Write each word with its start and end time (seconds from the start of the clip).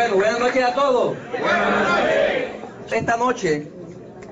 Bueno, 0.00 0.14
buenas 0.14 0.40
noches 0.40 0.64
a 0.64 0.72
todos. 0.72 1.14
Esta 2.90 3.18
noche 3.18 3.66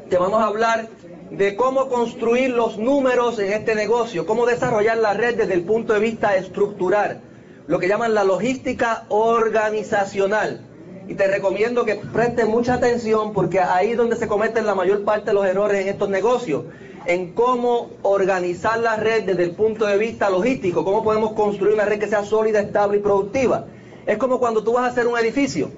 te 0.09 0.17
vamos 0.17 0.41
a 0.41 0.47
hablar 0.47 0.89
de 1.31 1.57
cómo 1.57 1.91
construir 1.91 2.53
los 2.53 2.79
números 2.79 3.39
en 3.39 3.53
este 3.53 3.75
negocio, 3.75 4.25
cómo 4.25 4.47
desarrollar 4.47 4.97
la 4.97 5.13
red 5.13 5.37
desde 5.37 5.53
el 5.53 5.65
punto 5.65 5.93
de 5.93 6.01
vista 6.01 6.37
estructural, 6.37 7.21
lo 7.67 7.79
que 7.79 7.87
llaman 7.87 8.15
la 8.15 8.25
logística 8.25 9.05
organizacional. 9.11 10.63
Y 11.07 11.17
te 11.17 11.27
recomiendo 11.27 11.85
que 11.85 11.97
prestes 11.97 12.49
mucha 12.49 12.73
atención 12.73 13.35
porque 13.35 13.61
ahí 13.61 13.91
es 13.91 13.99
donde 13.99 14.17
se 14.17 14.27
cometen 14.27 14.65
la 14.65 14.75
mayor 14.75 15.05
parte 15.05 15.27
de 15.27 15.35
los 15.35 15.45
errores 15.45 15.83
en 15.83 15.89
estos 15.89 16.09
negocios, 16.09 16.65
en 17.05 17.35
cómo 17.35 17.91
organizar 18.01 18.79
la 18.79 18.97
red 18.97 19.25
desde 19.25 19.45
el 19.45 19.51
punto 19.51 19.85
de 19.85 19.99
vista 19.99 20.31
logístico, 20.31 20.83
cómo 20.83 21.05
podemos 21.05 21.35
construir 21.35 21.75
una 21.75 21.85
red 21.85 21.99
que 21.99 22.09
sea 22.09 22.25
sólida, 22.25 22.59
estable 22.59 22.97
y 22.97 23.03
productiva. 23.03 23.67
Es 24.09 24.17
como 24.17 24.39
cuando 24.39 24.65
tú 24.65 24.73
vas 24.73 24.85
a 24.85 24.87
hacer 24.87 25.07
un 25.07 25.19
edificio. 25.19 25.71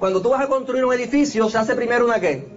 Cuando 0.00 0.20
tú 0.20 0.30
vas 0.30 0.42
a 0.42 0.48
construir 0.48 0.84
un 0.84 0.92
edificio, 0.92 1.48
se 1.48 1.56
hace 1.56 1.76
primero 1.76 2.04
una 2.04 2.18
qué? 2.18 2.48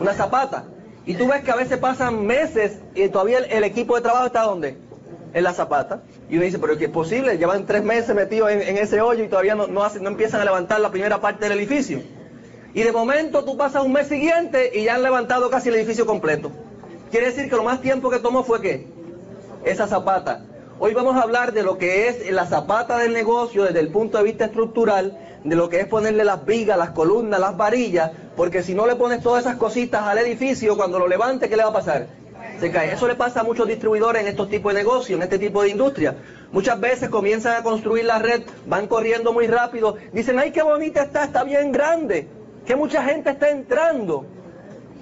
Una 0.00 0.14
zapata. 0.14 0.64
Y 1.04 1.12
tú 1.12 1.28
ves 1.28 1.42
que 1.42 1.50
a 1.50 1.56
veces 1.56 1.76
pasan 1.76 2.24
meses 2.24 2.78
y 2.94 3.06
todavía 3.10 3.40
el, 3.40 3.64
equipo 3.64 3.96
de 3.96 4.00
trabajo 4.00 4.24
está 4.24 4.44
¿dónde? 4.44 4.78
En 5.34 5.44
la 5.44 5.52
zapata. 5.52 6.00
Y 6.30 6.36
uno 6.36 6.44
dice, 6.46 6.58
pero 6.58 6.78
¿qué 6.78 6.86
es 6.86 6.90
posible? 6.90 7.36
Llevan 7.36 7.66
tres 7.66 7.84
meses 7.84 8.14
metidos 8.14 8.50
en, 8.50 8.78
ese 8.78 9.02
hoyo 9.02 9.24
y 9.24 9.28
todavía 9.28 9.54
no, 9.54 9.66
no, 9.66 9.86
no 9.86 10.08
empiezan 10.08 10.40
a 10.40 10.46
levantar 10.46 10.80
la 10.80 10.90
primera 10.90 11.20
parte 11.20 11.46
del 11.46 11.58
edificio. 11.58 12.00
Y 12.72 12.82
de 12.82 12.92
momento 12.92 13.44
tú 13.44 13.58
pasas 13.58 13.84
un 13.84 13.92
mes 13.92 14.08
siguiente 14.08 14.70
y 14.74 14.84
ya 14.84 14.94
han 14.94 15.02
levantado 15.02 15.50
casi 15.50 15.68
el 15.68 15.74
edificio 15.74 16.06
completo. 16.06 16.50
Quiere 17.10 17.26
decir 17.26 17.50
que 17.50 17.56
lo 17.56 17.64
más 17.64 17.82
tiempo 17.82 18.08
que 18.08 18.20
tomó 18.20 18.42
fue 18.42 18.62
qué? 18.62 18.86
Esa 19.66 19.86
zapata. 19.86 20.46
Hoy 20.82 20.94
vamos 20.94 21.14
a 21.16 21.20
hablar 21.20 21.52
de 21.52 21.62
lo 21.62 21.76
que 21.76 22.08
es 22.08 22.32
la 22.32 22.46
zapata 22.46 22.96
del 22.96 23.12
negocio 23.12 23.64
desde 23.64 23.80
el 23.80 23.88
punto 23.88 24.16
de 24.16 24.24
vista 24.24 24.46
estructural, 24.46 25.18
de 25.44 25.54
lo 25.54 25.68
que 25.68 25.78
es 25.80 25.86
ponerle 25.86 26.24
las 26.24 26.46
vigas, 26.46 26.78
las 26.78 26.92
columnas, 26.92 27.38
las 27.38 27.54
varillas, 27.54 28.12
porque 28.34 28.62
si 28.62 28.74
no 28.74 28.86
le 28.86 28.96
pones 28.96 29.22
todas 29.22 29.44
esas 29.44 29.58
cositas 29.58 30.04
al 30.04 30.16
edificio, 30.16 30.78
cuando 30.78 30.98
lo 30.98 31.06
levante, 31.06 31.50
¿qué 31.50 31.56
le 31.58 31.64
va 31.64 31.68
a 31.68 31.74
pasar? 31.74 32.06
Se 32.60 32.70
cae. 32.70 32.94
Eso 32.94 33.06
le 33.06 33.14
pasa 33.14 33.40
a 33.40 33.44
muchos 33.44 33.68
distribuidores 33.68 34.22
en 34.22 34.28
estos 34.28 34.48
tipos 34.48 34.72
de 34.72 34.78
negocios, 34.78 35.18
en 35.18 35.22
este 35.22 35.38
tipo 35.38 35.60
de 35.62 35.68
industria. 35.68 36.16
Muchas 36.50 36.80
veces 36.80 37.10
comienzan 37.10 37.56
a 37.56 37.62
construir 37.62 38.06
la 38.06 38.18
red, 38.18 38.44
van 38.64 38.86
corriendo 38.86 39.34
muy 39.34 39.48
rápido, 39.48 39.96
dicen, 40.14 40.38
ay, 40.38 40.50
qué 40.50 40.62
bonita 40.62 41.02
está, 41.02 41.24
está 41.24 41.44
bien 41.44 41.72
grande, 41.72 42.26
que 42.64 42.74
mucha 42.74 43.04
gente 43.04 43.28
está 43.28 43.50
entrando. 43.50 44.24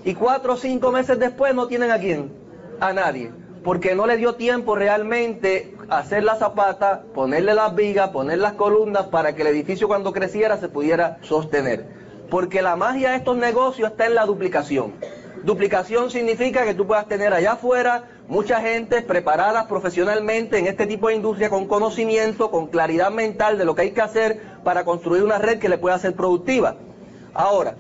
Y 0.05 0.15
cuatro 0.15 0.55
o 0.55 0.57
cinco 0.57 0.91
meses 0.91 1.21
después 1.21 1.55
no 1.55 1.69
tienen 1.69 1.93
a 1.93 2.01
quién, 2.01 2.33
a 2.81 2.93
nadie 2.93 3.31
porque 3.63 3.95
no 3.95 4.07
le 4.07 4.17
dio 4.17 4.35
tiempo 4.35 4.77
realmente 4.77 5.75
hacer 5.89 6.25
la 6.25 6.37
zapata, 6.37 7.03
ponerle 7.15 7.55
las 7.55 7.75
vigas, 7.75 8.11
poner 8.11 8.39
las 8.39 8.55
columnas 8.55 9.07
para 9.07 9.35
que 9.35 9.43
el 9.43 9.49
edificio 9.49 9.89
cuando 9.89 10.13
creciera 10.13 10.57
se 10.59 10.69
pudiera 10.69 11.19
sostener. 11.23 11.87
Porque 12.31 12.63
la 12.63 12.77
magia 12.77 13.11
de 13.11 13.17
estos 13.17 13.37
negocios 13.37 13.91
está 13.91 14.07
en 14.07 14.15
la 14.15 14.27
duplicación. 14.27 14.95
Duplicación 15.43 16.11
significa 16.11 16.65
que 16.65 16.75
tú 16.75 16.87
puedas 16.87 17.07
tener 17.09 17.33
allá 17.33 17.53
afuera 17.53 18.05
mucha 18.27 18.61
gente 18.61 19.03
preparada 19.03 19.67
profesionalmente 19.67 20.59
en 20.59 20.67
este 20.67 20.87
tipo 20.87 21.09
de 21.09 21.15
industria 21.15 21.49
con 21.49 21.67
conocimiento, 21.67 22.51
con 22.51 22.67
claridad 22.67 23.11
mental 23.11 23.57
de 23.57 23.65
lo 23.65 23.75
que 23.75 23.83
hay 23.83 23.91
que 23.93 24.03
hacer 24.03 24.41
para 24.65 24.85
construir 24.85 25.23
una 25.23 25.39
red 25.39 25.59
que 25.59 25.69
le 25.69 25.79
pueda 25.79 25.99
ser 25.99 26.15
productiva. 26.15 26.77
Ahora, 27.33 27.77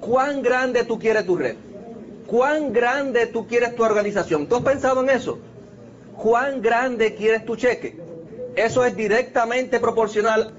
¿cuán 0.00 0.42
grande 0.42 0.84
tú 0.84 0.98
quieres 0.98 1.24
tu 1.24 1.36
red? 1.36 1.56
¿Cuán 2.26 2.72
grande 2.72 3.26
tú 3.26 3.46
quieres 3.46 3.76
tu 3.76 3.84
organización? 3.84 4.46
¿Tú 4.46 4.56
has 4.56 4.62
pensado 4.62 5.02
en 5.02 5.10
eso? 5.10 5.38
¿Cuán 6.16 6.60
grande 6.60 7.14
quieres 7.14 7.44
tu 7.44 7.56
cheque? 7.56 7.98
Eso 8.56 8.84
es 8.84 8.96
directamente 8.96 9.78
proporcional. 9.78 10.52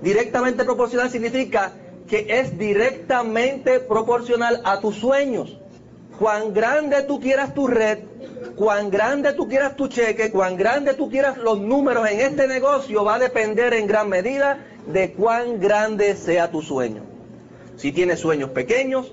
Directamente 0.00 0.64
proporcional 0.64 1.10
significa 1.10 1.72
que 2.08 2.26
es 2.28 2.58
directamente 2.58 3.80
proporcional 3.80 4.60
a 4.64 4.80
tus 4.80 4.96
sueños. 4.96 5.58
Cuán 6.18 6.52
grande 6.52 7.02
tú 7.02 7.18
quieras 7.20 7.54
tu 7.54 7.66
red, 7.66 7.98
cuán 8.54 8.90
grande 8.90 9.32
tú 9.32 9.48
quieras 9.48 9.76
tu 9.76 9.88
cheque, 9.88 10.30
cuán 10.30 10.56
grande 10.56 10.94
tú 10.94 11.08
quieras 11.08 11.38
los 11.38 11.58
números 11.58 12.08
en 12.08 12.20
este 12.20 12.46
negocio 12.46 13.02
va 13.02 13.14
a 13.14 13.18
depender 13.18 13.72
en 13.74 13.86
gran 13.86 14.08
medida 14.08 14.58
de 14.86 15.12
cuán 15.14 15.58
grande 15.58 16.14
sea 16.14 16.50
tu 16.50 16.62
sueño. 16.62 17.02
Si 17.76 17.92
tienes 17.92 18.20
sueños 18.20 18.50
pequeños, 18.50 19.12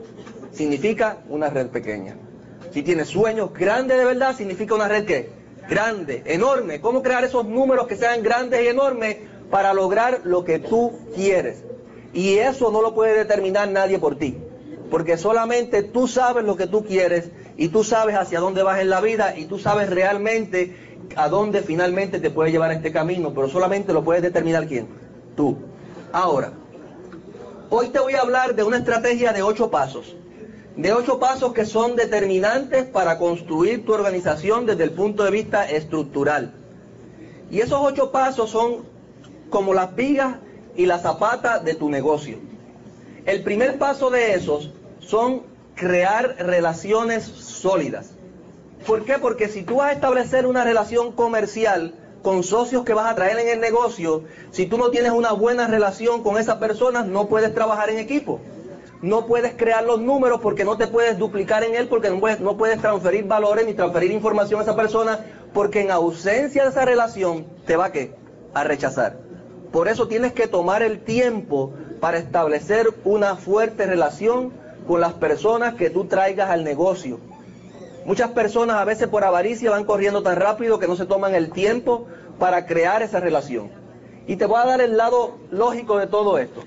significa 0.60 1.20
una 1.30 1.50
red 1.50 1.68
pequeña. 1.68 2.18
Si 2.74 2.84
tienes 2.84 3.08
sueños 3.08 3.54
grandes 3.54 3.98
de 3.98 4.04
verdad, 4.04 4.36
significa 4.36 4.76
una 4.76 4.90
red 4.90 5.06
que 5.06 5.30
grande, 5.70 6.22
enorme. 6.26 6.82
¿Cómo 6.82 7.02
crear 7.02 7.24
esos 7.24 7.46
números 7.46 7.88
que 7.88 7.96
sean 7.96 8.22
grandes 8.22 8.62
y 8.62 8.68
enormes 8.68 9.16
para 9.50 9.74
lograr 9.74 10.20
lo 10.26 10.44
que 10.44 10.60
tú 10.60 10.92
quieres? 11.16 11.64
Y 12.12 12.40
eso 12.40 12.72
no 12.72 12.82
lo 12.82 12.94
puede 12.94 13.18
determinar 13.18 13.70
nadie 13.70 14.00
por 14.00 14.18
ti, 14.18 14.38
porque 14.92 15.16
solamente 15.16 15.82
tú 15.82 16.10
sabes 16.10 16.44
lo 16.44 16.58
que 16.58 16.68
tú 16.68 16.84
quieres 16.84 17.30
y 17.56 17.70
tú 17.70 17.86
sabes 17.86 18.18
hacia 18.18 18.42
dónde 18.42 18.62
vas 18.62 18.82
en 18.82 18.90
la 18.90 19.00
vida 19.00 19.38
y 19.38 19.46
tú 19.46 19.60
sabes 19.60 19.90
realmente 19.90 20.76
a 21.16 21.30
dónde 21.30 21.62
finalmente 21.62 22.20
te 22.20 22.32
puede 22.32 22.52
llevar 22.52 22.74
este 22.74 22.92
camino, 22.92 23.34
pero 23.34 23.48
solamente 23.48 23.94
lo 23.94 24.04
puedes 24.04 24.24
determinar 24.24 24.68
quién, 24.68 24.90
tú. 25.38 25.58
Ahora, 26.12 26.52
hoy 27.70 27.88
te 27.88 28.00
voy 28.00 28.16
a 28.16 28.22
hablar 28.22 28.56
de 28.56 28.64
una 28.64 28.80
estrategia 28.80 29.32
de 29.32 29.42
ocho 29.42 29.72
pasos 29.72 30.18
de 30.82 30.94
ocho 30.94 31.20
pasos 31.20 31.52
que 31.52 31.66
son 31.66 31.98
determinantes 31.98 32.86
para 32.86 33.18
construir 33.18 33.84
tu 33.84 33.94
organización 33.94 34.66
desde 34.66 34.86
el 34.86 34.92
punto 34.92 35.26
de 35.26 35.32
vista 35.32 35.70
estructural. 35.70 36.54
Y 37.52 37.60
esos 37.60 37.82
ocho 37.82 38.14
pasos 38.14 38.50
son 38.50 38.86
como 39.50 39.74
las 39.74 39.94
vigas 39.94 40.38
y 40.78 40.86
la 40.86 41.00
zapata 41.00 41.60
de 41.60 41.76
tu 41.76 41.90
negocio. 41.90 42.38
El 43.26 43.44
primer 43.44 43.78
paso 43.78 44.10
de 44.10 44.36
esos 44.36 44.72
son 45.02 45.42
crear 45.76 46.38
relaciones 46.40 47.26
sólidas. 47.26 48.12
¿Por 48.88 49.04
qué? 49.04 49.18
Porque 49.18 49.50
si 49.50 49.64
tú 49.64 49.76
vas 49.78 49.90
a 49.90 49.94
establecer 49.94 50.46
una 50.46 50.64
relación 50.64 51.12
comercial 51.12 51.94
con 52.24 52.42
socios 52.42 52.86
que 52.86 52.94
vas 52.94 53.12
a 53.12 53.16
traer 53.16 53.38
en 53.40 53.50
el 53.50 53.60
negocio, 53.60 54.24
si 54.52 54.66
tú 54.66 54.78
no 54.78 54.92
tienes 54.92 55.12
una 55.12 55.34
buena 55.34 55.68
relación 55.68 56.24
con 56.24 56.38
esas 56.38 56.56
personas, 56.56 57.06
no 57.06 57.28
puedes 57.28 57.54
trabajar 57.54 57.90
en 57.90 58.00
equipo 58.00 58.40
no 59.02 59.26
puedes 59.26 59.54
crear 59.56 59.84
los 59.84 60.02
números 60.02 60.42
porque 60.42 60.66
no 60.66 60.78
te 60.78 60.88
puedes 60.88 61.18
duplicar 61.18 61.64
en 61.64 61.76
él, 61.76 61.88
porque 61.88 62.10
no 62.10 62.58
puedes, 62.58 62.82
transferir 62.82 63.26
valores 63.26 63.66
ni 63.66 63.74
transferir 63.74 64.12
información 64.12 64.60
a 64.60 64.64
esa 64.64 64.76
persona, 64.76 65.26
porque 65.54 65.82
en 65.82 65.92
ausencia 65.92 66.64
de 66.64 66.70
esa 66.70 66.86
relación 66.86 67.46
te 67.66 67.78
va 67.78 67.92
¿qué? 67.92 68.14
a 68.54 68.64
rechazar. 68.64 69.18
Por 69.72 69.88
eso 69.88 70.08
tienes 70.08 70.34
que 70.34 70.48
tomar 70.48 70.82
el 70.82 71.00
tiempo 71.00 71.74
para 72.02 72.18
establecer 72.18 72.88
una 73.06 73.36
fuerte 73.36 73.86
relación 73.86 74.52
con 74.88 75.00
las 75.00 75.14
personas 75.14 75.76
que 75.76 75.90
tú 75.90 76.06
traigas 76.06 76.50
al 76.50 76.64
negocio. 76.64 77.20
Muchas 78.06 78.32
personas 78.32 78.78
a 78.78 78.86
veces 78.86 79.08
por 79.08 79.24
avaricia 79.24 79.72
van 79.72 79.86
corriendo 79.86 80.24
tan 80.24 80.36
rápido 80.38 80.80
que 80.80 80.88
no 80.88 80.96
se 80.96 81.06
toman 81.06 81.36
el 81.36 81.52
tiempo 81.52 82.08
para 82.40 82.66
crear 82.66 83.02
esa 83.02 83.20
relación. 83.20 83.70
Y 84.28 84.36
te 84.36 84.46
voy 84.46 84.60
a 84.60 84.66
dar 84.66 84.82
el 84.82 84.98
lado 84.98 85.38
lógico 85.52 85.98
de 85.98 86.08
todo 86.08 86.38
esto. 86.38 86.62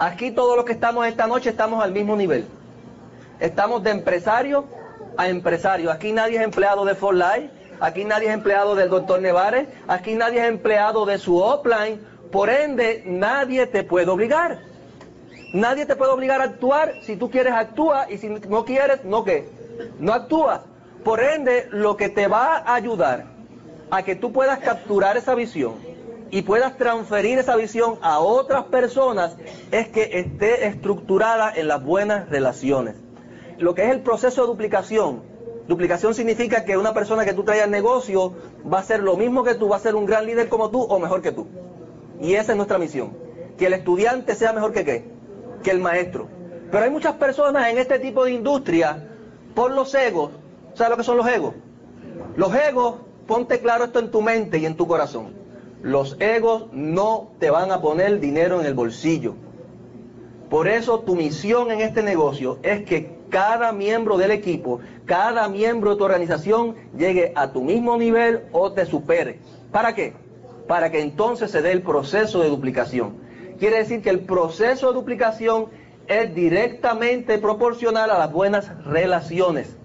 Aquí 0.00 0.30
todos 0.30 0.56
los 0.56 0.64
que 0.64 0.72
estamos 0.72 1.06
esta 1.06 1.26
noche 1.26 1.50
estamos 1.50 1.84
al 1.84 1.92
mismo 1.92 2.16
nivel. 2.16 2.46
Estamos 3.38 3.82
de 3.82 3.90
empresario 3.90 4.64
a 5.18 5.28
empresario. 5.28 5.90
Aquí 5.90 6.10
nadie 6.10 6.38
es 6.38 6.42
empleado 6.42 6.86
de 6.86 6.94
For 6.94 7.14
Life, 7.14 7.50
aquí 7.80 8.06
nadie 8.06 8.28
es 8.28 8.32
empleado 8.32 8.74
del 8.74 8.88
doctor 8.88 9.20
Nevares, 9.20 9.68
aquí 9.88 10.14
nadie 10.14 10.40
es 10.40 10.48
empleado 10.48 11.04
de 11.04 11.18
su 11.18 11.36
offline. 11.36 12.00
Por 12.32 12.48
ende, 12.48 13.02
nadie 13.04 13.66
te 13.66 13.84
puede 13.84 14.08
obligar. 14.08 14.60
Nadie 15.52 15.84
te 15.84 15.96
puede 15.96 16.12
obligar 16.12 16.40
a 16.40 16.44
actuar. 16.44 16.94
Si 17.02 17.16
tú 17.16 17.30
quieres, 17.30 17.52
actúa. 17.52 18.10
Y 18.10 18.16
si 18.16 18.30
no 18.30 18.64
quieres, 18.64 19.04
no 19.04 19.22
qué. 19.22 19.50
No 19.98 20.14
actúa. 20.14 20.62
Por 21.04 21.22
ende, 21.22 21.68
lo 21.72 21.98
que 21.98 22.08
te 22.08 22.26
va 22.26 22.56
a 22.56 22.74
ayudar 22.74 23.26
a 23.90 24.02
que 24.02 24.16
tú 24.16 24.32
puedas 24.32 24.60
capturar 24.60 25.18
esa 25.18 25.34
visión 25.34 25.89
y 26.30 26.42
puedas 26.42 26.76
transferir 26.76 27.38
esa 27.38 27.56
visión 27.56 27.98
a 28.02 28.20
otras 28.20 28.64
personas 28.64 29.36
es 29.72 29.88
que 29.88 30.20
esté 30.20 30.66
estructurada 30.66 31.52
en 31.54 31.68
las 31.68 31.82
buenas 31.82 32.28
relaciones. 32.28 32.94
Lo 33.58 33.74
que 33.74 33.84
es 33.84 33.90
el 33.90 34.00
proceso 34.00 34.42
de 34.42 34.46
duplicación. 34.48 35.22
Duplicación 35.66 36.14
significa 36.14 36.64
que 36.64 36.76
una 36.76 36.94
persona 36.94 37.24
que 37.24 37.34
tú 37.34 37.44
traes 37.44 37.62
al 37.62 37.70
negocio 37.70 38.34
va 38.72 38.78
a 38.78 38.84
ser 38.84 39.00
lo 39.00 39.16
mismo 39.16 39.42
que 39.44 39.54
tú, 39.54 39.68
va 39.68 39.76
a 39.76 39.80
ser 39.80 39.94
un 39.94 40.06
gran 40.06 40.26
líder 40.26 40.48
como 40.48 40.70
tú 40.70 40.82
o 40.82 40.98
mejor 40.98 41.20
que 41.20 41.32
tú. 41.32 41.46
Y 42.20 42.34
esa 42.34 42.52
es 42.52 42.56
nuestra 42.56 42.78
misión. 42.78 43.16
Que 43.58 43.66
el 43.66 43.72
estudiante 43.74 44.34
sea 44.34 44.52
mejor 44.52 44.72
que 44.72 44.84
qué? 44.84 45.04
Que 45.62 45.70
el 45.70 45.80
maestro. 45.80 46.28
Pero 46.70 46.84
hay 46.84 46.90
muchas 46.90 47.14
personas 47.14 47.68
en 47.68 47.78
este 47.78 47.98
tipo 47.98 48.24
de 48.24 48.32
industria 48.32 49.08
por 49.54 49.72
los 49.72 49.94
egos. 49.94 50.30
¿Sabes 50.74 50.90
lo 50.90 50.96
que 50.96 51.04
son 51.04 51.16
los 51.16 51.26
egos? 51.26 51.54
Los 52.36 52.54
egos, 52.54 52.96
ponte 53.26 53.58
claro 53.58 53.84
esto 53.84 53.98
en 53.98 54.10
tu 54.10 54.22
mente 54.22 54.58
y 54.58 54.66
en 54.66 54.76
tu 54.76 54.86
corazón 54.86 55.39
los 55.82 56.16
egos 56.20 56.66
no 56.72 57.30
te 57.38 57.50
van 57.50 57.72
a 57.72 57.80
poner 57.80 58.20
dinero 58.20 58.60
en 58.60 58.66
el 58.66 58.74
bolsillo. 58.74 59.34
Por 60.48 60.68
eso 60.68 61.00
tu 61.00 61.14
misión 61.14 61.70
en 61.70 61.80
este 61.80 62.02
negocio 62.02 62.58
es 62.62 62.82
que 62.84 63.20
cada 63.30 63.72
miembro 63.72 64.18
del 64.18 64.32
equipo, 64.32 64.80
cada 65.06 65.48
miembro 65.48 65.90
de 65.90 65.96
tu 65.96 66.04
organización 66.04 66.74
llegue 66.98 67.32
a 67.36 67.52
tu 67.52 67.62
mismo 67.62 67.96
nivel 67.96 68.42
o 68.52 68.72
te 68.72 68.84
supere. 68.84 69.38
¿Para 69.70 69.94
qué? 69.94 70.12
Para 70.66 70.90
que 70.90 71.00
entonces 71.00 71.50
se 71.50 71.62
dé 71.62 71.72
el 71.72 71.82
proceso 71.82 72.40
de 72.40 72.48
duplicación. 72.48 73.14
quiere 73.58 73.78
decir 73.78 74.02
que 74.02 74.10
el 74.10 74.20
proceso 74.20 74.88
de 74.88 74.94
duplicación 74.94 75.66
es 76.08 76.34
directamente 76.34 77.38
proporcional 77.38 78.10
a 78.10 78.18
las 78.18 78.32
buenas 78.32 78.84
relaciones. 78.84 79.76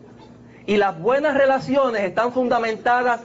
Y 0.66 0.78
las 0.78 1.00
buenas 1.00 1.38
relaciones 1.38 2.02
están 2.02 2.34
fundamentadas 2.34 3.22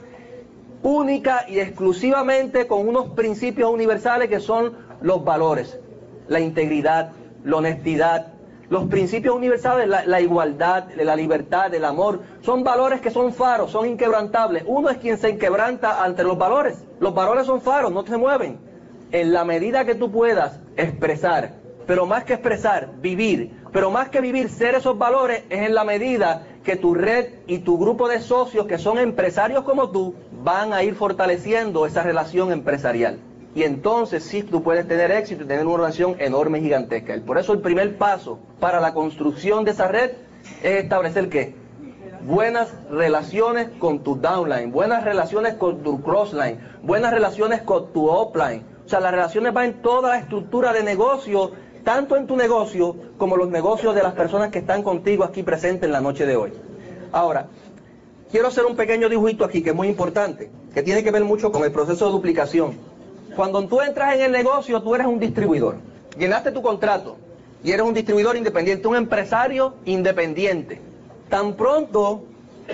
única 0.83 1.45
y 1.47 1.59
exclusivamente 1.59 2.67
con 2.67 2.87
unos 2.87 3.09
principios 3.09 3.71
universales 3.71 4.29
que 4.29 4.39
son 4.39 4.73
los 5.01 5.23
valores, 5.23 5.79
la 6.27 6.39
integridad, 6.39 7.11
la 7.43 7.57
honestidad, 7.57 8.27
los 8.69 8.85
principios 8.85 9.35
universales, 9.35 9.87
la, 9.87 10.21
igualdad, 10.21 10.85
la 10.95 11.15
libertad, 11.17 11.73
el 11.73 11.83
amor, 11.83 12.21
son 12.39 12.63
valores 12.63 13.01
que 13.01 13.11
son 13.11 13.33
faros, 13.33 13.69
son 13.69 13.85
inquebrantables. 13.85 14.63
Uno 14.65 14.89
es 14.89 14.97
quien 14.97 15.17
se 15.17 15.29
inquebranta 15.29 16.01
ante 16.01 16.23
los 16.23 16.37
valores. 16.37 16.81
Los 17.01 17.13
valores 17.13 17.45
son 17.45 17.59
faros, 17.59 17.91
no 17.91 18.05
se 18.05 18.15
mueven. 18.15 18.59
En 19.11 19.33
la 19.33 19.43
medida 19.43 19.83
que 19.83 19.95
tú 19.95 20.09
puedas 20.09 20.61
expresar, 20.77 21.55
pero 21.85 22.05
más 22.05 22.23
que 22.23 22.31
expresar, 22.31 22.91
vivir, 23.01 23.61
pero 23.73 23.91
más 23.91 24.07
que 24.07 24.21
vivir, 24.21 24.47
ser 24.47 24.75
esos 24.75 24.97
valores, 24.97 25.43
es 25.49 25.67
en 25.67 25.75
la 25.75 25.83
medida 25.83 26.47
que 26.63 26.77
tu 26.77 26.93
red 26.93 27.39
y 27.47 27.59
tu 27.59 27.77
grupo 27.77 28.07
de 28.07 28.21
socios 28.21 28.67
que 28.67 28.77
son 28.77 28.97
empresarios 28.99 29.65
como 29.65 29.89
tú 29.89 30.15
van 30.43 30.73
a 30.73 30.83
ir 30.83 30.95
fortaleciendo 30.95 31.85
esa 31.85 32.03
relación 32.03 32.51
empresarial. 32.51 33.19
Y 33.53 33.63
entonces 33.63 34.23
sí 34.23 34.43
tú 34.43 34.63
puedes 34.63 34.87
tener 34.87 35.11
éxito 35.11 35.43
y 35.43 35.47
tener 35.47 35.65
una 35.65 35.77
relación 35.77 36.15
enorme 36.19 36.61
gigantesca. 36.61 37.19
Por 37.25 37.37
eso 37.37 37.53
el 37.53 37.59
primer 37.59 37.97
paso 37.97 38.39
para 38.59 38.79
la 38.79 38.93
construcción 38.93 39.65
de 39.65 39.71
esa 39.71 39.87
red 39.87 40.11
es 40.63 40.83
establecer 40.83 41.29
qué? 41.29 41.53
Buenas 42.25 42.73
relaciones 42.89 43.69
con 43.79 43.99
tu 44.03 44.15
downline, 44.15 44.71
buenas 44.71 45.03
relaciones 45.03 45.55
con 45.55 45.83
tu 45.83 46.01
crossline, 46.01 46.59
buenas 46.83 47.11
relaciones 47.11 47.61
con 47.61 47.91
tu 47.91 48.09
upline. 48.09 48.63
O 48.85 48.89
sea, 48.89 48.99
las 48.99 49.11
relaciones 49.11 49.53
van 49.53 49.65
en 49.65 49.81
toda 49.81 50.09
la 50.09 50.17
estructura 50.19 50.71
de 50.71 50.83
negocio, 50.83 51.51
tanto 51.83 52.15
en 52.15 52.27
tu 52.27 52.37
negocio 52.37 52.95
como 53.17 53.37
los 53.37 53.49
negocios 53.49 53.95
de 53.95 54.03
las 54.03 54.13
personas 54.13 54.49
que 54.49 54.59
están 54.59 54.83
contigo 54.83 55.23
aquí 55.23 55.43
presentes 55.43 55.87
en 55.87 55.91
la 55.91 56.01
noche 56.01 56.25
de 56.25 56.35
hoy. 56.35 56.53
Ahora, 57.11 57.47
quiero 58.31 58.47
hacer 58.47 58.65
un 58.65 58.75
pequeño 58.75 59.09
dibujito 59.09 59.43
aquí 59.43 59.61
que 59.61 59.71
es 59.71 59.75
muy 59.75 59.87
importante, 59.87 60.49
que 60.73 60.81
tiene 60.81 61.03
que 61.03 61.11
ver 61.11 61.23
mucho 61.23 61.51
con 61.51 61.63
el 61.63 61.71
proceso 61.71 62.05
de 62.05 62.11
duplicación. 62.11 62.77
Cuando 63.35 63.65
tú 63.67 63.81
entras 63.81 64.15
en 64.15 64.21
el 64.21 64.31
negocio, 64.31 64.81
tú 64.81 64.95
eres 64.95 65.07
un 65.07 65.19
distribuidor. 65.19 65.75
Llenaste 66.17 66.51
tu 66.51 66.61
contrato 66.61 67.17
y 67.63 67.71
eres 67.71 67.85
un 67.85 67.93
distribuidor 67.93 68.35
independiente, 68.35 68.87
un 68.87 68.95
empresario 68.95 69.75
independiente. 69.85 70.81
Tan 71.29 71.53
pronto 71.53 72.23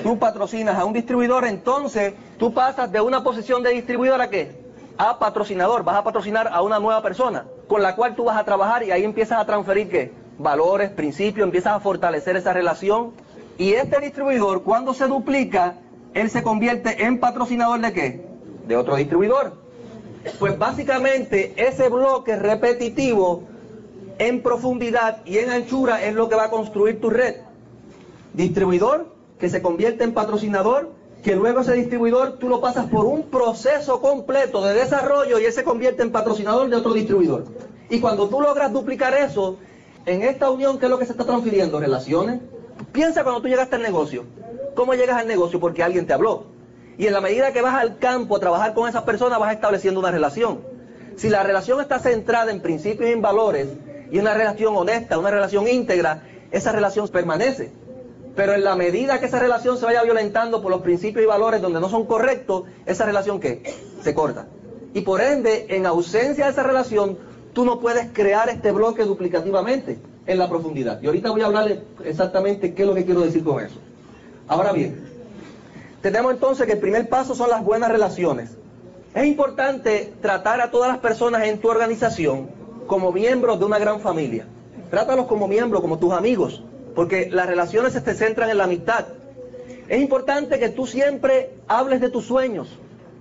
tú 0.04 0.18
patrocinas 0.18 0.78
a 0.78 0.86
un 0.86 0.94
distribuidor, 0.94 1.46
entonces 1.46 2.14
tú 2.38 2.54
pasas 2.54 2.92
de 2.92 3.02
una 3.02 3.24
posición 3.24 3.64
de 3.64 3.72
distribuidor 3.72 4.22
a 4.22 4.30
qué? 4.30 4.56
A 4.98 5.20
patrocinador. 5.20 5.84
Vas 5.84 5.98
a 5.98 6.04
patrocinar 6.04 6.50
a 6.52 6.62
una 6.62 6.80
nueva 6.80 7.02
persona 7.02 7.46
con 7.68 7.84
la 7.84 7.96
cual 7.96 8.16
tú 8.16 8.26
vas 8.26 8.38
a 8.38 8.46
trabajar 8.46 8.84
y 8.84 8.92
ahí 8.92 9.04
empiezas 9.04 9.40
a 9.40 9.46
transferir 9.46 9.90
qué? 9.90 10.12
Valores, 10.40 10.92
principios, 10.92 11.46
empiezas 11.46 11.74
a 11.74 11.80
fortalecer 11.80 12.36
esa 12.36 12.54
relación. 12.54 13.12
Y 13.58 13.74
este 13.74 14.00
distribuidor, 14.00 14.64
cuando 14.64 14.94
se 14.94 15.08
duplica, 15.08 15.78
él 16.14 16.30
se 16.30 16.44
convierte 16.44 17.06
en 17.06 17.20
patrocinador 17.20 17.82
de 17.82 17.94
qué? 17.94 18.26
De 18.68 18.76
otro 18.76 18.96
distribuidor. 18.96 19.54
Pues 20.40 20.58
básicamente 20.58 21.54
ese 21.58 21.90
bloque 21.90 22.36
repetitivo 22.36 23.44
en 24.20 24.42
profundidad 24.42 25.26
y 25.26 25.38
en 25.38 25.50
anchura 25.50 26.04
es 26.04 26.14
lo 26.14 26.30
que 26.30 26.36
va 26.36 26.46
a 26.46 26.50
construir 26.50 27.00
tu 27.00 27.10
red. 27.10 27.36
Distribuidor 28.34 29.16
que 29.40 29.50
se 29.50 29.62
convierte 29.62 30.04
en 30.04 30.14
patrocinador, 30.14 30.92
que 31.24 31.36
luego 31.36 31.62
ese 31.62 31.74
distribuidor 31.74 32.38
tú 32.40 32.50
lo 32.50 32.62
pasas 32.62 32.88
por 32.88 33.06
un 33.06 33.24
proceso 33.24 34.02
completo 34.02 34.64
de 34.64 34.74
desarrollo 34.74 35.40
y 35.40 35.46
él 35.46 35.54
se 35.54 35.64
convierte 35.64 36.04
en 36.04 36.12
patrocinador 36.12 36.70
de 36.70 36.76
otro 36.76 36.94
distribuidor. 36.94 37.46
Y 37.90 38.00
cuando 38.00 38.28
tú 38.28 38.42
logras 38.42 38.74
duplicar 38.74 39.14
eso, 39.14 39.58
en 40.06 40.24
esta 40.24 40.50
unión, 40.50 40.80
¿qué 40.80 40.86
es 40.86 40.92
lo 40.92 41.00
que 41.00 41.06
se 41.06 41.12
está 41.12 41.26
transfiriendo? 41.26 41.80
Relaciones. 41.80 42.42
Piensa 42.98 43.24
cuando 43.24 43.44
tú 43.44 43.48
llegaste 43.48 43.76
al 43.76 43.84
negocio. 43.84 44.26
¿Cómo 44.74 44.96
llegas 44.96 45.18
al 45.18 45.28
negocio? 45.28 45.60
Porque 45.60 45.84
alguien 45.84 46.08
te 46.08 46.14
habló. 46.14 46.46
Y 46.98 47.06
en 47.06 47.14
la 47.14 47.22
medida 47.22 47.54
que 47.54 47.62
vas 47.62 47.76
al 47.76 48.00
campo 48.00 48.36
a 48.36 48.40
trabajar 48.40 48.74
con 48.74 48.90
esas 48.90 49.04
personas, 49.04 49.38
vas 49.38 49.54
estableciendo 49.54 50.00
una 50.00 50.10
relación. 50.10 50.62
Si 51.16 51.30
la 51.30 51.44
relación 51.44 51.80
está 51.80 52.00
centrada 52.00 52.52
en 52.52 52.60
principios 52.60 53.08
y 53.08 53.14
en 53.14 53.22
valores, 53.22 53.68
y 54.10 54.18
una 54.18 54.34
relación 54.34 54.76
honesta, 54.76 55.20
una 55.20 55.30
relación 55.30 55.68
íntegra, 55.68 56.24
esa 56.50 56.72
relación 56.72 57.08
permanece. 57.10 57.72
Pero 58.36 58.56
en 58.56 58.64
la 58.64 58.76
medida 58.76 59.20
que 59.20 59.28
esa 59.28 59.38
relación 59.38 59.78
se 59.78 59.86
vaya 59.86 60.02
violentando 60.02 60.64
por 60.64 60.72
los 60.72 60.82
principios 60.82 61.24
y 61.24 61.28
valores 61.28 61.62
donde 61.62 61.80
no 61.80 61.90
son 61.90 62.08
correctos, 62.08 62.64
esa 62.88 63.06
relación. 63.06 63.40
Se 64.02 64.16
corta. 64.16 64.48
Y 64.96 65.02
por 65.02 65.22
ende, 65.22 65.68
en 65.70 65.86
ausencia 65.86 66.46
de 66.46 66.52
esa 66.52 66.64
relación, 66.64 67.20
tú 67.54 67.64
no 67.64 67.80
puedes 67.80 68.08
crear 68.12 68.50
este 68.50 68.72
bloque 68.72 69.04
duplicativamente 69.04 70.00
en 70.28 70.38
la 70.38 70.50
profundidad. 70.50 71.02
Y 71.02 71.08
ahorita 71.08 71.32
voy 71.32 71.42
a 71.42 71.46
hablarle 71.46 71.82
exactamente 72.04 72.74
qué 72.74 72.84
es 72.84 72.88
lo 72.88 72.94
que 72.94 73.06
quiero 73.06 73.22
decir 73.22 73.44
con 73.44 73.64
eso. 73.64 73.80
Ahora 74.48 74.74
bien, 74.74 75.08
tenemos 76.02 76.34
entonces 76.34 76.68
que 76.68 76.74
el 76.74 76.80
primer 76.80 77.10
paso 77.10 77.34
son 77.34 77.50
las 77.50 77.64
buenas 77.64 77.92
relaciones. 77.92 78.52
Es 79.16 79.26
importante 79.26 80.14
tratar 80.22 80.62
a 80.62 80.70
todas 80.70 80.90
las 80.90 81.00
personas 81.00 81.46
en 81.46 81.60
tu 81.60 81.70
organización 81.70 82.50
como 82.86 83.12
miembros 83.12 83.58
de 83.60 83.66
una 83.66 83.80
gran 83.80 84.00
familia. 84.00 84.46
Trátalos 84.92 85.26
como 85.26 85.48
miembros, 85.48 85.82
como 85.82 85.98
tus 85.98 86.14
amigos, 86.14 86.64
porque 86.94 87.30
las 87.32 87.48
relaciones 87.48 87.94
se 87.94 88.14
centran 88.14 88.50
en 88.50 88.58
la 88.58 88.66
amistad. 88.66 89.06
Es 89.88 90.02
importante 90.02 90.60
que 90.60 90.70
tú 90.70 90.86
siempre 90.86 91.56
hables 91.68 92.02
de 92.02 92.10
tus 92.10 92.26
sueños, 92.26 92.70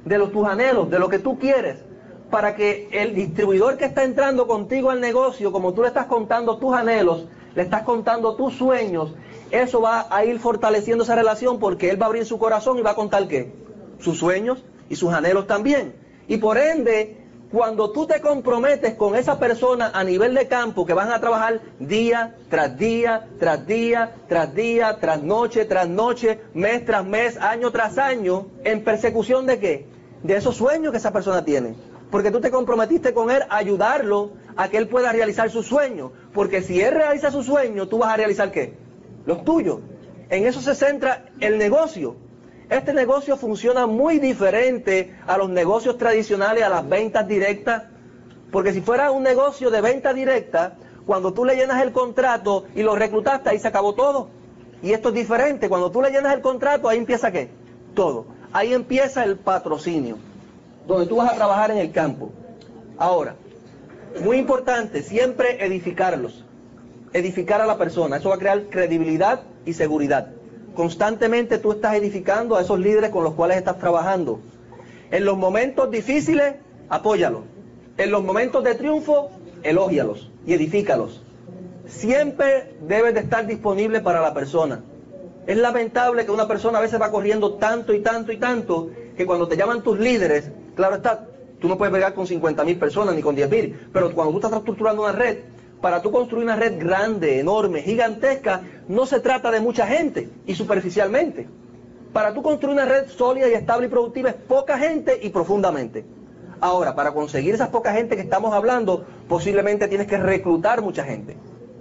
de 0.05 0.19
los, 0.19 0.33
tus 0.33 0.47
anhelos, 0.47 0.91
de 0.91 0.99
lo 0.99 1.09
que 1.09 1.19
tú 1.19 1.39
quieres, 1.39 1.79
para 2.31 2.57
que 2.57 2.89
el 2.93 3.15
distribuidor 3.15 3.77
que 3.77 3.85
está 3.85 4.05
entrando 4.05 4.47
contigo 4.47 4.91
al 4.91 5.01
negocio, 5.01 5.53
como 5.53 5.73
tú 5.73 5.83
le 5.83 5.89
estás 5.89 6.07
contando 6.07 6.59
tus 6.59 6.75
anhelos, 6.75 7.27
le 7.55 7.63
estás 7.63 7.83
contando 7.83 8.37
tus 8.37 8.55
sueños, 8.55 9.15
eso 9.51 9.81
va 9.81 10.07
a 10.11 10.25
ir 10.25 10.39
fortaleciendo 10.39 11.05
esa 11.05 11.15
relación 11.15 11.59
porque 11.59 11.91
él 11.91 12.01
va 12.01 12.07
a 12.07 12.09
abrir 12.09 12.27
su 12.27 12.39
corazón 12.39 12.79
y 12.79 12.83
va 12.83 12.91
a 12.91 12.95
contar 12.95 13.29
qué? 13.29 13.53
Sus 14.01 14.19
sueños 14.19 14.65
y 14.89 14.97
sus 14.97 15.13
anhelos 15.13 15.47
también. 15.47 15.95
Y 16.29 16.39
por 16.39 16.59
ende, 16.59 17.17
cuando 17.53 17.93
tú 17.93 18.07
te 18.07 18.21
comprometes 18.21 18.95
con 18.95 19.15
esa 19.15 19.39
persona 19.39 19.93
a 19.95 20.03
nivel 20.03 20.35
de 20.35 20.49
campo, 20.49 20.85
que 20.85 20.95
van 20.95 21.13
a 21.13 21.21
trabajar 21.21 21.61
día 21.79 22.35
tras 22.51 22.77
día, 22.77 23.29
tras 23.39 23.67
día, 23.67 24.17
tras 24.29 24.55
día, 24.55 24.99
tras 25.01 25.23
noche, 25.23 25.65
tras 25.65 25.89
noche, 25.89 26.41
mes 26.55 26.85
tras 26.85 27.07
mes, 27.07 27.37
año 27.39 27.71
tras 27.71 27.99
año, 27.99 28.49
en 28.65 28.83
persecución 28.83 29.47
de 29.47 29.61
qué? 29.61 29.87
De 30.25 30.37
esos 30.37 30.57
sueños 30.57 30.91
que 30.91 30.99
esa 30.99 31.13
persona 31.13 31.45
tiene. 31.45 31.75
Porque 32.11 32.31
tú 32.31 32.41
te 32.41 32.51
comprometiste 32.51 33.13
con 33.13 33.31
él 33.31 33.43
a 33.49 33.57
ayudarlo 33.57 34.33
a 34.57 34.69
que 34.69 34.79
él 34.79 34.89
pueda 34.89 35.13
realizar 35.13 35.51
sus 35.51 35.67
sueños. 35.67 36.13
Porque 36.33 36.63
si 36.63 36.81
él 36.81 36.95
realiza 36.95 37.31
su 37.31 37.43
sueño, 37.43 37.89
tú 37.89 37.99
vas 37.99 38.15
a 38.15 38.17
realizar 38.17 38.53
qué? 38.53 38.75
Los 39.25 39.45
tuyos. 39.45 39.81
En 40.29 40.47
eso 40.47 40.61
se 40.61 40.75
centra 40.75 41.27
el 41.41 41.59
negocio. 41.59 42.17
Este 42.69 42.93
negocio 42.93 43.37
funciona 43.37 43.87
muy 43.87 44.19
diferente 44.19 45.17
a 45.27 45.39
los 45.39 45.49
negocios 45.51 45.99
tradicionales, 45.99 46.65
a 46.65 46.69
las 46.69 46.89
ventas 46.89 47.27
directas. 47.27 47.85
Porque 48.51 48.73
si 48.73 48.81
fuera 48.81 49.11
un 49.11 49.23
negocio 49.23 49.71
de 49.71 49.81
venta 49.81 50.13
directa, 50.13 50.77
cuando 51.07 51.33
tú 51.33 51.45
le 51.45 51.55
llenas 51.55 51.83
el 51.83 51.93
contrato 51.93 52.65
y 52.75 52.83
lo 52.83 52.97
reclutaste, 52.97 53.51
ahí 53.51 53.59
se 53.59 53.69
acabó 53.69 53.95
todo. 53.95 54.29
Y 54.83 54.93
esto 54.93 55.09
es 55.09 55.15
diferente. 55.15 55.69
Cuando 55.69 55.91
tú 55.91 56.03
le 56.03 56.11
llenas 56.11 56.35
el 56.35 56.41
contrato, 56.41 56.89
ahí 56.89 56.99
empieza 56.99 57.31
qué? 57.31 57.51
Todo. 57.95 58.27
Ahí 58.53 58.73
empieza 58.73 59.25
el 59.25 59.37
patrocinio, 59.37 60.19
donde 60.87 61.07
tú 61.07 61.17
vas 61.17 61.33
a 61.33 61.37
trabajar 61.37 61.71
en 61.71 61.79
el 61.79 61.93
campo. 61.93 62.31
Ahora, 62.99 63.35
muy 64.23 64.39
importante, 64.39 65.03
siempre 65.03 65.65
edificarlos. 65.65 66.45
Edificar 67.13 67.61
a 67.61 67.67
la 67.67 67.79
persona. 67.79 68.17
Eso 68.17 68.31
va 68.31 68.37
a 68.37 68.39
crear 68.39 68.65
credibilidad 68.65 69.43
y 69.65 69.73
seguridad. 69.73 70.29
Constantemente 70.75 71.59
tú 71.59 71.73
estás 71.73 71.95
edificando 71.95 72.57
a 72.57 72.63
esos 72.63 72.79
líderes 72.79 73.11
con 73.11 73.25
los 73.25 73.35
cuales 73.35 73.57
estás 73.57 73.79
trabajando. 73.79 74.41
En 75.11 75.25
los 75.25 75.37
momentos 75.37 75.91
difíciles, 75.91 76.57
apóyalos. 76.89 77.43
En 77.97 78.11
los 78.11 78.23
momentos 78.23 78.63
de 78.65 78.75
triunfo, 78.75 79.31
elógialos 79.63 80.31
y 80.47 80.53
edifícalos. 80.53 81.23
Siempre 81.87 82.75
debes 82.83 83.15
de 83.15 83.21
estar 83.21 83.47
disponible 83.47 84.01
para 84.01 84.21
la 84.21 84.35
persona. 84.35 84.83
Es 85.47 85.57
lamentable 85.57 86.27
que 86.27 86.33
una 86.33 86.49
persona 86.49 86.79
a 86.79 86.83
veces 86.83 87.01
va 87.01 87.11
corriendo 87.11 87.55
tanto 87.55 87.95
y 87.95 88.01
tanto 88.01 88.33
y 88.33 88.37
tanto 88.37 88.91
que 89.17 89.25
cuando 89.25 89.47
te 89.47 89.57
llaman 89.57 89.83
tus 89.83 89.99
líderes, 89.99 90.51
claro 90.77 90.97
está, 90.97 91.27
tú 91.61 91.67
no 91.67 91.77
puedes 91.77 91.93
pegar 91.93 92.15
con 92.15 92.27
50 92.27 92.63
mil 92.65 92.79
personas 92.79 93.17
ni 93.17 93.23
con 93.23 93.35
10 93.35 93.51
mil, 93.51 93.89
pero 93.93 94.13
cuando 94.15 94.33
tú 94.33 94.47
estás 94.47 94.53
estructurando 94.53 95.03
una 95.03 95.13
red, 95.13 95.39
para 95.81 96.01
tú 96.03 96.11
construir 96.11 96.45
una 96.45 96.57
red 96.57 96.79
grande, 96.79 97.41
enorme, 97.41 97.83
gigantesca, 97.83 98.63
no 98.89 99.07
se 99.07 99.21
trata 99.21 99.51
de 99.51 99.61
mucha 99.61 99.87
gente 99.87 100.29
y 100.47 100.55
superficialmente. 100.55 101.49
Para 102.13 102.33
tú 102.33 102.43
construir 102.43 102.75
una 102.75 102.87
red 102.87 103.09
sólida 103.09 103.49
y 103.49 103.53
estable 103.53 103.87
y 103.87 103.91
productiva 103.91 104.31
es 104.31 104.37
poca 104.37 104.79
gente 104.79 105.19
y 105.23 105.29
profundamente. 105.29 106.05
Ahora, 106.61 106.95
para 106.95 107.13
conseguir 107.13 107.55
esa 107.55 107.71
poca 107.71 107.93
gente 107.93 108.17
que 108.17 108.23
estamos 108.23 108.55
hablando, 108.55 109.05
posiblemente 109.29 109.89
tienes 109.89 110.07
que 110.07 110.17
reclutar 110.17 110.81
mucha 110.81 111.05
gente. 111.05 111.37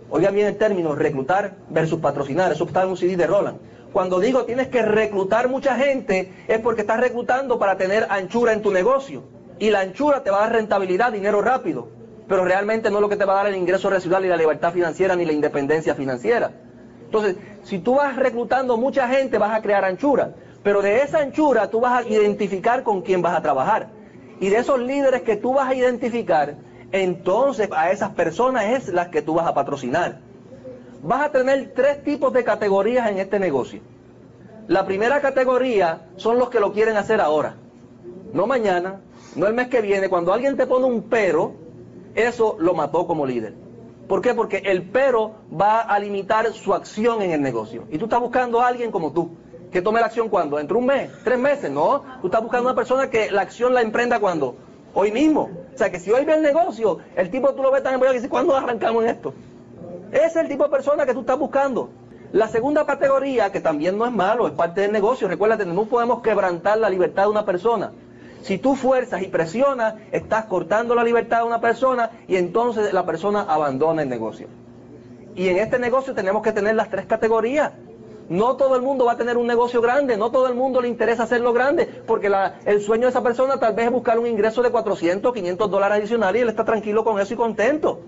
Oigan 0.09 0.35
bien 0.35 0.47
el 0.47 0.57
término, 0.57 0.93
reclutar 0.93 1.55
versus 1.69 1.99
patrocinar. 1.99 2.51
Eso 2.51 2.65
está 2.65 2.83
en 2.83 2.89
un 2.89 2.97
CD 2.97 3.15
de 3.15 3.27
Roland. 3.27 3.57
Cuando 3.95 4.19
digo 4.19 4.43
tienes 4.43 4.67
que 4.67 4.81
reclutar 4.81 5.47
mucha 5.47 5.77
gente, 5.77 6.29
es 6.49 6.59
porque 6.59 6.81
estás 6.81 6.99
reclutando 6.99 7.57
para 7.57 7.77
tener 7.77 8.05
anchura 8.09 8.51
en 8.51 8.61
tu 8.61 8.69
negocio. 8.69 9.23
Y 9.57 9.69
la 9.69 9.79
anchura 9.79 10.21
te 10.21 10.31
va 10.31 10.39
a 10.39 10.41
dar 10.41 10.51
rentabilidad, 10.51 11.13
dinero 11.13 11.41
rápido. 11.41 11.87
pero 12.27 12.43
realmente 12.43 12.89
no 12.89 12.97
es 12.97 13.01
lo 13.03 13.07
que 13.07 13.15
te 13.15 13.23
va 13.23 13.31
a 13.31 13.43
dar 13.43 13.47
el 13.47 13.55
ingreso 13.55 13.89
residual 13.89 14.25
y 14.25 14.27
la 14.27 14.35
libertad 14.35 14.73
financiera 14.73 15.15
ni 15.15 15.23
la 15.23 15.31
independencia 15.31 15.95
financiera. 15.95 16.51
Entonces, 17.05 17.37
si 17.63 17.79
tú 17.79 17.95
vas 17.95 18.17
reclutando 18.17 18.75
mucha 18.75 19.07
gente, 19.07 19.37
vas 19.37 19.57
a 19.57 19.61
crear 19.61 19.85
anchura, 19.85 20.33
pero 20.61 20.81
de 20.81 21.01
esa 21.01 21.19
anchura 21.19 21.69
tú 21.69 21.79
vas 21.79 22.03
a 22.03 22.09
identificar 22.09 22.83
con 22.83 23.01
quién 23.01 23.21
vas 23.21 23.33
a 23.33 23.41
trabajar. 23.41 23.91
Y 24.41 24.49
de 24.49 24.57
esos 24.57 24.77
líderes 24.77 25.21
que 25.21 25.37
tú 25.37 25.53
vas 25.53 25.69
a 25.69 25.73
identificar, 25.73 26.57
entonces 26.91 27.69
a 27.71 27.91
esas 27.91 28.09
personas 28.09 28.65
es 28.65 28.89
las 28.89 29.07
que 29.07 29.21
tú 29.21 29.35
vas 29.35 29.47
a 29.47 29.53
patrocinar. 29.53 30.24
Vas 31.03 31.25
a 31.25 31.31
tener 31.31 31.73
tres 31.75 32.03
tipos 32.03 32.33
de 32.33 32.43
categorías 32.43 33.09
en 33.09 33.19
este 33.19 33.39
negocio. 33.39 33.81
La 34.67 34.85
primera 34.85 35.21
categoría 35.21 36.07
son 36.15 36.39
los 36.39 36.49
que 36.49 36.59
lo 36.59 36.73
quieren 36.73 36.97
hacer 36.97 37.21
ahora, 37.21 37.55
no 38.33 38.47
mañana, 38.47 39.01
no 39.35 39.47
el 39.47 39.53
mes 39.53 39.67
que 39.67 39.81
viene. 39.81 40.09
Cuando 40.09 40.33
alguien 40.33 40.57
te 40.57 40.65
pone 40.65 40.85
un 40.85 41.03
pero, 41.03 41.53
eso 42.15 42.55
lo 42.59 42.73
mató 42.73 43.05
como 43.05 43.25
líder. 43.25 43.53
¿Por 44.07 44.21
qué? 44.21 44.33
Porque 44.33 44.57
el 44.57 44.83
pero 44.83 45.33
va 45.59 45.81
a 45.81 45.99
limitar 45.99 46.51
su 46.53 46.73
acción 46.73 47.21
en 47.21 47.31
el 47.31 47.41
negocio. 47.41 47.83
Y 47.91 47.97
tú 47.97 48.05
estás 48.05 48.19
buscando 48.19 48.61
a 48.61 48.67
alguien 48.67 48.91
como 48.91 49.11
tú, 49.11 49.31
que 49.71 49.81
tome 49.81 49.99
la 49.99 50.07
acción 50.07 50.29
cuando, 50.29 50.59
entre 50.59 50.77
un 50.77 50.85
mes, 50.85 51.11
tres 51.23 51.37
meses, 51.37 51.69
no. 51.69 52.03
Tú 52.21 52.27
estás 52.27 52.41
buscando 52.41 52.69
una 52.69 52.75
persona 52.75 53.09
que 53.09 53.29
la 53.31 53.41
acción 53.41 53.73
la 53.73 53.81
emprenda 53.81 54.19
cuando, 54.19 54.55
hoy 54.93 55.11
mismo. 55.11 55.49
O 55.73 55.77
sea, 55.77 55.91
que 55.91 55.99
si 55.99 56.11
hoy 56.11 56.23
ve 56.23 56.35
el 56.35 56.41
negocio, 56.41 56.99
el 57.15 57.29
tipo 57.29 57.53
tú 57.53 57.61
lo 57.61 57.71
ves 57.71 57.83
tan 57.83 58.01
en 58.01 58.09
y 58.09 58.13
dice, 58.13 58.29
¿cuándo 58.29 58.55
arrancamos 58.55 59.03
en 59.03 59.09
esto? 59.09 59.33
Ese 60.11 60.25
es 60.25 60.35
el 60.35 60.47
tipo 60.47 60.63
de 60.63 60.69
persona 60.69 61.05
que 61.05 61.13
tú 61.13 61.21
estás 61.21 61.37
buscando. 61.37 61.89
La 62.31 62.47
segunda 62.47 62.85
categoría, 62.85 63.51
que 63.51 63.61
también 63.61 63.97
no 63.97 64.05
es 64.05 64.11
malo, 64.11 64.47
es 64.47 64.53
parte 64.53 64.81
del 64.81 64.91
negocio. 64.91 65.27
Recuérdate, 65.27 65.65
no 65.65 65.85
podemos 65.85 66.21
quebrantar 66.21 66.77
la 66.77 66.89
libertad 66.89 67.23
de 67.23 67.29
una 67.29 67.45
persona. 67.45 67.91
Si 68.41 68.57
tú 68.57 68.75
fuerzas 68.75 69.21
y 69.21 69.27
presionas, 69.27 69.95
estás 70.11 70.45
cortando 70.45 70.93
la 70.95 71.03
libertad 71.03 71.39
de 71.39 71.45
una 71.45 71.61
persona 71.61 72.11
y 72.27 72.35
entonces 72.35 72.93
la 72.93 73.05
persona 73.05 73.41
abandona 73.41 74.03
el 74.03 74.09
negocio. 74.09 74.47
Y 75.35 75.47
en 75.47 75.57
este 75.57 75.79
negocio 75.79 76.13
tenemos 76.13 76.43
que 76.43 76.51
tener 76.51 76.75
las 76.75 76.89
tres 76.89 77.05
categorías. 77.05 77.71
No 78.29 78.55
todo 78.55 78.75
el 78.75 78.81
mundo 78.81 79.05
va 79.05 79.13
a 79.13 79.17
tener 79.17 79.37
un 79.37 79.47
negocio 79.47 79.81
grande, 79.81 80.17
no 80.17 80.31
todo 80.31 80.47
el 80.47 80.55
mundo 80.55 80.81
le 80.81 80.87
interesa 80.87 81.23
hacerlo 81.23 81.53
grande, 81.53 81.85
porque 82.07 82.31
el 82.65 82.81
sueño 82.81 83.03
de 83.03 83.09
esa 83.09 83.21
persona 83.21 83.59
tal 83.59 83.75
vez 83.75 83.85
es 83.85 83.91
buscar 83.91 84.17
un 84.17 84.27
ingreso 84.27 84.61
de 84.61 84.71
400, 84.71 85.33
500 85.33 85.69
dólares 85.69 85.99
adicionales 85.99 86.39
y 86.39 86.43
él 86.43 86.49
está 86.49 86.65
tranquilo 86.65 87.03
con 87.03 87.19
eso 87.19 87.33
y 87.33 87.37
contento. 87.37 88.01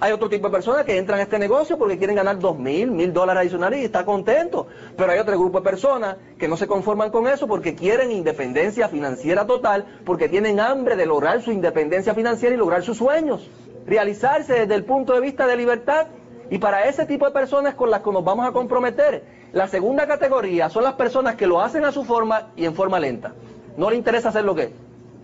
Hay 0.00 0.12
otro 0.12 0.28
tipo 0.28 0.48
de 0.48 0.52
personas 0.52 0.84
que 0.84 0.98
entran 0.98 1.20
a 1.20 1.22
este 1.22 1.38
negocio 1.38 1.78
porque 1.78 1.96
quieren 1.96 2.16
ganar 2.16 2.38
dos 2.38 2.58
mil, 2.58 2.90
mil 2.90 3.12
dólares 3.12 3.40
adicionales 3.40 3.80
y 3.80 3.84
está 3.84 4.04
contento. 4.04 4.66
Pero 4.96 5.12
hay 5.12 5.18
otro 5.18 5.38
grupo 5.38 5.60
de 5.60 5.64
personas 5.64 6.16
que 6.38 6.48
no 6.48 6.56
se 6.56 6.66
conforman 6.66 7.10
con 7.10 7.26
eso 7.26 7.46
porque 7.46 7.74
quieren 7.74 8.10
independencia 8.10 8.88
financiera 8.88 9.46
total, 9.46 9.86
porque 10.04 10.28
tienen 10.28 10.60
hambre 10.60 10.96
de 10.96 11.06
lograr 11.06 11.40
su 11.42 11.50
independencia 11.52 12.14
financiera 12.14 12.54
y 12.54 12.58
lograr 12.58 12.82
sus 12.82 12.98
sueños. 12.98 13.48
Realizarse 13.86 14.52
desde 14.52 14.74
el 14.74 14.84
punto 14.84 15.14
de 15.14 15.20
vista 15.20 15.46
de 15.46 15.56
libertad. 15.56 16.08
Y 16.50 16.58
para 16.58 16.84
ese 16.84 17.06
tipo 17.06 17.26
de 17.26 17.32
personas 17.32 17.74
con 17.74 17.90
las 17.90 18.02
que 18.02 18.12
nos 18.12 18.22
vamos 18.22 18.46
a 18.46 18.52
comprometer, 18.52 19.24
la 19.52 19.66
segunda 19.66 20.06
categoría 20.06 20.68
son 20.68 20.84
las 20.84 20.94
personas 20.94 21.34
que 21.34 21.46
lo 21.46 21.60
hacen 21.60 21.84
a 21.84 21.92
su 21.92 22.04
forma 22.04 22.50
y 22.56 22.66
en 22.66 22.74
forma 22.74 23.00
lenta. 23.00 23.32
No 23.76 23.90
le 23.90 23.96
interesa 23.96 24.28
hacer 24.28 24.44
lo 24.44 24.54
que 24.54 24.72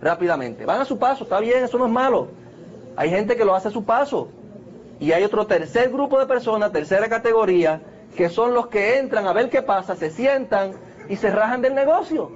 rápidamente. 0.01 0.65
Van 0.65 0.81
a 0.81 0.85
su 0.85 0.97
paso, 0.97 1.23
está 1.23 1.39
bien, 1.39 1.63
eso 1.63 1.77
no 1.77 1.85
es 1.85 1.91
malo. 1.91 2.27
Hay 2.95 3.09
gente 3.09 3.35
que 3.35 3.45
lo 3.45 3.55
hace 3.55 3.69
a 3.69 3.71
su 3.71 3.83
paso. 3.83 4.27
Y 5.03 5.11
hay 5.11 5.25
otro 5.25 5.45
tercer 5.45 5.89
grupo 5.89 6.17
de 6.17 6.27
personas, 6.27 6.71
tercera 6.71 7.09
categoría, 7.09 7.81
que 8.15 8.29
son 8.29 8.53
los 8.53 8.67
que 8.67 8.99
entran 8.99 9.27
a 9.27 9.33
ver 9.33 9.49
qué 9.49 9.61
pasa, 9.61 9.97
se 9.97 10.09
sientan 10.09 10.75
y 11.09 11.17
se 11.17 11.29
rajan 11.29 11.61
del 11.61 11.75
negocio. 11.75 12.31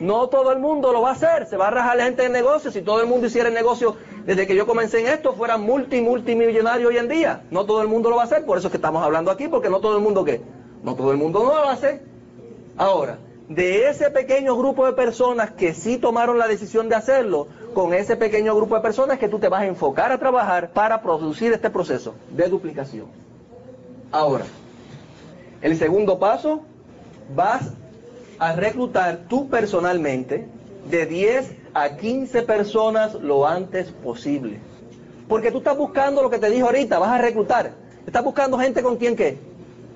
No 0.00 0.26
todo 0.30 0.52
el 0.52 0.58
mundo 0.58 0.90
lo 0.90 1.02
va 1.02 1.10
a 1.10 1.12
hacer, 1.12 1.46
se 1.46 1.58
va 1.58 1.68
a 1.68 1.70
rajar 1.70 1.98
la 1.98 2.04
gente 2.04 2.22
del 2.22 2.32
negocio. 2.32 2.70
Si 2.70 2.80
todo 2.80 3.02
el 3.02 3.08
mundo 3.08 3.26
hiciera 3.26 3.48
el 3.48 3.54
negocio 3.54 3.96
desde 4.24 4.46
que 4.46 4.56
yo 4.56 4.66
comencé 4.66 5.00
en 5.00 5.08
esto, 5.08 5.34
fuera 5.34 5.58
multi, 5.58 6.00
multimillonario 6.00 6.88
hoy 6.88 6.96
en 6.96 7.08
día. 7.08 7.42
No 7.50 7.66
todo 7.66 7.82
el 7.82 7.88
mundo 7.88 8.08
lo 8.08 8.16
va 8.16 8.22
a 8.22 8.24
hacer, 8.24 8.46
por 8.46 8.56
eso 8.56 8.68
es 8.68 8.70
que 8.70 8.78
estamos 8.78 9.04
hablando 9.04 9.30
aquí, 9.30 9.48
porque 9.48 9.68
no 9.68 9.80
todo 9.80 9.98
el 9.98 10.02
mundo 10.02 10.24
qué. 10.24 10.40
No 10.82 10.94
todo 10.94 11.10
el 11.10 11.18
mundo 11.18 11.42
no 11.44 11.50
lo 11.50 11.68
hacer. 11.68 12.00
Ahora, 12.78 13.18
de 13.50 13.90
ese 13.90 14.10
pequeño 14.10 14.56
grupo 14.56 14.86
de 14.86 14.94
personas 14.94 15.50
que 15.50 15.74
sí 15.74 15.98
tomaron 15.98 16.38
la 16.38 16.48
decisión 16.48 16.88
de 16.88 16.94
hacerlo, 16.94 17.48
con 17.72 17.94
ese 17.94 18.16
pequeño 18.16 18.54
grupo 18.54 18.74
de 18.74 18.80
personas 18.80 19.18
que 19.18 19.28
tú 19.28 19.38
te 19.38 19.48
vas 19.48 19.62
a 19.62 19.66
enfocar 19.66 20.12
a 20.12 20.18
trabajar 20.18 20.70
para 20.72 21.02
producir 21.02 21.52
este 21.52 21.70
proceso 21.70 22.14
de 22.30 22.48
duplicación. 22.48 23.06
Ahora, 24.10 24.44
el 25.60 25.76
segundo 25.76 26.18
paso, 26.18 26.62
vas 27.34 27.72
a 28.38 28.52
reclutar 28.54 29.26
tú 29.28 29.48
personalmente 29.48 30.46
de 30.90 31.06
10 31.06 31.56
a 31.74 31.96
15 31.96 32.42
personas 32.42 33.14
lo 33.14 33.46
antes 33.46 33.90
posible. 33.90 34.58
Porque 35.28 35.50
tú 35.50 35.58
estás 35.58 35.76
buscando 35.76 36.22
lo 36.22 36.30
que 36.30 36.38
te 36.38 36.50
dije 36.50 36.62
ahorita, 36.62 36.98
vas 36.98 37.10
a 37.10 37.18
reclutar. 37.18 37.72
Estás 38.06 38.24
buscando 38.24 38.58
gente 38.58 38.82
con 38.82 38.96
quien 38.96 39.16
qué? 39.16 39.38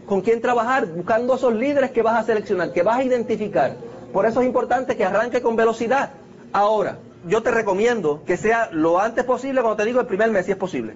Con 0.06 0.21
quien 0.21 0.40
trabajar, 0.40 0.87
buscando 0.87 1.35
esos 1.35 1.52
líderes 1.52 1.90
que 1.90 2.02
vas 2.02 2.21
a 2.21 2.25
seleccionar, 2.25 2.73
que 2.73 2.83
vas 2.83 2.99
a 2.99 3.04
identificar. 3.04 3.76
Por 4.12 4.25
eso 4.25 4.40
es 4.40 4.47
importante 4.47 4.97
que 4.97 5.04
arranque 5.04 5.42
con 5.42 5.56
velocidad. 5.56 6.11
Ahora, 6.52 6.99
yo 7.27 7.43
te 7.43 7.51
recomiendo 7.51 8.23
que 8.25 8.37
sea 8.37 8.69
lo 8.73 8.99
antes 9.01 9.25
posible, 9.25 9.61
cuando 9.61 9.77
te 9.77 9.85
digo 9.85 10.01
el 10.01 10.07
primer 10.07 10.31
mes, 10.31 10.47
si 10.47 10.53
es 10.53 10.57
posible. 10.57 10.95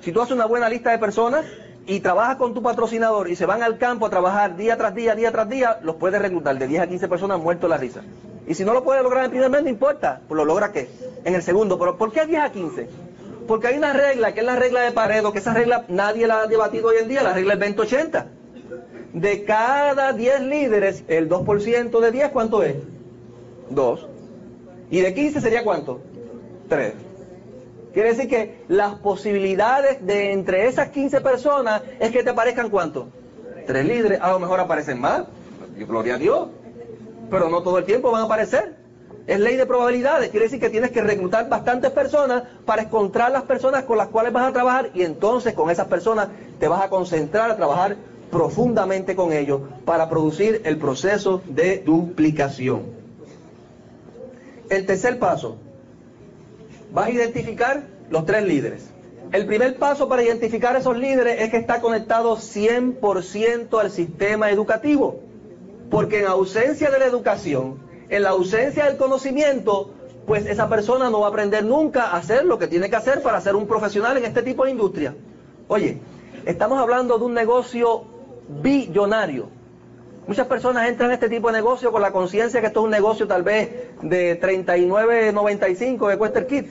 Si 0.00 0.12
tú 0.12 0.20
haces 0.20 0.34
una 0.34 0.46
buena 0.46 0.68
lista 0.68 0.90
de 0.90 0.98
personas 0.98 1.44
y 1.86 2.00
trabajas 2.00 2.36
con 2.36 2.54
tu 2.54 2.62
patrocinador 2.62 3.28
y 3.28 3.36
se 3.36 3.46
van 3.46 3.62
al 3.62 3.78
campo 3.78 4.06
a 4.06 4.10
trabajar 4.10 4.56
día 4.56 4.76
tras 4.76 4.94
día, 4.94 5.14
día 5.14 5.32
tras 5.32 5.48
día, 5.48 5.78
los 5.82 5.96
puedes 5.96 6.20
reclutar 6.20 6.58
de 6.58 6.66
10 6.66 6.82
a 6.82 6.86
15 6.86 7.08
personas 7.08 7.40
muertos 7.40 7.68
la 7.68 7.76
risa. 7.76 8.02
Y 8.46 8.54
si 8.54 8.64
no 8.64 8.72
lo 8.72 8.84
puedes 8.84 9.02
lograr 9.02 9.20
en 9.20 9.24
el 9.26 9.30
primer 9.30 9.50
mes, 9.50 9.62
no 9.64 9.68
importa, 9.68 10.20
pues 10.26 10.36
lo 10.36 10.44
logra 10.44 10.72
qué? 10.72 10.88
En 11.24 11.34
el 11.34 11.42
segundo. 11.42 11.78
¿Pero 11.78 11.98
por 11.98 12.12
qué 12.12 12.24
10 12.24 12.42
a 12.42 12.52
15? 12.52 12.88
Porque 13.46 13.66
hay 13.66 13.78
una 13.78 13.92
regla, 13.92 14.32
que 14.32 14.40
es 14.40 14.46
la 14.46 14.56
regla 14.56 14.82
de 14.82 14.92
Paredo, 14.92 15.32
que 15.32 15.38
esa 15.38 15.54
regla 15.54 15.84
nadie 15.88 16.26
la 16.26 16.42
ha 16.42 16.46
debatido 16.46 16.88
hoy 16.88 16.96
en 17.00 17.08
día, 17.08 17.22
la 17.22 17.32
regla 17.32 17.54
es 17.54 17.60
2080. 17.60 18.26
De 19.14 19.44
cada 19.44 20.12
10 20.12 20.40
líderes, 20.42 21.04
el 21.08 21.28
2% 21.28 22.00
de 22.00 22.12
10, 22.12 22.28
¿cuánto 22.30 22.62
es? 22.62 22.76
2. 23.70 24.06
¿Y 24.90 25.00
de 25.00 25.14
15 25.14 25.40
sería 25.40 25.64
cuánto? 25.64 26.00
3. 26.68 26.94
Quiere 27.92 28.10
decir 28.10 28.28
que 28.28 28.64
las 28.68 28.94
posibilidades 28.96 30.04
de 30.06 30.32
entre 30.32 30.66
esas 30.66 30.90
15 30.90 31.20
personas 31.20 31.82
es 31.98 32.10
que 32.10 32.22
te 32.22 32.30
aparezcan 32.30 32.70
cuánto? 32.70 33.08
Tres 33.66 33.84
líderes, 33.84 34.20
a 34.20 34.30
lo 34.30 34.38
mejor 34.38 34.60
aparecen 34.60 35.00
más, 35.00 35.24
gloria 35.76 36.14
a 36.14 36.18
Dios, 36.18 36.48
pero 37.30 37.48
no 37.48 37.62
todo 37.62 37.78
el 37.78 37.84
tiempo 37.84 38.10
van 38.10 38.22
a 38.22 38.24
aparecer. 38.26 38.76
Es 39.26 39.40
ley 39.40 39.56
de 39.56 39.66
probabilidades, 39.66 40.30
quiere 40.30 40.46
decir 40.46 40.60
que 40.60 40.70
tienes 40.70 40.90
que 40.90 41.02
reclutar 41.02 41.48
bastantes 41.50 41.90
personas 41.90 42.44
para 42.64 42.82
encontrar 42.82 43.30
las 43.30 43.42
personas 43.42 43.84
con 43.84 43.98
las 43.98 44.08
cuales 44.08 44.32
vas 44.32 44.48
a 44.48 44.52
trabajar 44.52 44.90
y 44.94 45.02
entonces 45.02 45.52
con 45.52 45.68
esas 45.68 45.86
personas 45.86 46.28
te 46.58 46.66
vas 46.66 46.82
a 46.82 46.88
concentrar 46.88 47.50
a 47.50 47.56
trabajar 47.56 47.96
profundamente 48.30 49.14
con 49.14 49.32
ellos 49.32 49.60
para 49.84 50.08
producir 50.08 50.62
el 50.64 50.78
proceso 50.78 51.42
de 51.46 51.78
duplicación. 51.78 52.97
El 54.70 54.86
tercer 54.86 55.18
paso, 55.18 55.56
vas 56.92 57.06
a 57.06 57.10
identificar 57.10 57.82
los 58.10 58.26
tres 58.26 58.44
líderes. 58.44 58.90
El 59.32 59.46
primer 59.46 59.76
paso 59.76 60.08
para 60.08 60.22
identificar 60.22 60.74
esos 60.76 60.96
líderes 60.96 61.40
es 61.42 61.50
que 61.50 61.58
está 61.58 61.80
conectado 61.80 62.36
100% 62.36 63.78
al 63.78 63.90
sistema 63.90 64.50
educativo. 64.50 65.20
Porque 65.90 66.20
en 66.20 66.26
ausencia 66.26 66.90
de 66.90 66.98
la 66.98 67.06
educación, 67.06 67.78
en 68.08 68.22
la 68.22 68.30
ausencia 68.30 68.86
del 68.86 68.96
conocimiento, 68.96 69.90
pues 70.26 70.46
esa 70.46 70.68
persona 70.68 71.10
no 71.10 71.20
va 71.20 71.26
a 71.26 71.30
aprender 71.30 71.64
nunca 71.64 72.04
a 72.04 72.16
hacer 72.16 72.44
lo 72.44 72.58
que 72.58 72.66
tiene 72.66 72.90
que 72.90 72.96
hacer 72.96 73.22
para 73.22 73.40
ser 73.40 73.56
un 73.56 73.66
profesional 73.66 74.16
en 74.16 74.24
este 74.24 74.42
tipo 74.42 74.64
de 74.64 74.70
industria. 74.70 75.14
Oye, 75.68 75.98
estamos 76.44 76.78
hablando 76.78 77.18
de 77.18 77.24
un 77.24 77.34
negocio 77.34 78.04
billonario. 78.62 79.48
Muchas 80.28 80.46
personas 80.46 80.86
entran 80.86 81.08
en 81.08 81.14
este 81.14 81.30
tipo 81.30 81.48
de 81.48 81.54
negocio 81.54 81.90
con 81.90 82.02
la 82.02 82.12
conciencia 82.12 82.60
que 82.60 82.66
esto 82.66 82.80
es 82.80 82.84
un 82.84 82.90
negocio 82.90 83.26
tal 83.26 83.42
vez 83.42 83.70
de 84.02 84.38
39.95 84.38 86.10
que 86.10 86.18
cuesta 86.18 86.46
kit. 86.46 86.68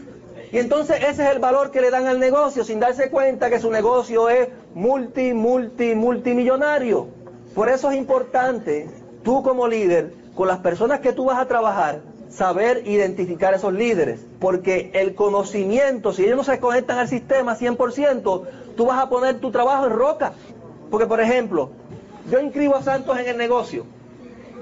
Y 0.52 0.60
entonces 0.60 0.98
ese 0.98 1.24
es 1.24 1.32
el 1.32 1.40
valor 1.40 1.72
que 1.72 1.82
le 1.82 1.90
dan 1.90 2.06
al 2.06 2.20
negocio 2.20 2.64
sin 2.64 2.80
darse 2.80 3.10
cuenta 3.10 3.50
que 3.50 3.60
su 3.60 3.72
negocio 3.72 4.30
es 4.30 4.50
multi, 4.76 5.34
multi, 5.34 5.96
multimillonario. 5.96 7.08
Por 7.56 7.70
eso 7.70 7.90
es 7.90 7.98
importante, 7.98 8.92
tú 9.24 9.42
como 9.42 9.68
líder, 9.68 10.14
con 10.36 10.48
las 10.48 10.60
personas 10.60 11.00
que 11.00 11.12
tú 11.12 11.26
vas 11.26 11.40
a 11.40 11.48
trabajar, 11.48 12.02
saber 12.30 12.84
identificar 12.86 13.56
esos 13.56 13.74
líderes. 13.74 14.20
Porque 14.40 14.92
el 14.94 15.16
conocimiento, 15.16 16.14
si 16.14 16.26
ellos 16.26 16.38
no 16.38 16.44
se 16.44 16.60
conectan 16.60 17.00
al 17.00 17.08
sistema 17.08 17.58
100%, 17.58 18.44
tú 18.76 18.86
vas 18.86 19.00
a 19.00 19.10
poner 19.10 19.40
tu 19.40 19.50
trabajo 19.50 19.88
en 19.88 19.94
roca. 19.94 20.34
Porque, 20.92 21.08
por 21.08 21.20
ejemplo, 21.20 21.72
yo 22.30 22.40
inscribo 22.40 22.76
a 22.76 22.84
Santos 22.84 23.18
en 23.20 23.28
el 23.28 23.38
negocio. 23.38 23.86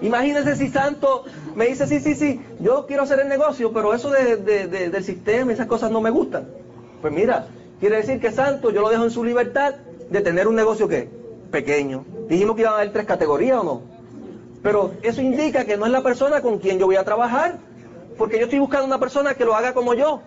Imagínense 0.02 0.56
si 0.56 0.70
Santos 0.70 1.22
me 1.56 1.68
dice, 1.68 1.88
sí, 1.88 2.00
sí, 2.00 2.16
sí, 2.16 2.42
yo 2.60 2.86
quiero 2.86 3.04
hacer 3.04 3.20
el 3.20 3.30
negocio, 3.30 3.72
pero 3.72 3.94
eso 3.94 4.12
del 4.12 5.04
sistema, 5.04 5.54
esas 5.54 5.68
cosas 5.68 5.90
no 5.92 6.02
me 6.02 6.10
gustan. 6.10 6.48
Pues 7.02 7.14
mira, 7.14 7.48
quiere 7.80 7.98
decir 7.98 8.20
que 8.20 8.32
Santos 8.32 8.74
yo 8.74 8.82
lo 8.82 8.90
dejo 8.90 9.04
en 9.06 9.12
su 9.12 9.24
libertad 9.24 9.76
de 10.10 10.22
tener 10.22 10.48
un 10.48 10.56
negocio 10.56 10.88
que 10.88 11.10
pequeño. 11.52 12.06
Dijimos 12.28 12.56
que 12.56 12.64
iban 12.64 12.74
a 12.74 12.78
haber 12.78 12.92
tres 12.92 13.06
categorías 13.06 13.60
o 13.60 13.64
no. 13.64 13.82
Pero 14.62 14.92
eso 15.02 15.22
indica 15.22 15.64
que 15.64 15.78
no 15.78 15.86
es 15.86 15.92
la 15.92 16.02
persona 16.02 16.42
con 16.42 16.60
quien 16.60 16.78
yo 16.80 16.88
voy 16.88 16.98
a 16.98 17.04
trabajar, 17.04 17.58
porque 18.18 18.38
yo 18.38 18.46
estoy 18.46 18.60
buscando 18.60 18.86
una 18.86 19.00
persona 19.00 19.36
que 19.36 19.46
lo 19.46 19.56
haga 19.56 19.74
como 19.74 19.94
yo. 19.94 20.22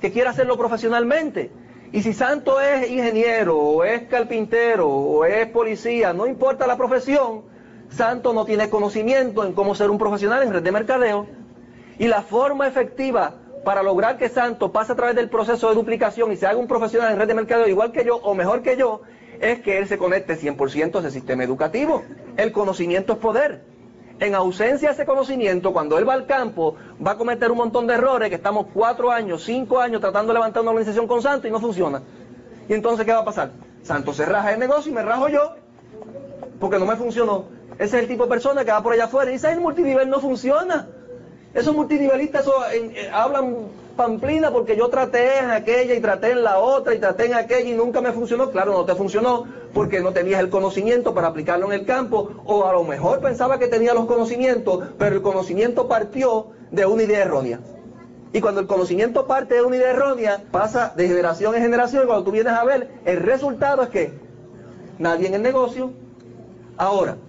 que 0.00 0.12
quiere 0.12 0.28
hacerlo 0.28 0.56
profesionalmente. 0.56 1.50
Y 1.92 2.02
si 2.02 2.12
Santo 2.12 2.60
es 2.60 2.90
ingeniero, 2.90 3.56
o 3.56 3.84
es 3.84 4.02
carpintero, 4.08 4.88
o 4.88 5.24
es 5.24 5.46
policía, 5.48 6.12
no 6.12 6.26
importa 6.26 6.66
la 6.66 6.76
profesión, 6.76 7.42
Santo 7.88 8.34
no 8.34 8.44
tiene 8.44 8.68
conocimiento 8.68 9.44
en 9.44 9.54
cómo 9.54 9.74
ser 9.74 9.90
un 9.90 9.98
profesional 9.98 10.42
en 10.42 10.52
red 10.52 10.62
de 10.62 10.72
mercadeo. 10.72 11.26
Y 11.98 12.06
la 12.06 12.22
forma 12.22 12.68
efectiva 12.68 13.36
para 13.64 13.82
lograr 13.82 14.18
que 14.18 14.28
Santo 14.28 14.70
pase 14.70 14.92
a 14.92 14.96
través 14.96 15.16
del 15.16 15.30
proceso 15.30 15.68
de 15.68 15.74
duplicación 15.74 16.30
y 16.30 16.36
se 16.36 16.46
haga 16.46 16.58
un 16.58 16.68
profesional 16.68 17.12
en 17.12 17.18
red 17.18 17.26
de 17.26 17.34
mercadeo 17.34 17.66
igual 17.66 17.92
que 17.92 18.04
yo 18.04 18.16
o 18.16 18.34
mejor 18.34 18.62
que 18.62 18.76
yo, 18.76 19.00
es 19.40 19.60
que 19.60 19.78
él 19.78 19.88
se 19.88 19.98
conecte 19.98 20.36
100% 20.36 20.96
a 20.96 20.98
ese 21.00 21.10
sistema 21.10 21.44
educativo. 21.44 22.02
El 22.36 22.52
conocimiento 22.52 23.14
es 23.14 23.18
poder. 23.18 23.62
En 24.20 24.34
ausencia 24.34 24.88
de 24.88 24.94
ese 24.94 25.06
conocimiento, 25.06 25.72
cuando 25.72 25.96
él 25.96 26.08
va 26.08 26.14
al 26.14 26.26
campo, 26.26 26.74
va 27.04 27.12
a 27.12 27.16
cometer 27.16 27.52
un 27.52 27.58
montón 27.58 27.86
de 27.86 27.94
errores 27.94 28.28
que 28.28 28.34
estamos 28.34 28.66
cuatro 28.74 29.12
años, 29.12 29.44
cinco 29.44 29.78
años 29.78 30.00
tratando 30.00 30.32
de 30.32 30.38
levantar 30.38 30.62
una 30.62 30.72
organización 30.72 31.06
con 31.06 31.22
Santo 31.22 31.46
y 31.46 31.50
no 31.50 31.60
funciona. 31.60 32.02
Y 32.68 32.74
entonces, 32.74 33.06
¿qué 33.06 33.12
va 33.12 33.20
a 33.20 33.24
pasar? 33.24 33.52
Santo 33.82 34.12
se 34.12 34.26
raja 34.26 34.52
el 34.52 34.58
negocio 34.58 34.90
y 34.90 34.94
me 34.94 35.02
rajo 35.02 35.28
yo, 35.28 35.54
porque 36.58 36.78
no 36.78 36.86
me 36.86 36.96
funcionó. 36.96 37.44
Ese 37.74 37.96
es 37.96 38.02
el 38.02 38.08
tipo 38.08 38.24
de 38.24 38.30
persona 38.30 38.64
que 38.64 38.72
va 38.72 38.82
por 38.82 38.92
allá 38.92 39.04
afuera 39.04 39.30
y 39.30 39.34
dice, 39.34 39.52
el 39.52 39.60
multinivel 39.60 40.10
no 40.10 40.18
funciona. 40.18 40.88
Esos 41.54 41.74
multinivelistas 41.74 42.44
eh, 42.74 43.08
hablan 43.12 43.68
pamplina 43.98 44.50
porque 44.52 44.76
yo 44.76 44.88
traté 44.88 45.40
en 45.40 45.50
aquella 45.50 45.94
y 45.94 46.00
traté 46.00 46.30
en 46.30 46.44
la 46.44 46.60
otra 46.60 46.94
y 46.94 47.00
traté 47.00 47.26
en 47.26 47.34
aquella 47.34 47.68
y 47.68 47.74
nunca 47.74 48.00
me 48.00 48.12
funcionó. 48.12 48.50
Claro, 48.50 48.72
no 48.72 48.84
te 48.86 48.94
funcionó 48.94 49.44
porque 49.74 50.00
no 50.00 50.12
tenías 50.12 50.40
el 50.40 50.48
conocimiento 50.48 51.12
para 51.12 51.26
aplicarlo 51.26 51.66
en 51.66 51.80
el 51.80 51.84
campo 51.84 52.30
o 52.46 52.64
a 52.64 52.72
lo 52.72 52.84
mejor 52.84 53.20
pensaba 53.20 53.58
que 53.58 53.66
tenía 53.66 53.92
los 53.92 54.06
conocimientos, 54.06 54.84
pero 54.98 55.16
el 55.16 55.22
conocimiento 55.22 55.88
partió 55.88 56.46
de 56.70 56.86
una 56.86 57.02
idea 57.02 57.24
errónea. 57.24 57.60
Y 58.32 58.40
cuando 58.40 58.60
el 58.60 58.66
conocimiento 58.66 59.26
parte 59.26 59.56
de 59.56 59.62
una 59.62 59.76
idea 59.76 59.90
errónea, 59.90 60.44
pasa 60.52 60.92
de 60.96 61.08
generación 61.08 61.54
en 61.56 61.62
generación 61.62 62.04
y 62.04 62.06
cuando 62.06 62.24
tú 62.24 62.30
vienes 62.30 62.52
a 62.52 62.64
ver, 62.64 62.88
el 63.04 63.18
resultado 63.18 63.82
es 63.82 63.88
que 63.88 64.12
nadie 64.98 65.26
en 65.26 65.34
el 65.34 65.42
negocio. 65.42 65.90
Ahora, 66.76 67.16
¿En 67.16 67.27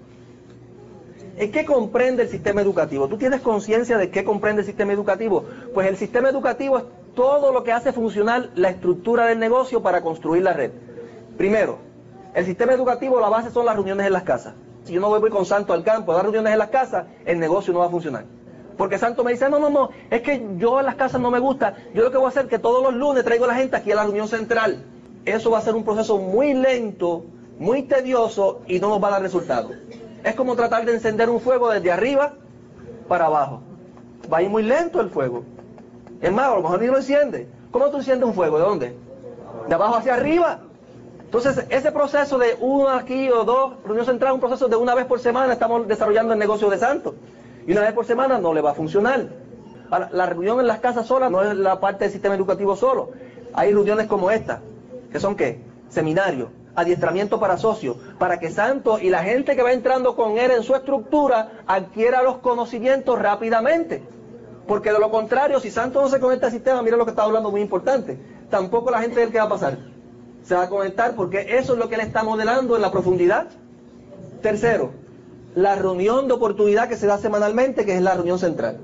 qué 1.48 1.64
comprende 1.64 2.24
el 2.24 2.30
sistema 2.30 2.62
educativo? 2.62 3.08
¿Tú 3.08 3.18
tienes 3.18 3.40
conciencia 3.40 3.98
de 3.98 4.10
qué 4.10 4.26
comprende 4.26 4.62
el 4.62 4.66
sistema 4.66 4.92
educativo? 4.92 5.46
Pues 5.74 5.88
el 5.88 5.96
sistema 5.96 6.28
educativo 6.28 6.78
es 6.78 6.84
todo 7.16 7.54
lo 7.54 7.64
que 7.64 7.72
hace 7.72 7.94
funcionar 7.94 8.50
la 8.56 8.70
estructura 8.70 9.28
del 9.28 9.40
negocio 9.40 9.82
para 9.82 10.02
construir 10.02 10.44
la 10.44 10.52
red. 10.52 10.72
Primero, 11.38 11.78
el 12.34 12.46
sistema 12.46 12.74
educativo, 12.74 13.20
la 13.22 13.30
base 13.30 13.52
son 13.52 13.66
las 13.66 13.76
reuniones 13.76 14.06
en 14.06 14.14
las 14.14 14.24
casas. 14.24 14.54
Si 14.84 14.94
yo 14.94 15.00
no 15.00 15.08
voy 15.08 15.30
con 15.30 15.46
Santo 15.46 15.72
al 15.72 15.84
campo 15.84 16.12
a 16.12 16.16
dar 16.16 16.24
reuniones 16.24 16.52
en 16.52 16.60
las 16.60 16.70
casas, 16.70 17.06
el 17.26 17.40
negocio 17.40 17.72
no 17.74 17.80
va 17.80 17.86
a 17.86 17.90
funcionar. 17.90 18.26
Porque 18.78 18.98
Santo 18.98 19.24
me 19.24 19.32
dice, 19.32 19.50
no, 19.50 19.60
no, 19.60 19.70
no, 19.70 19.90
es 20.10 20.22
que 20.22 20.46
yo 20.58 20.80
en 20.80 20.86
las 20.86 20.96
casas 20.96 21.20
no 21.20 21.32
me 21.32 21.40
gusta. 21.40 21.76
Yo 21.94 22.04
lo 22.04 22.12
que 22.12 22.18
voy 22.18 22.28
a 22.28 22.30
hacer 22.30 22.46
es 22.46 22.50
que 22.50 22.60
todos 22.60 22.82
los 22.82 22.94
lunes 22.94 23.24
traigo 23.26 23.46
a 23.46 23.50
la 23.50 23.56
gente 23.56 23.76
aquí 23.76 23.92
a 23.92 23.96
la 23.96 24.04
reunión 24.04 24.28
central. 24.28 24.84
Eso 25.26 25.52
va 25.52 25.58
a 25.58 25.62
ser 25.62 25.76
un 25.76 25.84
proceso 25.84 26.18
muy 26.18 26.54
lento, 26.54 27.26
muy 27.58 27.84
tedioso 27.84 28.62
y 28.68 28.80
no 28.80 28.90
nos 28.90 29.04
va 29.04 29.10
a 29.10 29.12
dar 29.12 29.22
resultados. 29.22 29.74
Es 30.24 30.36
como 30.36 30.56
tratar 30.56 30.86
de 30.86 30.94
encender 30.94 31.30
un 31.30 31.40
fuego 31.40 31.70
desde 31.70 31.92
arriba 31.92 32.34
para 33.08 33.26
abajo. 33.26 33.62
Va 34.32 34.40
a 34.40 34.42
ir 34.42 34.50
muy 34.50 34.64
lento 34.64 35.02
el 35.02 35.10
fuego. 35.10 35.44
Es 36.22 36.32
más, 36.32 36.48
a 36.48 36.56
lo 36.56 36.62
mejor 36.62 36.82
ni 36.82 36.88
lo 36.88 36.98
enciende. 36.98 37.48
¿Cómo 37.72 37.90
tú 37.90 37.98
enciendes 37.98 38.28
un 38.28 38.34
fuego? 38.34 38.58
¿De 38.58 38.64
dónde? 38.64 38.98
De 39.68 39.76
abajo 39.76 39.96
hacia 39.96 40.16
arriba. 40.16 40.60
Entonces, 41.24 41.66
ese 41.70 41.92
proceso 41.92 42.38
de 42.38 42.58
uno 42.60 42.90
aquí 42.90 43.30
o 43.30 43.44
dos, 43.44 43.74
reunión 43.84 44.06
central, 44.06 44.34
un 44.34 44.40
proceso 44.40 44.68
de 44.68 44.76
una 44.76 44.96
vez 44.96 45.06
por 45.06 45.20
semana, 45.20 45.54
estamos 45.54 45.88
desarrollando 45.88 46.34
el 46.34 46.40
negocio 46.40 46.70
de 46.70 46.78
santo. 46.78 47.16
Y 47.68 47.72
una 47.72 47.82
vez 47.82 47.94
por 47.94 48.06
semana 48.06 48.40
no 48.40 48.54
le 48.54 48.62
va 48.62 48.72
a 48.72 48.74
funcionar. 48.74 49.28
Ahora, 49.92 50.10
la 50.12 50.26
reunión 50.26 50.60
en 50.60 50.68
las 50.68 50.80
casas 50.80 51.08
solas 51.08 51.32
no 51.32 51.44
es 51.44 51.56
la 51.56 51.80
parte 51.80 52.06
del 52.06 52.12
sistema 52.12 52.36
educativo 52.36 52.76
solo. 52.76 53.12
Hay 53.54 53.72
reuniones 53.72 54.08
como 54.08 54.32
esta, 54.32 54.62
que 55.12 55.20
son 55.20 55.36
qué? 55.36 55.62
Seminarios, 55.90 56.50
adiestramiento 56.76 57.40
para 57.40 57.58
socios, 57.58 57.98
para 58.18 58.40
que 58.40 58.50
Santo 58.50 59.00
y 59.00 59.10
la 59.10 59.24
gente 59.24 59.56
que 59.56 59.64
va 59.64 59.74
entrando 59.74 60.16
con 60.16 60.38
él 60.38 60.52
en 60.52 60.64
su 60.64 60.76
estructura 60.76 61.64
adquiera 61.68 62.24
los 62.24 62.38
conocimientos 62.38 63.20
rápidamente. 63.20 64.04
Porque 64.68 64.92
de 64.92 65.00
lo 65.00 65.10
contrario, 65.10 65.60
si 65.60 65.72
Santo 65.72 66.02
no 66.02 66.10
se 66.10 66.20
conecta 66.20 66.48
al 66.48 66.52
sistema, 66.52 66.82
mira 66.82 66.98
lo 66.98 67.06
que 67.06 67.12
está 67.12 67.24
hablando 67.24 67.52
muy 67.52 67.62
importante, 67.62 68.18
tampoco 68.50 68.92
la 68.92 69.02
gente 69.02 69.20
del 69.20 69.32
que 69.32 69.40
va 69.40 69.46
a 69.46 69.50
pasar 69.50 69.78
se 70.44 70.56
va 70.56 70.64
a 70.64 70.70
conectar 70.70 71.16
porque 71.16 71.58
eso 71.58 71.74
es 71.74 71.80
lo 71.80 71.90
que 71.90 71.96
él 71.96 72.02
está 72.02 72.24
modelando 72.24 72.76
en 72.76 72.82
la 72.82 72.92
profundidad. 72.92 73.48
Tercero, 74.42 74.92
la 75.56 75.76
reunión 75.76 76.28
de 76.28 76.34
oportunidad 76.34 76.88
que 76.90 76.98
se 76.98 77.08
da 77.08 77.18
semanalmente, 77.18 77.86
que 77.86 77.96
es 77.96 78.02
la 78.02 78.16
reunión 78.16 78.40
central. 78.40 78.80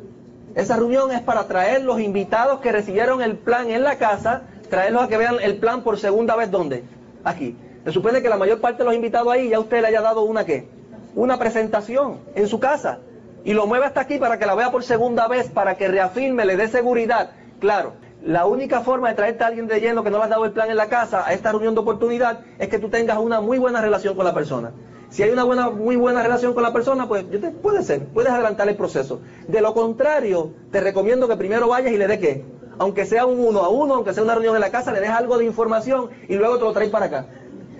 Esa 0.53 0.75
reunión 0.77 1.11
es 1.11 1.21
para 1.21 1.47
traer 1.47 1.83
los 1.83 1.99
invitados 1.99 2.59
que 2.59 2.71
recibieron 2.71 3.21
el 3.21 3.37
plan 3.37 3.69
en 3.71 3.83
la 3.83 3.97
casa, 3.97 4.43
traerlos 4.69 5.03
a 5.03 5.07
que 5.07 5.17
vean 5.17 5.37
el 5.41 5.57
plan 5.57 5.81
por 5.81 5.99
segunda 5.99 6.35
vez, 6.35 6.51
¿dónde? 6.51 6.83
Aquí. 7.23 7.57
Se 7.85 7.91
supone 7.91 8.23
que 8.23 8.29
la 8.29 8.37
mayor 8.37 8.59
parte 8.59 8.79
de 8.79 8.85
los 8.85 8.95
invitados 8.95 9.31
ahí 9.31 9.49
ya 9.49 9.59
usted 9.59 9.79
le 9.79 9.87
haya 9.87 10.01
dado 10.01 10.23
una 10.23 10.43
qué? 10.43 10.67
Una 11.13 11.37
presentación 11.37 12.17
en 12.33 12.47
su 12.47 12.59
casa. 12.59 12.97
Y 13.43 13.53
lo 13.53 13.67
mueve 13.67 13.85
hasta 13.85 14.01
aquí 14.01 14.17
para 14.17 14.39
que 14.39 14.47
la 14.47 14.55
vea 14.55 14.71
por 14.71 14.83
segunda 14.83 15.27
vez, 15.27 15.51
para 15.51 15.77
que 15.77 15.87
reafirme, 15.87 16.45
le 16.45 16.57
dé 16.57 16.67
seguridad. 16.67 17.29
Claro, 17.59 17.93
la 18.23 18.47
única 18.47 18.81
forma 18.81 19.09
de 19.09 19.13
traerte 19.13 19.43
a 19.43 19.47
alguien 19.47 19.67
de 19.67 19.79
lleno 19.79 20.03
que 20.03 20.09
no 20.09 20.17
le 20.17 20.23
has 20.23 20.29
dado 20.31 20.45
el 20.45 20.51
plan 20.51 20.71
en 20.71 20.77
la 20.77 20.89
casa 20.89 21.27
a 21.27 21.33
esta 21.33 21.51
reunión 21.51 21.75
de 21.75 21.81
oportunidad 21.81 22.39
es 22.57 22.69
que 22.69 22.79
tú 22.79 22.89
tengas 22.89 23.19
una 23.19 23.39
muy 23.39 23.59
buena 23.59 23.81
relación 23.81 24.15
con 24.15 24.25
la 24.25 24.33
persona. 24.33 24.71
Si 25.09 25.21
hay 25.21 25.29
una 25.29 25.43
buena, 25.43 25.69
muy 25.69 25.95
buena 25.95 26.23
relación 26.23 26.55
con 26.55 26.63
la 26.63 26.73
persona, 26.73 27.07
pues 27.07 27.23
puede 27.61 27.83
ser, 27.83 28.07
puedes 28.07 28.31
adelantar 28.31 28.67
el 28.67 28.75
proceso. 28.75 29.21
De 29.47 29.61
lo 29.61 29.75
contrario, 29.75 30.53
te 30.71 30.81
recomiendo 30.81 31.27
que 31.27 31.35
primero 31.35 31.67
vayas 31.67 31.93
y 31.93 31.97
le 31.97 32.07
dé 32.07 32.17
qué. 32.17 32.45
Aunque 32.79 33.05
sea 33.05 33.27
un 33.27 33.39
uno 33.39 33.59
a 33.59 33.69
uno, 33.69 33.93
aunque 33.93 34.11
sea 34.11 34.23
una 34.23 34.33
reunión 34.33 34.55
en 34.55 34.61
la 34.61 34.71
casa, 34.71 34.91
le 34.91 35.01
des 35.01 35.11
algo 35.11 35.37
de 35.37 35.45
información 35.45 36.09
y 36.27 36.35
luego 36.35 36.57
te 36.57 36.63
lo 36.63 36.73
traes 36.73 36.89
para 36.89 37.05
acá 37.05 37.27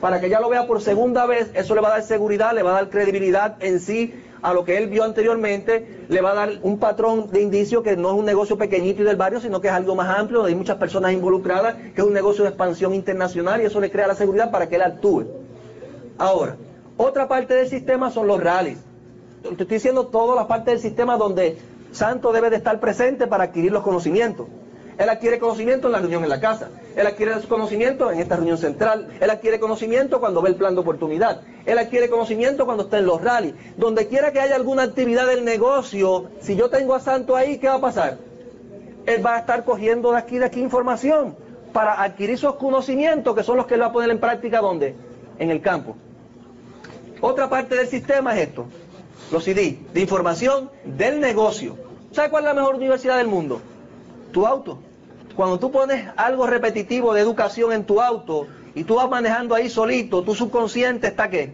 para 0.02 0.20
que 0.20 0.30
ya 0.30 0.40
lo 0.40 0.50
vea 0.50 0.68
por 0.68 0.82
segunda 0.82 1.26
vez, 1.26 1.52
eso 1.54 1.76
le 1.76 1.82
va 1.82 1.90
a 1.90 1.92
dar 1.92 2.04
seguridad, 2.04 2.54
le 2.54 2.64
va 2.64 2.72
a 2.72 2.82
dar 2.82 2.90
credibilidad 2.90 3.56
en 3.60 3.80
sí 3.80 4.14
a 4.42 4.54
lo 4.54 4.64
que 4.64 4.78
él 4.78 4.88
vio 4.88 5.04
anteriormente, 5.04 6.06
le 6.08 6.22
va 6.22 6.32
a 6.32 6.36
dar 6.36 6.50
un 6.62 6.78
patrón 6.78 7.32
de 7.32 7.42
indicio 7.42 7.82
que 7.82 7.98
no 7.98 8.10
es 8.10 8.16
un 8.16 8.26
negocio 8.26 8.58
pequeñito 8.58 9.02
y 9.02 9.06
del 9.06 9.16
barrio, 9.16 9.40
sino 9.40 9.60
que 9.60 9.70
es 9.70 9.74
algo 9.74 9.96
más 9.96 10.20
amplio, 10.20 10.40
donde 10.40 10.52
hay 10.52 10.58
muchas 10.58 10.78
personas 10.78 11.14
involucradas, 11.14 11.76
que 11.76 12.02
es 12.02 12.04
un 12.04 12.14
negocio 12.14 12.44
de 12.44 12.50
expansión 12.50 12.94
internacional 12.94 13.62
y 13.62 13.66
eso 13.66 13.80
le 13.80 13.90
crea 13.90 14.06
la 14.06 14.16
seguridad 14.16 14.52
para 14.52 14.70
que 14.70 14.76
él 14.76 14.84
actúe. 14.84 15.26
Ahora, 16.18 16.58
otra 16.98 17.28
parte 17.28 17.56
del 17.56 17.68
sistema 17.68 18.12
son 18.12 18.28
los 18.28 18.42
rallies. 18.42 18.78
Te 19.42 19.50
estoy 19.50 19.66
diciendo 19.66 20.08
toda 20.08 20.36
la 20.36 20.48
parte 20.48 20.72
del 20.72 20.80
sistema 20.80 21.18
donde 21.18 21.58
Santo 21.92 22.32
debe 22.32 22.50
de 22.50 22.58
estar 22.58 22.80
presente 22.80 23.26
para 23.26 23.46
adquirir 23.46 23.72
los 23.72 23.84
conocimientos. 23.84 24.48
Él 24.98 25.10
adquiere 25.10 25.40
conocimiento 25.40 25.88
en 25.88 25.94
la 25.94 26.00
reunión 26.00 26.24
en 26.24 26.30
la 26.30 26.40
casa. 26.40 26.70
Él 26.96 27.08
adquiere 27.08 27.34
conocimiento 27.48 28.12
en 28.12 28.20
esta 28.20 28.36
reunión 28.36 28.58
central. 28.58 29.10
Él 29.20 29.30
adquiere 29.30 29.60
conocimiento 29.60 30.20
cuando 30.20 30.42
ve 30.42 30.50
el 30.50 30.56
plan 30.56 30.76
de 30.76 30.82
oportunidad. 30.82 31.42
Él 31.66 31.78
adquiere 31.78 32.10
conocimiento 32.10 32.66
cuando 32.66 32.84
está 32.84 33.00
en 33.00 33.06
los 33.06 33.22
rallies. 33.22 33.54
Donde 33.76 34.08
quiera 34.08 34.32
que 34.32 34.40
haya 34.40 34.56
alguna 34.56 34.84
actividad 34.84 35.28
del 35.28 35.44
negocio, 35.44 36.30
si 36.40 36.56
yo 36.56 36.70
tengo 36.70 36.96
a 36.96 37.00
Santo 37.00 37.36
ahí, 37.36 37.58
¿qué 37.58 37.68
va 37.68 37.76
a 37.76 37.82
pasar? 37.82 38.18
Él 39.06 39.26
va 39.26 39.36
a 39.36 39.40
estar 39.40 39.66
cogiendo 39.66 40.12
de 40.12 40.18
aquí 40.18 40.38
de 40.38 40.46
aquí 40.46 40.62
información 40.62 41.36
para 41.76 42.02
adquirir 42.02 42.36
esos 42.36 42.56
conocimientos 42.56 43.36
que 43.36 43.44
son 43.44 43.58
los 43.58 43.66
que 43.66 43.74
él 43.74 43.82
va 43.82 43.88
a 43.88 43.92
poner 43.92 44.10
en 44.10 44.20
práctica 44.20 44.62
¿dónde? 44.62 44.96
En 45.38 45.52
el 45.52 45.62
campo. 45.62 45.98
Otra 47.20 47.50
parte 47.50 47.76
del 47.76 47.88
sistema 47.88 48.34
es 48.34 48.48
esto, 48.48 48.66
los 49.32 49.44
CD 49.44 49.80
de 49.94 50.00
información 50.00 50.70
del 50.86 51.20
negocio. 51.20 51.76
¿Sabe 52.14 52.30
cuál 52.30 52.44
es 52.46 52.48
la 52.48 52.54
mejor 52.54 52.76
universidad 52.76 53.18
del 53.18 53.28
mundo? 53.28 53.60
Tu 54.32 54.46
auto. 54.46 54.80
Cuando 55.36 55.60
tú 55.60 55.72
pones 55.72 56.08
algo 56.16 56.48
repetitivo 56.48 57.14
de 57.14 57.22
educación 57.22 57.74
en 57.74 57.84
tu 57.84 58.02
auto 58.02 58.48
y 58.74 58.86
tú 58.86 58.96
vas 58.96 59.10
manejando 59.10 59.54
ahí 59.54 59.70
solito, 59.70 60.24
tu 60.24 60.34
subconsciente 60.34 61.08
está 61.08 61.30
qué? 61.30 61.52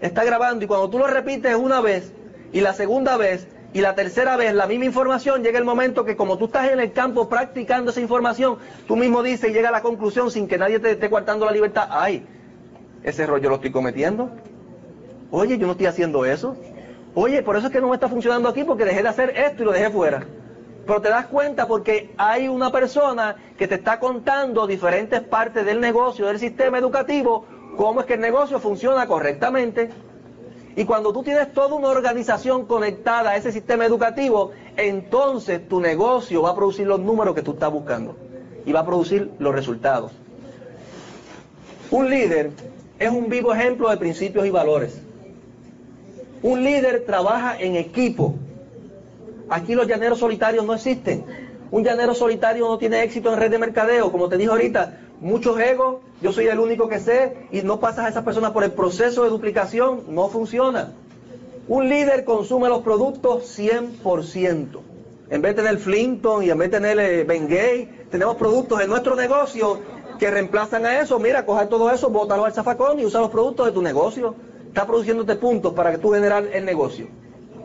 Está 0.00 0.24
grabando 0.24 0.64
y 0.64 0.68
cuando 0.68 0.88
tú 0.88 0.98
lo 0.98 1.06
repites 1.06 1.54
una 1.54 1.80
vez 1.80 2.12
y 2.52 2.60
la 2.60 2.72
segunda 2.72 3.16
vez 3.16 3.46
y 3.74 3.80
la 3.80 3.94
tercera 3.94 4.36
vez 4.36 4.54
la 4.54 4.66
misma 4.66 4.86
información, 4.86 5.42
llega 5.42 5.58
el 5.58 5.64
momento 5.64 6.04
que 6.04 6.16
como 6.16 6.38
tú 6.38 6.46
estás 6.46 6.70
en 6.70 6.80
el 6.80 6.92
campo 6.92 7.28
practicando 7.28 7.90
esa 7.90 8.00
información, 8.00 8.56
tú 8.86 8.96
mismo 8.96 9.22
dices 9.22 9.50
y 9.50 9.52
llega 9.52 9.68
a 9.68 9.72
la 9.72 9.82
conclusión 9.82 10.30
sin 10.30 10.48
que 10.48 10.58
nadie 10.58 10.78
te 10.78 10.92
esté 10.92 11.10
coartando 11.10 11.44
la 11.44 11.52
libertad, 11.52 11.88
ay, 11.90 12.26
ese 13.02 13.26
rollo 13.26 13.48
lo 13.50 13.56
estoy 13.56 13.72
cometiendo. 13.72 14.30
Oye, 15.30 15.58
yo 15.58 15.66
no 15.66 15.72
estoy 15.72 15.86
haciendo 15.86 16.24
eso. 16.24 16.56
Oye, 17.14 17.42
por 17.42 17.56
eso 17.56 17.66
es 17.66 17.72
que 17.72 17.80
no 17.80 17.88
me 17.88 17.94
está 17.94 18.08
funcionando 18.08 18.48
aquí 18.48 18.64
porque 18.64 18.84
dejé 18.84 19.02
de 19.02 19.08
hacer 19.08 19.30
esto 19.36 19.62
y 19.62 19.66
lo 19.66 19.72
dejé 19.72 19.90
fuera. 19.90 20.26
Pero 20.86 21.00
te 21.00 21.08
das 21.08 21.26
cuenta 21.26 21.66
porque 21.66 22.12
hay 22.16 22.48
una 22.48 22.70
persona 22.72 23.36
que 23.56 23.68
te 23.68 23.76
está 23.76 24.00
contando 24.00 24.66
diferentes 24.66 25.20
partes 25.20 25.64
del 25.64 25.80
negocio, 25.80 26.26
del 26.26 26.38
sistema 26.38 26.78
educativo, 26.78 27.46
cómo 27.76 28.00
es 28.00 28.06
que 28.06 28.14
el 28.14 28.20
negocio 28.20 28.58
funciona 28.58 29.06
correctamente. 29.06 29.90
Y 30.74 30.84
cuando 30.84 31.12
tú 31.12 31.22
tienes 31.22 31.52
toda 31.52 31.74
una 31.74 31.88
organización 31.88 32.66
conectada 32.66 33.30
a 33.30 33.36
ese 33.36 33.52
sistema 33.52 33.84
educativo, 33.84 34.52
entonces 34.76 35.68
tu 35.68 35.80
negocio 35.80 36.42
va 36.42 36.50
a 36.50 36.54
producir 36.56 36.86
los 36.86 36.98
números 36.98 37.34
que 37.34 37.42
tú 37.42 37.52
estás 37.52 37.70
buscando 37.70 38.16
y 38.64 38.72
va 38.72 38.80
a 38.80 38.86
producir 38.86 39.30
los 39.38 39.54
resultados. 39.54 40.12
Un 41.90 42.08
líder 42.08 42.50
es 42.98 43.10
un 43.10 43.28
vivo 43.28 43.52
ejemplo 43.54 43.90
de 43.90 43.98
principios 43.98 44.46
y 44.46 44.50
valores. 44.50 44.98
Un 46.42 46.64
líder 46.64 47.04
trabaja 47.04 47.60
en 47.60 47.76
equipo. 47.76 48.34
Aquí 49.52 49.74
los 49.74 49.86
llaneros 49.86 50.18
solitarios 50.18 50.64
no 50.64 50.72
existen. 50.72 51.26
Un 51.70 51.84
llanero 51.84 52.14
solitario 52.14 52.66
no 52.66 52.78
tiene 52.78 53.02
éxito 53.02 53.30
en 53.30 53.38
red 53.38 53.50
de 53.50 53.58
mercadeo, 53.58 54.10
como 54.10 54.30
te 54.30 54.38
dije 54.38 54.50
ahorita, 54.50 54.98
muchos 55.20 55.60
egos, 55.60 55.96
yo 56.22 56.32
soy 56.32 56.46
el 56.46 56.58
único 56.58 56.88
que 56.88 56.98
sé, 56.98 57.48
y 57.52 57.60
no 57.60 57.78
pasas 57.78 58.06
a 58.06 58.08
esas 58.08 58.24
personas 58.24 58.52
por 58.52 58.64
el 58.64 58.72
proceso 58.72 59.24
de 59.24 59.28
duplicación, 59.28 60.04
no 60.08 60.28
funciona. 60.28 60.94
Un 61.68 61.90
líder 61.90 62.24
consume 62.24 62.70
los 62.70 62.82
productos 62.82 63.58
100%. 63.58 64.80
En 65.28 65.42
vez 65.42 65.54
de 65.54 65.62
tener 65.62 65.78
Flinton 65.78 66.42
y 66.42 66.48
en 66.48 66.56
vez 66.56 66.70
de 66.70 66.78
tener 66.78 66.98
eh, 66.98 67.24
Bengay, 67.24 68.06
tenemos 68.10 68.36
productos 68.36 68.80
en 68.80 68.88
nuestro 68.88 69.14
negocio 69.16 69.80
que 70.18 70.30
reemplazan 70.30 70.86
a 70.86 71.00
eso. 71.00 71.18
Mira, 71.18 71.44
coger 71.44 71.68
todo 71.68 71.90
eso, 71.90 72.08
bótalo 72.08 72.46
al 72.46 72.54
zafacón 72.54 73.00
y 73.00 73.04
usa 73.04 73.20
los 73.20 73.30
productos 73.30 73.66
de 73.66 73.72
tu 73.72 73.82
negocio. 73.82 74.34
Está 74.68 74.86
produciéndote 74.86 75.36
puntos 75.36 75.74
para 75.74 75.90
que 75.92 75.98
tú 75.98 76.12
generar 76.12 76.46
el 76.52 76.64
negocio. 76.64 77.08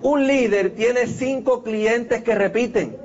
Un 0.02 0.28
líder 0.28 0.76
tiene 0.76 1.08
cinco 1.08 1.64
clientes 1.64 2.24
que 2.24 2.36
repiten. 2.36 2.98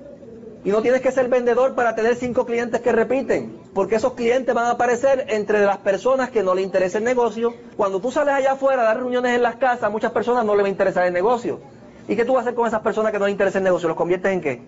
Y 0.64 0.70
no 0.70 0.80
tienes 0.80 1.00
que 1.00 1.10
ser 1.10 1.28
vendedor 1.28 1.74
para 1.74 1.96
tener 1.96 2.14
cinco 2.14 2.46
clientes 2.46 2.80
que 2.80 2.92
repiten, 2.92 3.58
porque 3.74 3.96
esos 3.96 4.12
clientes 4.12 4.54
van 4.54 4.66
a 4.66 4.72
aparecer 4.72 5.26
entre 5.28 5.64
las 5.64 5.78
personas 5.78 6.30
que 6.30 6.44
no 6.44 6.54
le 6.54 6.62
interesa 6.62 6.98
el 6.98 7.04
negocio. 7.04 7.54
Cuando 7.76 8.00
tú 8.00 8.12
sales 8.12 8.34
allá 8.34 8.52
afuera 8.52 8.82
a 8.82 8.84
dar 8.84 8.98
reuniones 8.98 9.34
en 9.34 9.42
las 9.42 9.56
casas, 9.56 9.84
a 9.84 9.90
muchas 9.90 10.12
personas 10.12 10.44
no 10.44 10.54
les 10.54 10.62
va 10.62 10.68
a 10.68 10.70
interesar 10.70 11.06
el 11.06 11.12
negocio. 11.12 11.58
¿Y 12.06 12.14
qué 12.14 12.24
tú 12.24 12.34
vas 12.34 12.40
a 12.40 12.42
hacer 12.42 12.54
con 12.54 12.68
esas 12.68 12.80
personas 12.80 13.10
que 13.10 13.18
no 13.18 13.24
les 13.24 13.32
interesa 13.32 13.58
el 13.58 13.64
negocio? 13.64 13.88
¿Los 13.88 13.96
conviertes 13.96 14.32
en 14.32 14.40
qué? 14.40 14.62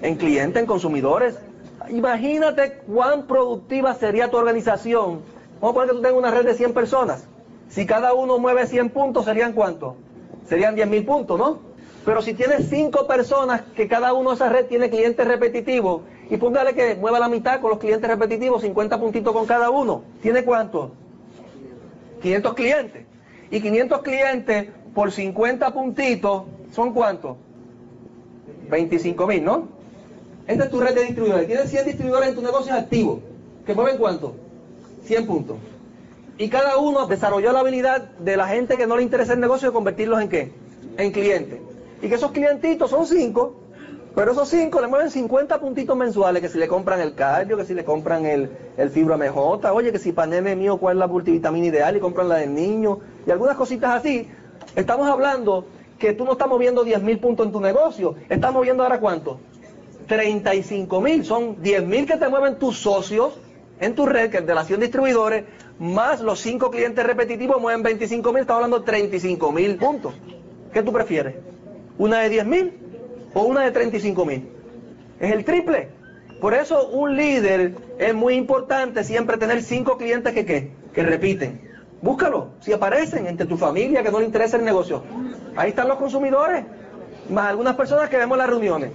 En 0.00 0.16
clientes, 0.16 0.60
en 0.60 0.66
consumidores. 0.66 1.34
Imagínate 1.90 2.78
cuán 2.86 3.26
productiva 3.26 3.94
sería 3.94 4.30
tu 4.30 4.38
organización. 4.38 5.20
Vamos 5.60 5.70
a 5.70 5.74
poner 5.74 5.88
que 5.90 5.96
tú 5.96 6.02
tengas 6.02 6.18
una 6.18 6.30
red 6.30 6.46
de 6.46 6.54
100 6.54 6.72
personas. 6.72 7.24
Si 7.68 7.84
cada 7.84 8.14
uno 8.14 8.38
mueve 8.38 8.66
100 8.66 8.90
puntos, 8.90 9.26
¿serían 9.26 9.52
cuántos? 9.52 9.94
Serían 10.48 10.74
10 10.74 10.88
mil 10.88 11.04
puntos, 11.04 11.38
¿no? 11.38 11.58
Pero 12.04 12.22
si 12.22 12.32
tienes 12.32 12.68
cinco 12.70 13.06
personas 13.06 13.62
que 13.76 13.86
cada 13.86 14.14
uno 14.14 14.30
de 14.30 14.36
esa 14.36 14.48
red 14.48 14.66
tiene 14.66 14.88
clientes 14.88 15.26
repetitivos, 15.26 16.02
y 16.30 16.36
póngale 16.36 16.74
que 16.74 16.94
mueva 16.94 17.18
la 17.18 17.28
mitad 17.28 17.60
con 17.60 17.70
los 17.70 17.78
clientes 17.78 18.08
repetitivos, 18.08 18.62
50 18.62 18.98
puntitos 18.98 19.32
con 19.32 19.46
cada 19.46 19.70
uno, 19.70 20.02
¿tiene 20.22 20.44
cuánto? 20.44 20.92
500 22.22 22.54
clientes. 22.54 23.06
Y 23.50 23.60
500 23.60 24.02
clientes 24.02 24.68
por 24.94 25.12
50 25.12 25.72
puntitos, 25.72 26.44
¿son 26.72 26.92
cuántos? 26.92 27.36
25 28.70 29.26
mil, 29.26 29.44
¿no? 29.44 29.68
Esta 30.46 30.64
es 30.64 30.70
tu 30.70 30.80
red 30.80 30.94
de 30.94 31.04
distribuidores. 31.04 31.46
Tienes 31.46 31.70
100 31.70 31.84
distribuidores 31.84 32.30
en 32.30 32.34
tu 32.34 32.42
negocio 32.42 32.74
activo. 32.74 33.20
¿Que 33.66 33.74
mueven 33.74 33.98
cuánto? 33.98 34.34
100 35.04 35.26
puntos. 35.26 35.56
Y 36.38 36.48
cada 36.48 36.76
uno 36.78 37.06
desarrolló 37.06 37.52
la 37.52 37.60
habilidad 37.60 38.00
de 38.00 38.36
la 38.36 38.46
gente 38.46 38.76
que 38.76 38.86
no 38.86 38.96
le 38.96 39.02
interesa 39.02 39.32
el 39.32 39.40
negocio 39.40 39.68
de 39.68 39.74
convertirlos 39.74 40.22
en 40.22 40.28
qué? 40.28 40.52
En 40.96 41.10
clientes. 41.10 41.58
Y 42.00 42.08
que 42.08 42.14
esos 42.14 42.30
clientitos 42.30 42.90
son 42.90 43.06
cinco, 43.06 43.56
pero 44.14 44.30
esos 44.30 44.48
cinco 44.48 44.80
le 44.80 44.86
mueven 44.86 45.10
50 45.10 45.58
puntitos 45.58 45.96
mensuales, 45.96 46.40
que 46.40 46.48
si 46.48 46.56
le 46.56 46.68
compran 46.68 47.00
el 47.00 47.16
cardio, 47.16 47.56
que 47.56 47.64
si 47.64 47.74
le 47.74 47.84
compran 47.84 48.24
el, 48.24 48.50
el 48.76 48.90
fibra 48.90 49.16
MJ, 49.16 49.72
oye, 49.72 49.90
que 49.90 49.98
si 49.98 50.12
para 50.12 50.28
nene 50.28 50.54
mío 50.54 50.76
cuál 50.76 50.96
es 50.96 51.00
la 51.00 51.06
multivitamina 51.08 51.66
ideal 51.66 51.96
y 51.96 52.00
compran 52.00 52.28
la 52.28 52.36
del 52.36 52.54
niño, 52.54 53.00
y 53.26 53.32
algunas 53.32 53.56
cositas 53.56 53.96
así. 53.96 54.28
Estamos 54.76 55.08
hablando 55.08 55.64
que 55.98 56.12
tú 56.12 56.24
no 56.24 56.32
estás 56.32 56.46
moviendo 56.46 56.84
10 56.84 57.02
mil 57.02 57.18
puntos 57.18 57.46
en 57.46 57.52
tu 57.52 57.60
negocio, 57.60 58.14
estás 58.28 58.52
moviendo 58.52 58.84
ahora 58.84 59.00
cuánto? 59.00 59.40
35 60.06 61.00
mil, 61.00 61.24
son 61.24 61.60
10 61.60 61.84
mil 61.84 62.06
que 62.06 62.16
te 62.16 62.28
mueven 62.28 62.60
tus 62.60 62.78
socios 62.78 63.34
en 63.80 63.94
tu 63.94 64.06
red, 64.06 64.30
que 64.30 64.38
es 64.38 64.46
de 64.46 64.54
las 64.54 64.66
100 64.66 64.80
distribuidores, 64.80 65.44
más 65.78 66.20
los 66.20 66.40
5 66.40 66.70
clientes 66.70 67.04
repetitivos 67.04 67.60
mueven 67.60 67.82
25 67.82 68.32
mil, 68.32 68.40
estamos 68.40 68.64
hablando 68.64 68.80
de 68.80 68.86
35 68.86 69.52
mil 69.52 69.76
puntos. 69.76 70.14
¿Qué 70.72 70.82
tú 70.82 70.92
prefieres? 70.92 71.36
¿Una 71.98 72.20
de 72.20 72.28
10 72.28 72.46
mil 72.46 72.72
o 73.34 73.42
una 73.42 73.62
de 73.62 73.70
35 73.70 74.24
mil? 74.24 74.48
Es 75.20 75.32
el 75.32 75.44
triple. 75.44 75.88
Por 76.40 76.54
eso 76.54 76.88
un 76.88 77.16
líder 77.16 77.74
es 77.98 78.14
muy 78.14 78.34
importante 78.34 79.02
siempre 79.02 79.36
tener 79.38 79.62
cinco 79.62 79.98
clientes 79.98 80.32
que, 80.32 80.44
¿qué? 80.44 80.70
que 80.92 81.02
repiten. 81.02 81.68
Búscalo, 82.00 82.50
si 82.60 82.72
aparecen 82.72 83.26
entre 83.26 83.46
tu 83.46 83.56
familia 83.56 84.02
que 84.02 84.10
no 84.10 84.20
le 84.20 84.26
interesa 84.26 84.56
el 84.56 84.64
negocio. 84.64 85.02
Ahí 85.56 85.70
están 85.70 85.88
los 85.88 85.98
consumidores, 85.98 86.64
más 87.28 87.48
algunas 87.48 87.74
personas 87.74 88.08
que 88.08 88.16
vemos 88.16 88.36
en 88.36 88.38
las 88.38 88.50
reuniones. 88.50 88.90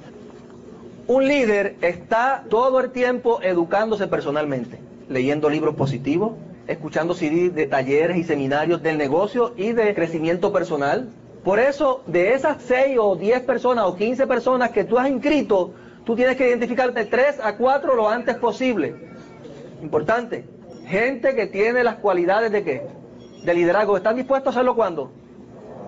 Un 1.05 1.27
líder 1.27 1.75
está 1.81 2.45
todo 2.49 2.79
el 2.79 2.91
tiempo 2.91 3.41
educándose 3.41 4.07
personalmente, 4.07 4.79
leyendo 5.09 5.49
libros 5.49 5.75
positivos, 5.75 6.33
escuchando 6.65 7.13
CD 7.13 7.49
de 7.49 7.67
talleres 7.67 8.15
y 8.15 8.23
seminarios 8.23 8.81
del 8.81 8.97
negocio 8.97 9.53
y 9.57 9.73
de 9.73 9.93
crecimiento 9.93 10.53
personal, 10.53 11.09
por 11.43 11.59
eso, 11.59 12.03
de 12.07 12.33
esas 12.33 12.63
6 12.63 12.97
o 13.01 13.17
10 13.17 13.41
personas 13.41 13.83
o 13.85 13.97
15 13.97 14.27
personas 14.27 14.69
que 14.69 14.85
tú 14.85 14.97
has 14.97 15.09
inscrito, 15.09 15.73
tú 16.05 16.15
tienes 16.15 16.37
que 16.37 16.47
identificar 16.47 16.93
de 16.93 17.03
3 17.03 17.41
a 17.43 17.57
4 17.57 17.95
lo 17.95 18.09
antes 18.09 18.37
posible. 18.37 18.95
Importante. 19.81 20.45
Gente 20.85 21.35
que 21.35 21.47
tiene 21.47 21.83
las 21.83 21.95
cualidades 21.95 22.49
de 22.49 22.63
qué? 22.63 22.87
De 23.43 23.53
liderazgo. 23.53 23.97
¿Están 23.97 24.15
dispuestos 24.15 24.55
a 24.55 24.59
hacerlo 24.59 24.73
cuándo? 24.73 25.11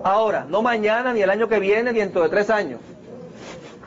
Ahora, 0.04 0.46
no 0.46 0.60
mañana, 0.60 1.14
ni 1.14 1.22
el 1.22 1.30
año 1.30 1.48
que 1.48 1.58
viene, 1.58 1.90
ni 1.90 2.00
dentro 2.00 2.22
de 2.22 2.28
tres 2.28 2.50
años. 2.50 2.80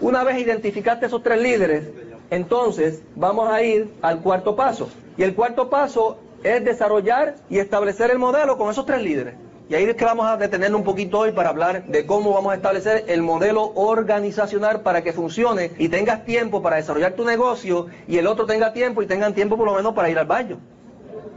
Una 0.02 0.24
vez 0.24 0.38
identificaste 0.38 1.08
esos 1.08 1.22
tres 1.22 1.42
líderes, 1.42 1.84
entonces 2.30 3.02
vamos 3.16 3.50
a 3.50 3.62
ir 3.64 3.90
al 4.02 4.22
cuarto 4.22 4.56
paso. 4.56 4.90
Y 5.18 5.24
el 5.24 5.36
cuarto 5.36 5.70
paso 5.70 6.18
es 6.42 6.64
desarrollar 6.64 7.36
y 7.50 7.60
establecer 7.60 8.10
el 8.10 8.18
modelo 8.18 8.58
con 8.58 8.72
esos 8.72 8.86
tres 8.86 9.02
líderes. 9.02 9.36
Y 9.68 9.76
ahí 9.76 9.84
es 9.84 9.96
que 9.96 10.06
vamos 10.06 10.26
a 10.26 10.38
detenernos 10.38 10.80
un 10.80 10.86
poquito 10.86 11.20
hoy 11.20 11.34
para 11.34 11.50
hablar 11.50 11.86
de 11.86 12.06
cómo 12.06 12.34
vamos 12.34 12.54
a 12.54 12.56
establecer 12.56 13.04
el 13.08 13.22
modelo 13.22 13.74
organizacional 13.76 14.82
para 14.82 15.04
que 15.04 15.12
funcione 15.12 15.72
y 15.78 15.90
tengas 15.90 16.24
tiempo 16.26 16.62
para 16.62 16.78
desarrollar 16.78 17.14
tu 17.14 17.26
negocio 17.26 17.88
y 18.08 18.18
el 18.18 18.26
otro 18.26 18.46
tenga 18.46 18.72
tiempo 18.72 19.04
y 19.04 19.06
tengan 19.06 19.34
tiempo 19.36 19.58
por 19.58 19.68
lo 19.68 19.76
menos 19.76 19.94
para 19.94 20.10
ir 20.10 20.18
al 20.18 20.26
baño. 20.26 20.60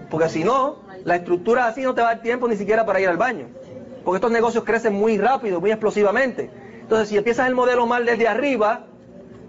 Porque 0.08 0.28
si 0.28 0.44
no, 0.44 0.76
la 1.04 1.16
estructura 1.16 1.66
así 1.66 1.82
no 1.82 1.94
te 1.94 2.00
va 2.00 2.10
a 2.10 2.14
dar 2.14 2.22
tiempo 2.22 2.46
ni 2.46 2.56
siquiera 2.56 2.86
para 2.86 3.00
ir 3.00 3.08
al 3.08 3.16
baño. 3.16 3.48
Porque 4.04 4.16
estos 4.16 4.30
negocios 4.30 4.64
crecen 4.64 4.94
muy 4.94 5.18
rápido, 5.18 5.60
muy 5.60 5.70
explosivamente. 5.70 6.61
Entonces, 6.92 7.08
si 7.08 7.16
empiezas 7.16 7.48
el 7.48 7.54
modelo 7.54 7.86
mal 7.86 8.04
desde 8.04 8.28
arriba, 8.28 8.84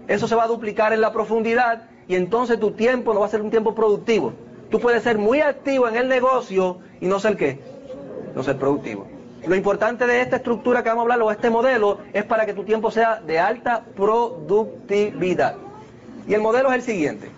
eso 0.08 0.26
se 0.26 0.34
va 0.34 0.44
a 0.44 0.46
duplicar 0.46 0.94
en 0.94 1.02
la 1.02 1.12
profundidad 1.12 1.82
y 2.08 2.14
entonces 2.14 2.58
tu 2.58 2.70
tiempo 2.70 3.12
no 3.12 3.20
va 3.20 3.26
a 3.26 3.28
ser 3.28 3.42
un 3.42 3.50
tiempo 3.50 3.74
productivo. 3.74 4.32
Tú 4.70 4.80
puedes 4.80 5.02
ser 5.02 5.18
muy 5.18 5.42
activo 5.42 5.86
en 5.86 5.96
el 5.96 6.08
negocio 6.08 6.78
y 7.02 7.06
no 7.06 7.20
ser 7.20 7.36
qué, 7.36 7.60
no 8.34 8.42
ser 8.42 8.56
productivo. 8.56 9.06
Lo 9.46 9.54
importante 9.54 10.06
de 10.06 10.22
esta 10.22 10.36
estructura 10.36 10.82
que 10.82 10.88
vamos 10.88 11.02
a 11.02 11.04
hablar, 11.04 11.20
o 11.20 11.30
este 11.30 11.50
modelo, 11.50 11.98
es 12.14 12.24
para 12.24 12.46
que 12.46 12.54
tu 12.54 12.64
tiempo 12.64 12.90
sea 12.90 13.20
de 13.20 13.38
alta 13.38 13.84
productividad. 13.94 15.56
Y 16.26 16.32
el 16.32 16.40
modelo 16.40 16.70
es 16.70 16.76
el 16.76 16.82
siguiente. 16.82 17.28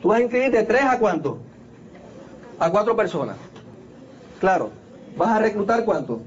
Tú 0.00 0.10
vas 0.10 0.20
a 0.20 0.22
inscribir 0.22 0.52
de 0.52 0.62
3 0.62 0.82
a 0.84 0.98
cuánto? 1.00 1.38
A 2.60 2.70
4 2.70 2.94
personas. 2.94 3.36
Claro. 4.38 4.70
¿Vas 5.16 5.30
a 5.30 5.40
reclutar 5.40 5.84
cuánto? 5.84 6.20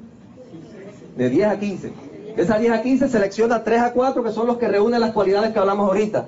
De 1.16 1.30
10 1.30 1.48
a 1.48 1.58
15. 1.58 1.94
Esas 2.38 2.60
10 2.60 2.72
a 2.72 2.82
15 2.82 3.10
selecciona 3.10 3.64
3 3.64 3.82
a 3.82 3.94
4 3.94 4.24
que 4.24 4.32
son 4.32 4.48
los 4.48 4.58
que 4.58 4.68
reúnen 4.68 5.02
las 5.02 5.12
cualidades 5.12 5.52
que 5.52 5.60
hablamos 5.60 5.88
ahorita. 5.88 6.28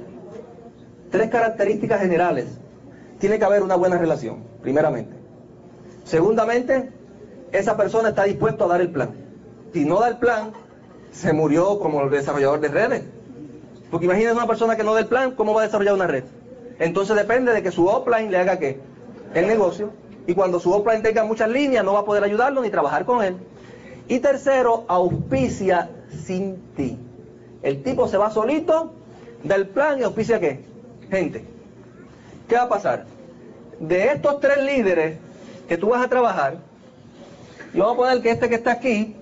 Tres 1.09 1.29
características 1.29 2.01
generales. 2.01 2.47
Tiene 3.19 3.39
que 3.39 3.45
haber 3.45 3.63
una 3.63 3.75
buena 3.75 3.97
relación, 3.97 4.43
primeramente. 4.61 5.15
Segundamente, 6.03 6.91
esa 7.51 7.77
persona 7.77 8.09
está 8.09 8.23
dispuesta 8.23 8.65
a 8.65 8.67
dar 8.67 8.81
el 8.81 8.89
plan. 8.89 9.11
Si 9.71 9.85
no 9.85 9.99
da 9.99 10.09
el 10.09 10.17
plan, 10.17 10.51
se 11.11 11.31
murió 11.31 11.79
como 11.79 12.01
el 12.01 12.09
desarrollador 12.09 12.59
de 12.59 12.67
redes. 12.67 13.03
Porque 13.89 14.05
imagínese 14.05 14.33
una 14.33 14.47
persona 14.47 14.75
que 14.75 14.83
no 14.83 14.93
da 14.93 15.01
el 15.01 15.07
plan, 15.07 15.31
¿cómo 15.31 15.53
va 15.53 15.61
a 15.61 15.65
desarrollar 15.65 15.93
una 15.93 16.07
red? 16.07 16.23
Entonces 16.79 17.15
depende 17.15 17.53
de 17.53 17.61
que 17.63 17.71
su 17.71 17.87
offline 17.87 18.31
le 18.31 18.37
haga 18.37 18.59
qué? 18.59 18.79
El 19.33 19.47
negocio. 19.47 19.91
Y 20.25 20.33
cuando 20.33 20.59
su 20.59 20.73
offline 20.73 21.03
tenga 21.03 21.23
muchas 21.23 21.49
líneas, 21.49 21.85
no 21.85 21.93
va 21.93 21.99
a 21.99 22.05
poder 22.05 22.23
ayudarlo 22.23 22.61
ni 22.61 22.69
trabajar 22.69 23.05
con 23.05 23.23
él. 23.23 23.37
Y 24.07 24.19
tercero, 24.19 24.85
auspicia 24.87 25.89
sin 26.25 26.57
ti. 26.75 26.97
El 27.61 27.81
tipo 27.83 28.07
se 28.07 28.17
va 28.17 28.29
solito 28.29 28.91
del 29.43 29.67
plan 29.67 29.99
y 29.99 30.03
auspicia 30.03 30.39
qué? 30.39 30.63
Gente. 31.09 31.45
¿Qué 32.47 32.55
va 32.55 32.63
a 32.63 32.69
pasar? 32.69 33.05
De 33.79 34.07
estos 34.07 34.39
tres 34.39 34.61
líderes 34.63 35.17
que 35.67 35.77
tú 35.77 35.89
vas 35.89 36.03
a 36.03 36.09
trabajar, 36.09 36.57
y 37.73 37.79
vamos 37.79 37.95
a 37.95 37.97
poner 37.97 38.21
que 38.21 38.31
este 38.31 38.49
que 38.49 38.55
está 38.55 38.73
aquí, 38.73 39.15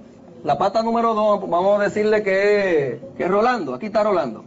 la 0.44 0.58
pata 0.58 0.84
número 0.84 1.14
dos, 1.14 1.48
vamos 1.50 1.80
a 1.80 1.84
decirle 1.84 2.24
que, 2.24 3.00
que 3.16 3.24
es 3.24 3.30
Rolando. 3.30 3.76
Aquí 3.76 3.86
está 3.86 4.04
Rolando. 4.04 4.44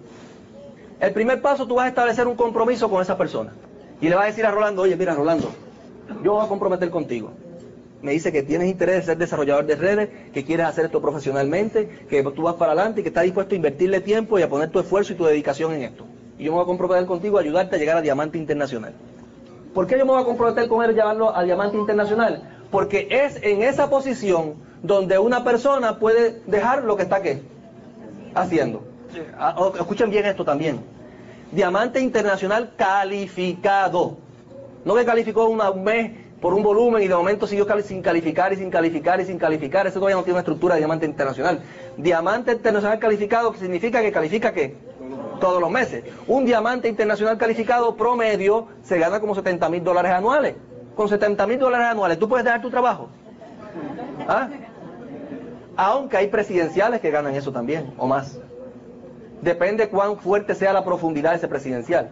El 1.00 1.12
primer 1.12 1.40
paso, 1.40 1.66
tú 1.66 1.76
vas 1.76 1.86
a 1.86 1.88
establecer 1.88 2.26
un 2.26 2.36
compromiso 2.36 2.90
con 2.90 3.00
esa 3.00 3.16
persona. 3.16 3.52
Y 4.00 4.08
le 4.08 4.16
vas 4.16 4.24
a 4.24 4.26
decir 4.26 4.44
a 4.44 4.50
Rolando, 4.50 4.82
oye, 4.82 4.96
mira, 4.96 5.14
Rolando, 5.14 5.50
yo 6.22 6.34
voy 6.34 6.44
a 6.44 6.48
comprometer 6.48 6.90
contigo. 6.90 7.30
Me 8.04 8.12
dice 8.12 8.30
que 8.32 8.42
tienes 8.42 8.68
interés 8.68 8.96
en 8.96 9.02
ser 9.04 9.16
desarrollador 9.16 9.64
de 9.64 9.76
redes, 9.76 10.10
que 10.34 10.44
quieres 10.44 10.66
hacer 10.66 10.84
esto 10.84 11.00
profesionalmente, 11.00 11.88
que 12.06 12.22
tú 12.22 12.42
vas 12.42 12.56
para 12.56 12.72
adelante 12.72 13.00
y 13.00 13.02
que 13.02 13.08
estás 13.08 13.24
dispuesto 13.24 13.54
a 13.54 13.56
invertirle 13.56 14.02
tiempo 14.02 14.38
y 14.38 14.42
a 14.42 14.48
poner 14.50 14.68
tu 14.68 14.78
esfuerzo 14.78 15.14
y 15.14 15.16
tu 15.16 15.24
dedicación 15.24 15.72
en 15.72 15.84
esto. 15.84 16.04
Y 16.38 16.44
yo 16.44 16.50
me 16.50 16.56
voy 16.56 16.64
a 16.64 16.66
comprometer 16.66 17.06
contigo 17.06 17.38
a 17.38 17.40
ayudarte 17.40 17.76
a 17.76 17.78
llegar 17.78 17.96
a 17.96 18.02
Diamante 18.02 18.36
Internacional. 18.36 18.92
¿Por 19.72 19.86
qué 19.86 19.96
yo 19.96 20.04
me 20.04 20.12
voy 20.12 20.20
a 20.20 20.24
comprometer 20.26 20.68
con 20.68 20.84
él 20.84 20.90
y 20.90 20.94
llevarlo 20.96 21.34
a 21.34 21.42
Diamante 21.44 21.78
Internacional? 21.78 22.42
Porque 22.70 23.08
es 23.10 23.42
en 23.42 23.62
esa 23.62 23.88
posición 23.88 24.56
donde 24.82 25.18
una 25.18 25.42
persona 25.42 25.98
puede 25.98 26.42
dejar 26.46 26.84
lo 26.84 26.98
que 26.98 27.04
está 27.04 27.22
¿qué? 27.22 27.40
haciendo. 28.34 28.84
Ah, 29.38 29.56
Escuchen 29.80 30.10
bien 30.10 30.26
esto 30.26 30.44
también. 30.44 30.78
Diamante 31.52 32.00
internacional 32.00 32.74
calificado. 32.76 34.18
No 34.84 34.94
que 34.94 35.06
calificó 35.06 35.46
un 35.48 35.82
mes 35.82 36.23
por 36.44 36.52
un 36.52 36.62
volumen 36.62 37.02
y 37.02 37.08
de 37.08 37.14
momento 37.14 37.46
siguió 37.46 37.66
sin 37.80 38.02
calificar 38.02 38.52
y 38.52 38.56
sin 38.56 38.68
calificar 38.68 39.18
y 39.18 39.24
sin 39.24 39.38
calificar. 39.38 39.86
Eso 39.86 39.94
todavía 39.94 40.16
no 40.16 40.24
tiene 40.24 40.34
una 40.34 40.40
estructura 40.40 40.74
de 40.74 40.80
diamante 40.82 41.06
internacional. 41.06 41.60
Diamante 41.96 42.52
internacional 42.52 42.98
calificado 42.98 43.50
que 43.50 43.60
significa 43.60 44.02
que 44.02 44.12
califica 44.12 44.52
qué? 44.52 44.76
Todos 45.40 45.58
los 45.58 45.70
meses. 45.70 46.04
Un 46.26 46.44
diamante 46.44 46.86
internacional 46.86 47.38
calificado 47.38 47.96
promedio 47.96 48.66
se 48.82 48.98
gana 48.98 49.20
como 49.20 49.34
70 49.34 49.70
mil 49.70 49.82
dólares 49.82 50.12
anuales. 50.12 50.54
Con 50.94 51.08
70 51.08 51.46
mil 51.46 51.58
dólares 51.58 51.86
anuales, 51.86 52.18
¿tú 52.18 52.28
puedes 52.28 52.44
dejar 52.44 52.60
tu 52.60 52.68
trabajo? 52.68 53.08
¿Ah? 54.28 54.50
Aunque 55.76 56.18
hay 56.18 56.26
presidenciales 56.26 57.00
que 57.00 57.10
ganan 57.10 57.34
eso 57.34 57.52
también, 57.52 57.94
o 57.96 58.06
más. 58.06 58.38
Depende 59.40 59.88
cuán 59.88 60.18
fuerte 60.18 60.54
sea 60.54 60.74
la 60.74 60.84
profundidad 60.84 61.30
de 61.30 61.36
ese 61.38 61.48
presidencial. 61.48 62.10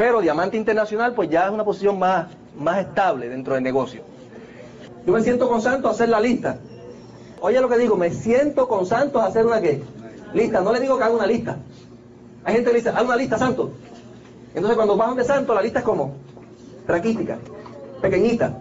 Pero 0.00 0.22
diamante 0.22 0.56
internacional, 0.56 1.12
pues 1.12 1.28
ya 1.28 1.44
es 1.44 1.50
una 1.52 1.62
posición 1.62 1.98
más, 1.98 2.28
más 2.56 2.78
estable 2.78 3.28
dentro 3.28 3.52
del 3.52 3.62
negocio. 3.62 4.00
Yo 5.04 5.12
me 5.12 5.20
siento 5.20 5.46
con 5.46 5.60
Santos 5.60 5.90
a 5.90 5.92
hacer 5.92 6.08
la 6.08 6.18
lista. 6.18 6.56
Oye 7.42 7.60
lo 7.60 7.68
que 7.68 7.76
digo, 7.76 7.98
me 7.98 8.08
siento 8.08 8.66
con 8.66 8.86
Santos 8.86 9.20
a 9.20 9.26
hacer 9.26 9.44
una 9.44 9.60
qué? 9.60 9.82
Lista. 10.32 10.62
No 10.62 10.72
le 10.72 10.80
digo 10.80 10.96
que 10.96 11.04
haga 11.04 11.14
una 11.14 11.26
lista. 11.26 11.58
Hay 12.44 12.54
gente 12.54 12.70
que 12.70 12.76
dice, 12.78 12.88
haz 12.88 13.02
una 13.02 13.16
lista, 13.16 13.36
Santos. 13.36 13.72
Entonces 14.54 14.74
cuando 14.74 14.96
vas 14.96 15.14
de 15.16 15.24
Santos, 15.24 15.54
la 15.54 15.60
lista 15.60 15.80
es 15.80 15.84
como 15.84 16.14
raquítica, 16.86 17.36
pequeñita. 18.00 18.56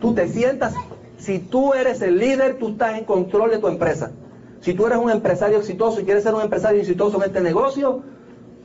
Tú 0.00 0.14
te 0.14 0.26
sientas 0.26 0.74
si 1.16 1.38
tú 1.38 1.74
eres 1.74 2.02
el 2.02 2.18
líder, 2.18 2.58
tú 2.58 2.70
estás 2.70 2.98
en 2.98 3.04
control 3.04 3.52
de 3.52 3.58
tu 3.58 3.68
empresa. 3.68 4.10
Si 4.60 4.74
tú 4.74 4.88
eres 4.88 4.98
un 4.98 5.10
empresario 5.10 5.58
exitoso 5.58 6.00
y 6.00 6.04
quieres 6.04 6.24
ser 6.24 6.34
un 6.34 6.42
empresario 6.42 6.80
exitoso 6.80 7.18
en 7.18 7.28
este 7.28 7.40
negocio, 7.40 8.02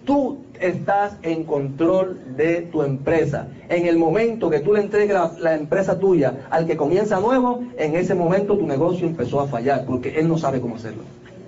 tú 0.08 0.38
estás 0.60 1.18
en 1.22 1.44
control 1.44 2.18
de 2.38 2.62
tu 2.72 2.82
empresa. 2.82 3.48
En 3.68 3.86
el 3.86 3.98
momento 3.98 4.50
que 4.50 4.62
tú 4.62 4.74
le 4.74 4.82
entregues 4.82 5.16
la, 5.40 5.56
empresa 5.56 6.00
tuya 6.00 6.48
al 6.50 6.66
que 6.66 6.78
comienza 6.78 7.20
nuevo, 7.20 7.62
en 7.78 7.96
ese 7.96 8.16
momento 8.16 8.58
tu 8.58 8.66
negocio 8.66 9.06
empezó 9.06 9.42
a 9.42 9.48
fallar 9.48 9.86
porque 9.86 10.18
él 10.18 10.30
no 10.30 10.38
sabe 10.38 10.62
cómo 10.62 10.78
hacerlo. 10.78 11.04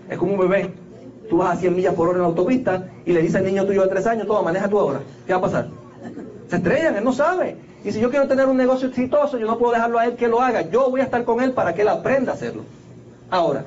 Es 0.09 0.17
como 0.17 0.33
un 0.33 0.39
bebé. 0.39 0.71
Tú 1.29 1.37
vas 1.37 1.57
a 1.57 1.59
100 1.59 1.75
millas 1.75 1.93
por 1.95 2.09
hora 2.09 2.17
en 2.17 2.23
la 2.23 2.27
autopista 2.27 2.89
y 3.05 3.13
le 3.13 3.21
dices 3.21 3.37
al 3.37 3.45
niño 3.45 3.65
tuyo 3.65 3.83
de 3.83 3.87
3 3.87 4.07
años, 4.07 4.27
todo, 4.27 4.43
maneja 4.43 4.67
tú 4.67 4.77
ahora. 4.77 4.99
¿Qué 5.25 5.31
va 5.31 5.39
a 5.39 5.41
pasar? 5.41 5.69
Se 6.49 6.57
estrellan, 6.57 6.97
él 6.97 7.03
no 7.03 7.13
sabe. 7.13 7.55
Y 7.85 7.91
si 7.93 8.01
yo 8.01 8.09
quiero 8.09 8.27
tener 8.27 8.47
un 8.47 8.57
negocio 8.57 8.89
exitoso, 8.89 9.37
yo 9.37 9.47
no 9.47 9.57
puedo 9.57 9.71
dejarlo 9.71 9.99
a 9.99 10.05
él 10.05 10.15
que 10.15 10.27
lo 10.27 10.41
haga. 10.41 10.69
Yo 10.69 10.89
voy 10.89 10.99
a 10.99 11.05
estar 11.05 11.23
con 11.23 11.41
él 11.41 11.53
para 11.53 11.73
que 11.73 11.83
él 11.83 11.87
aprenda 11.87 12.33
a 12.33 12.35
hacerlo. 12.35 12.63
Ahora, 13.29 13.63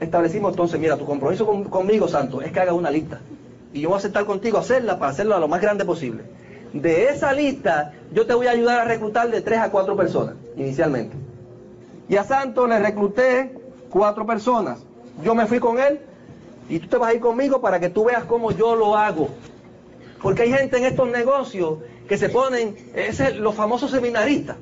establecimos 0.00 0.50
entonces, 0.52 0.78
mira, 0.78 0.98
tu 0.98 1.06
compromiso 1.06 1.46
conmigo, 1.70 2.08
Santo, 2.08 2.42
es 2.42 2.52
que 2.52 2.60
haga 2.60 2.74
una 2.74 2.90
lista. 2.90 3.20
Y 3.72 3.80
yo 3.82 3.88
voy 3.88 3.96
a 3.96 3.98
aceptar 3.98 4.24
contigo 4.24 4.58
hacerla 4.58 4.98
para 4.98 5.12
hacerla 5.12 5.38
lo 5.38 5.48
más 5.48 5.60
grande 5.60 5.84
posible. 5.84 6.24
De 6.72 7.08
esa 7.08 7.32
lista, 7.32 7.92
yo 8.12 8.26
te 8.26 8.34
voy 8.34 8.46
a 8.46 8.50
ayudar 8.50 8.80
a 8.80 8.84
reclutar 8.84 9.30
de 9.30 9.40
tres 9.40 9.58
a 9.58 9.70
cuatro 9.70 9.96
personas, 9.96 10.34
inicialmente. 10.56 11.16
Y 12.08 12.16
a 12.16 12.24
Santo 12.24 12.66
le 12.66 12.78
recluté 12.78 13.54
cuatro 13.90 14.26
personas. 14.26 14.78
Yo 15.22 15.34
me 15.34 15.46
fui 15.46 15.58
con 15.58 15.78
él 15.78 16.00
y 16.68 16.78
tú 16.78 16.88
te 16.88 16.96
vas 16.96 17.10
a 17.10 17.14
ir 17.14 17.20
conmigo 17.20 17.60
para 17.60 17.80
que 17.80 17.88
tú 17.88 18.04
veas 18.04 18.24
cómo 18.24 18.50
yo 18.52 18.76
lo 18.76 18.96
hago. 18.96 19.28
Porque 20.22 20.42
hay 20.42 20.52
gente 20.52 20.78
en 20.78 20.84
estos 20.84 21.08
negocios 21.08 21.78
que 22.08 22.16
se 22.16 22.28
ponen, 22.28 22.76
es 22.94 23.36
los 23.36 23.54
famosos 23.54 23.90
seminaristas. 23.90 24.56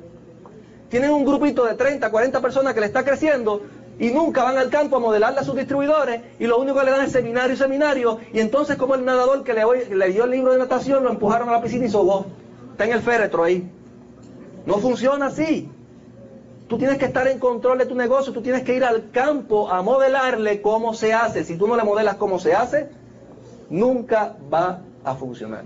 Tienen 0.89 1.11
un 1.11 1.25
grupito 1.25 1.65
de 1.65 1.73
30, 1.73 2.09
40 2.09 2.41
personas 2.41 2.73
que 2.73 2.79
le 2.79 2.85
está 2.85 3.03
creciendo 3.03 3.61
y 3.99 4.11
nunca 4.11 4.43
van 4.43 4.57
al 4.57 4.69
campo 4.69 4.97
a 4.97 4.99
modelarle 4.99 5.39
a 5.39 5.43
sus 5.43 5.55
distribuidores 5.55 6.21
y 6.39 6.45
lo 6.45 6.59
único 6.59 6.79
que 6.79 6.85
le 6.85 6.91
dan 6.91 7.05
es 7.05 7.11
seminario 7.11 7.53
y 7.53 7.57
seminario 7.57 8.19
y 8.31 8.39
entonces 8.39 8.77
como 8.77 8.95
el 8.95 9.03
nadador 9.05 9.43
que 9.43 9.53
le, 9.53 9.63
le 9.95 10.09
dio 10.09 10.25
el 10.25 10.31
libro 10.31 10.51
de 10.51 10.59
natación 10.59 11.03
lo 11.03 11.09
empujaron 11.09 11.49
a 11.49 11.53
la 11.53 11.61
piscina 11.61 11.85
y 11.85 11.89
sobó. 11.89 12.25
Está 12.71 12.85
en 12.85 12.91
el 12.91 13.01
féretro 13.01 13.43
ahí. 13.43 13.67
No 14.65 14.77
funciona 14.77 15.27
así. 15.27 15.69
Tú 16.67 16.77
tienes 16.77 16.97
que 16.97 17.05
estar 17.05 17.27
en 17.27 17.39
control 17.39 17.77
de 17.77 17.85
tu 17.85 17.95
negocio, 17.95 18.33
tú 18.33 18.41
tienes 18.41 18.63
que 18.63 18.75
ir 18.75 18.83
al 18.83 19.09
campo 19.11 19.69
a 19.69 19.81
modelarle 19.81 20.61
cómo 20.61 20.93
se 20.93 21.13
hace. 21.13 21.43
Si 21.43 21.57
tú 21.57 21.67
no 21.67 21.77
le 21.77 21.83
modelas 21.83 22.17
cómo 22.17 22.39
se 22.39 22.53
hace, 22.53 22.89
nunca 23.69 24.35
va 24.53 24.81
a 25.03 25.15
funcionar. 25.15 25.63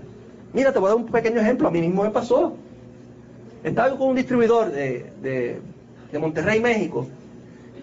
Mira, 0.52 0.72
te 0.72 0.78
voy 0.78 0.86
a 0.86 0.90
dar 0.90 0.98
un 0.98 1.10
pequeño 1.10 1.40
ejemplo, 1.40 1.68
a 1.68 1.70
mí 1.70 1.80
mismo 1.80 2.04
me 2.04 2.10
pasó. 2.10 2.54
Estaba 3.64 3.90
con 3.96 4.08
un 4.08 4.16
distribuidor 4.16 4.70
de, 4.70 5.60
Monterrey, 6.18 6.60
México. 6.60 7.06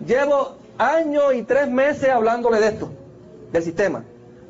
Llevo 0.06 0.56
años 0.78 1.34
y 1.36 1.44
tres 1.44 1.70
meses 1.70 2.10
hablándole 2.10 2.60
de 2.60 2.68
esto, 2.68 2.90
del 3.52 3.64
sistema. 3.64 4.04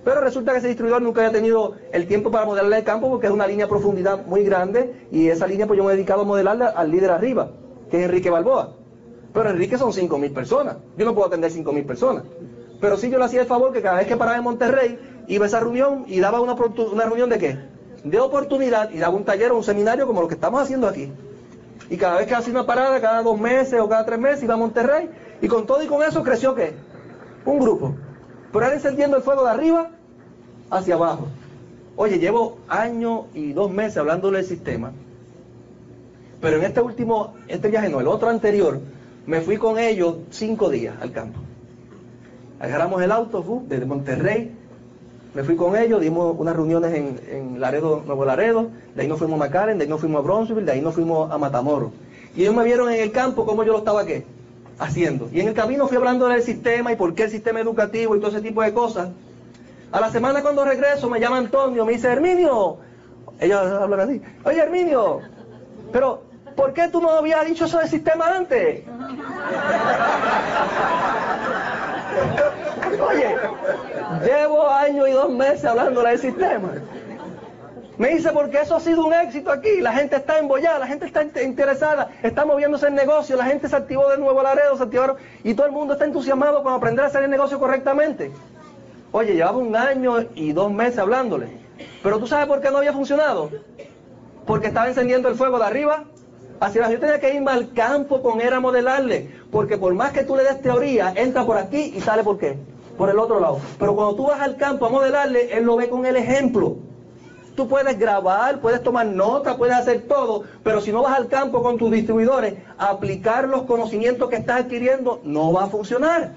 Pero 0.03 0.21
resulta 0.21 0.51
que 0.51 0.59
ese 0.59 0.67
distribuidor 0.67 1.01
nunca 1.01 1.21
había 1.21 1.33
tenido 1.33 1.73
el 1.91 2.07
tiempo 2.07 2.31
para 2.31 2.45
modelarle 2.45 2.77
el 2.77 2.83
campo 2.83 3.09
porque 3.09 3.27
es 3.27 3.33
una 3.33 3.47
línea 3.47 3.65
de 3.65 3.69
profundidad 3.69 4.25
muy 4.25 4.43
grande 4.43 5.07
y 5.11 5.27
esa 5.27 5.45
línea 5.45 5.67
pues 5.67 5.77
yo 5.77 5.83
me 5.83 5.91
he 5.91 5.95
dedicado 5.95 6.21
a 6.21 6.25
modelarla 6.25 6.67
al 6.67 6.89
líder 6.89 7.11
arriba, 7.11 7.51
que 7.91 7.97
es 7.99 8.05
Enrique 8.05 8.29
Balboa. 8.29 8.75
Pero 9.33 9.49
Enrique 9.49 9.77
son 9.77 9.91
5.000 9.91 10.33
personas. 10.33 10.77
Yo 10.97 11.05
no 11.05 11.13
puedo 11.13 11.27
atender 11.27 11.51
5.000 11.51 11.85
personas. 11.85 12.23
Pero 12.79 12.97
sí 12.97 13.09
yo 13.09 13.19
le 13.19 13.25
hacía 13.25 13.41
el 13.41 13.47
favor 13.47 13.73
que 13.73 13.81
cada 13.81 13.97
vez 13.97 14.07
que 14.07 14.15
paraba 14.15 14.37
en 14.37 14.43
Monterrey 14.43 14.99
iba 15.27 15.45
a 15.45 15.47
esa 15.47 15.59
reunión 15.59 16.05
y 16.07 16.19
daba 16.19 16.39
una, 16.39 16.53
una 16.53 17.05
reunión 17.05 17.29
de 17.29 17.37
qué? 17.37 17.57
de 18.03 18.19
oportunidad 18.19 18.91
y 18.91 18.97
daba 18.97 19.15
un 19.15 19.25
taller 19.25 19.51
o 19.51 19.57
un 19.57 19.63
seminario 19.63 20.07
como 20.07 20.21
lo 20.21 20.27
que 20.27 20.35
estamos 20.35 20.61
haciendo 20.61 20.87
aquí. 20.87 21.11
Y 21.89 21.97
cada 21.97 22.17
vez 22.17 22.27
que 22.27 22.35
hacía 22.35 22.53
una 22.53 22.65
parada, 22.65 22.99
cada 23.01 23.23
dos 23.23 23.39
meses 23.39 23.79
o 23.79 23.89
cada 23.89 24.05
tres 24.05 24.19
meses, 24.19 24.43
iba 24.43 24.53
a 24.53 24.57
Monterrey. 24.57 25.09
Y 25.41 25.47
con 25.47 25.65
todo 25.65 25.83
y 25.83 25.87
con 25.87 26.03
eso 26.03 26.23
creció 26.23 26.55
qué? 26.55 26.73
Un 27.45 27.59
grupo. 27.59 27.95
Pero 28.51 28.65
él 28.65 28.73
encendiendo 28.73 29.17
el 29.17 29.23
fuego 29.23 29.43
de 29.43 29.51
arriba 29.51 29.91
hacia 30.69 30.95
abajo. 30.95 31.27
Oye, 31.95 32.19
llevo 32.19 32.59
años 32.67 33.25
y 33.33 33.53
dos 33.53 33.71
meses 33.71 33.97
hablándole 33.97 34.37
del 34.37 34.47
sistema. 34.47 34.91
Pero 36.41 36.57
en 36.57 36.63
este 36.63 36.81
último, 36.81 37.35
este 37.47 37.69
viaje 37.69 37.89
no, 37.89 37.99
el 37.99 38.07
otro 38.07 38.29
anterior, 38.29 38.79
me 39.25 39.41
fui 39.41 39.57
con 39.57 39.77
ellos 39.77 40.15
cinco 40.31 40.69
días 40.69 40.95
al 41.01 41.11
campo. 41.11 41.39
Agarramos 42.59 43.01
el 43.01 43.11
auto 43.11 43.63
desde 43.67 43.85
Monterrey 43.85 44.55
me 45.33 45.43
fui 45.43 45.55
con 45.55 45.75
ellos, 45.75 46.01
dimos 46.01 46.35
unas 46.37 46.55
reuniones 46.55 46.93
en, 46.93 47.59
Laredo, 47.59 48.01
Nuevo 48.05 48.25
Laredo, 48.25 48.69
de 48.95 49.01
ahí 49.01 49.07
nos 49.07 49.19
fuimos 49.19 49.39
a 49.39 49.45
McAllen, 49.45 49.77
de 49.77 49.83
ahí 49.83 49.89
nos 49.89 49.99
fuimos 49.99 50.19
a 50.19 50.23
Bronzeville, 50.23 50.65
de 50.65 50.71
ahí 50.71 50.81
nos 50.81 50.95
fuimos 50.95 51.31
a 51.31 51.37
Matamoros. 51.37 51.91
Y 52.35 52.41
ellos 52.41 52.55
me 52.55 52.63
vieron 52.63 52.91
en 52.91 52.99
el 52.99 53.11
campo 53.11 53.45
cómo 53.45 53.63
yo 53.63 53.73
lo 53.73 53.79
estaba 53.79 54.05
¿qué? 54.05 54.25
Haciendo. 54.79 55.29
Y 55.31 55.41
en 55.41 55.49
el 55.49 55.53
camino 55.53 55.87
fui 55.87 55.97
hablando 55.97 56.27
del 56.27 56.41
sistema 56.41 56.91
y 56.91 56.95
por 56.95 57.13
qué 57.13 57.23
el 57.23 57.31
sistema 57.31 57.59
educativo 57.59 58.15
y 58.15 58.19
todo 58.19 58.31
ese 58.31 58.41
tipo 58.41 58.61
de 58.61 58.73
cosas. 58.73 59.09
A 59.91 59.99
la 59.99 60.09
semana 60.11 60.41
cuando 60.41 60.63
regreso 60.65 61.09
me 61.09 61.19
llama 61.19 61.37
Antonio, 61.37 61.85
me 61.85 61.93
dice, 61.93 62.07
Herminio, 62.07 62.77
ellos 63.39 63.59
hablan 63.59 64.01
así, 64.01 64.21
oye 64.43 64.59
Herminio, 64.59 65.21
pero 65.91 66.23
¿por 66.55 66.73
qué 66.73 66.87
tú 66.89 67.01
no 67.01 67.09
habías 67.09 67.45
dicho 67.45 67.65
eso 67.65 67.79
del 67.79 67.89
sistema 67.89 68.35
antes? 68.35 68.83
Oye, 73.01 73.35
llevo 74.25 74.67
años 74.69 75.07
y 75.07 75.11
dos 75.11 75.29
meses 75.31 75.65
hablando 75.65 76.01
del 76.01 76.19
sistema. 76.19 76.69
Me 77.99 78.11
dice, 78.15 78.31
porque 78.31 78.61
eso 78.61 78.77
ha 78.77 78.79
sido 78.79 79.05
un 79.05 79.13
éxito 79.13 79.51
aquí. 79.51 79.81
La 79.81 79.91
gente 79.91 80.15
está 80.15 80.39
embollada, 80.39 80.79
la 80.79 80.87
gente 80.87 81.05
está 81.05 81.21
interesada, 81.43 82.09
está 82.23 82.45
moviéndose 82.45 82.87
el 82.87 82.95
negocio, 82.95 83.35
la 83.35 83.43
gente 83.43 83.67
se 83.67 83.75
activó 83.75 84.09
de 84.09 84.17
nuevo 84.17 84.41
Laredo, 84.41 84.77
se 84.77 84.83
activaron 84.83 85.17
y 85.43 85.53
todo 85.53 85.65
el 85.67 85.73
mundo 85.73 85.93
está 85.93 86.05
entusiasmado 86.05 86.63
con 86.63 86.73
aprender 86.73 87.03
a 87.03 87.09
hacer 87.09 87.23
el 87.23 87.29
negocio 87.29 87.59
correctamente. 87.59 88.31
Oye, 89.11 89.35
llevaba 89.35 89.57
un 89.57 89.75
año 89.75 90.15
y 90.33 90.53
dos 90.53 90.71
meses 90.71 90.97
hablándole. 90.97 91.49
Pero 92.01 92.19
tú 92.19 92.25
sabes 92.25 92.47
por 92.47 92.61
qué 92.61 92.71
no 92.71 92.77
había 92.77 92.93
funcionado. 92.93 93.49
Porque 94.47 94.67
estaba 94.67 94.87
encendiendo 94.87 95.27
el 95.27 95.35
fuego 95.35 95.59
de 95.59 95.65
arriba 95.65 96.05
hacia 96.61 96.79
abajo. 96.79 96.93
Yo 96.93 96.99
tenía 97.01 97.19
que 97.19 97.33
irme 97.33 97.51
al 97.51 97.73
campo 97.73 98.21
con 98.21 98.39
él 98.39 98.53
a 98.53 98.61
modelarle. 98.61 99.29
Porque 99.51 99.77
por 99.77 99.93
más 99.93 100.13
que 100.13 100.23
tú 100.23 100.37
le 100.37 100.43
des 100.43 100.61
teoría, 100.61 101.11
entra 101.17 101.43
por 101.45 101.57
aquí 101.57 101.93
y 101.93 101.99
sale 101.99 102.23
por 102.23 102.37
qué 102.37 102.57
por 102.97 103.09
el 103.09 103.19
otro 103.19 103.41
lado. 103.41 103.59
Pero 103.77 103.93
cuando 103.95 104.15
tú 104.15 104.27
vas 104.27 104.39
al 104.39 104.55
campo 104.55 104.85
a 104.85 104.89
modelarle, 104.89 105.57
él 105.57 105.65
lo 105.65 105.75
ve 105.75 105.89
con 105.89 106.05
el 106.05 106.15
ejemplo. 106.15 106.77
Tú 107.59 107.67
puedes 107.67 107.99
grabar, 107.99 108.61
puedes 108.61 108.81
tomar 108.81 109.05
nota, 109.05 109.57
puedes 109.57 109.75
hacer 109.75 110.03
todo, 110.03 110.45
pero 110.63 110.79
si 110.79 110.93
no 110.93 111.03
vas 111.03 111.17
al 111.17 111.27
campo 111.27 111.61
con 111.61 111.77
tus 111.77 111.91
distribuidores 111.91 112.53
aplicar 112.77 113.49
los 113.49 113.63
conocimientos 113.63 114.29
que 114.29 114.37
estás 114.37 114.61
adquiriendo, 114.61 115.19
no 115.25 115.51
va 115.51 115.65
a 115.65 115.67
funcionar. 115.67 116.31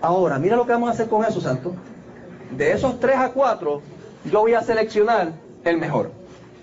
Ahora, 0.00 0.38
mira 0.38 0.56
lo 0.56 0.64
que 0.64 0.72
vamos 0.72 0.88
a 0.88 0.92
hacer 0.92 1.10
con 1.10 1.22
eso, 1.22 1.42
Santo. 1.42 1.74
De 2.50 2.72
esos 2.72 2.98
tres 2.98 3.16
a 3.16 3.32
cuatro, 3.32 3.82
yo 4.32 4.40
voy 4.40 4.54
a 4.54 4.62
seleccionar 4.62 5.32
el 5.64 5.76
mejor. 5.76 6.12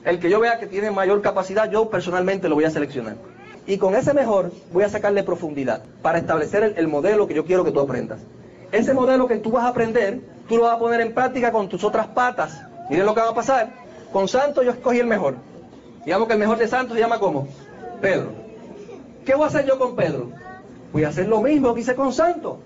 El 0.04 0.18
que 0.18 0.32
yo 0.32 0.40
vea 0.40 0.58
que 0.58 0.66
tiene 0.66 0.90
mayor 0.90 1.22
capacidad, 1.22 1.70
yo 1.70 1.92
personalmente 1.92 2.50
lo 2.50 2.56
voy 2.56 2.64
a 2.64 2.72
seleccionar. 2.72 3.18
Y 3.68 3.78
con 3.78 3.94
ese 3.94 4.16
mejor 4.16 4.52
voy 4.72 4.84
a 4.84 4.90
sacarle 4.90 5.22
profundidad 5.22 5.84
para 6.02 6.18
establecer 6.18 6.74
el 6.76 6.88
modelo 6.88 7.28
que 7.28 7.36
yo 7.36 7.46
quiero 7.46 7.64
que 7.64 7.72
tú 7.72 7.82
aprendas 7.82 8.20
ese 8.74 8.96
modelo 8.96 9.28
que 9.28 9.38
tú 9.38 9.52
vas 9.52 9.66
a 9.66 9.68
aprender, 9.68 10.20
tú 10.50 10.58
lo 10.58 10.64
vas 10.64 10.76
a 10.76 10.80
poner 10.80 11.00
en 11.00 11.14
práctica 11.14 11.52
con 11.52 11.70
tus 11.70 11.84
otras 11.84 12.08
patas. 12.08 12.64
Miren 12.90 13.06
lo 13.06 13.14
que 13.14 13.22
va 13.22 13.30
a 13.30 13.36
pasar. 13.36 13.74
Con 14.12 14.28
Santo 14.28 14.62
yo 14.64 14.72
escogí 14.72 15.00
el 15.00 15.08
mejor. 15.08 15.36
Digamos 16.06 16.28
que 16.28 16.34
el 16.34 16.40
mejor 16.40 16.58
de 16.58 16.68
Santo 16.68 16.94
se 16.94 17.00
llama 17.00 17.20
como 17.20 17.48
Pedro. 18.02 18.32
¿Qué 19.26 19.36
voy 19.36 19.46
a 19.46 19.48
hacer 19.48 19.66
yo 19.66 19.80
con 19.80 19.96
Pedro? 19.96 20.30
Voy 20.92 21.04
a 21.04 21.10
hacer 21.10 21.28
lo 21.28 21.42
mismo 21.42 21.74
que 21.74 21.82
hice 21.82 21.96
con 21.96 22.14
Santo. 22.14 22.60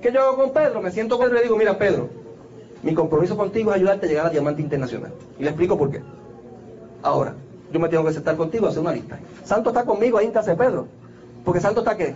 ¿Qué 0.00 0.12
yo 0.12 0.22
hago 0.22 0.36
con 0.36 0.52
Pedro? 0.52 0.82
Me 0.82 0.90
siento 0.90 1.16
con 1.16 1.26
él 1.26 1.32
y 1.32 1.36
le 1.36 1.42
digo, 1.44 1.56
mira 1.56 1.78
Pedro, 1.78 2.10
Mi 2.82 2.92
compromiso 2.92 3.36
contigo 3.36 3.70
es 3.70 3.76
ayudarte 3.76 4.04
a 4.04 4.08
llegar 4.08 4.26
a 4.26 4.30
Diamante 4.30 4.60
Internacional. 4.60 5.12
Y 5.38 5.42
le 5.42 5.48
explico 5.48 5.78
por 5.78 5.90
qué. 5.90 6.02
Ahora, 7.02 7.34
yo 7.72 7.80
me 7.80 7.88
tengo 7.88 8.04
que 8.04 8.12
sentar 8.12 8.36
contigo 8.36 8.66
a 8.66 8.68
hacer 8.68 8.82
una 8.82 8.92
lista. 8.92 9.18
Santo 9.42 9.70
está 9.70 9.84
conmigo 9.84 10.18
ahí 10.18 10.26
en 10.26 10.32
casa 10.32 10.54
Pedro. 10.54 10.86
Porque 11.44 11.60
Santo 11.60 11.80
está 11.80 11.96
qué? 11.96 12.14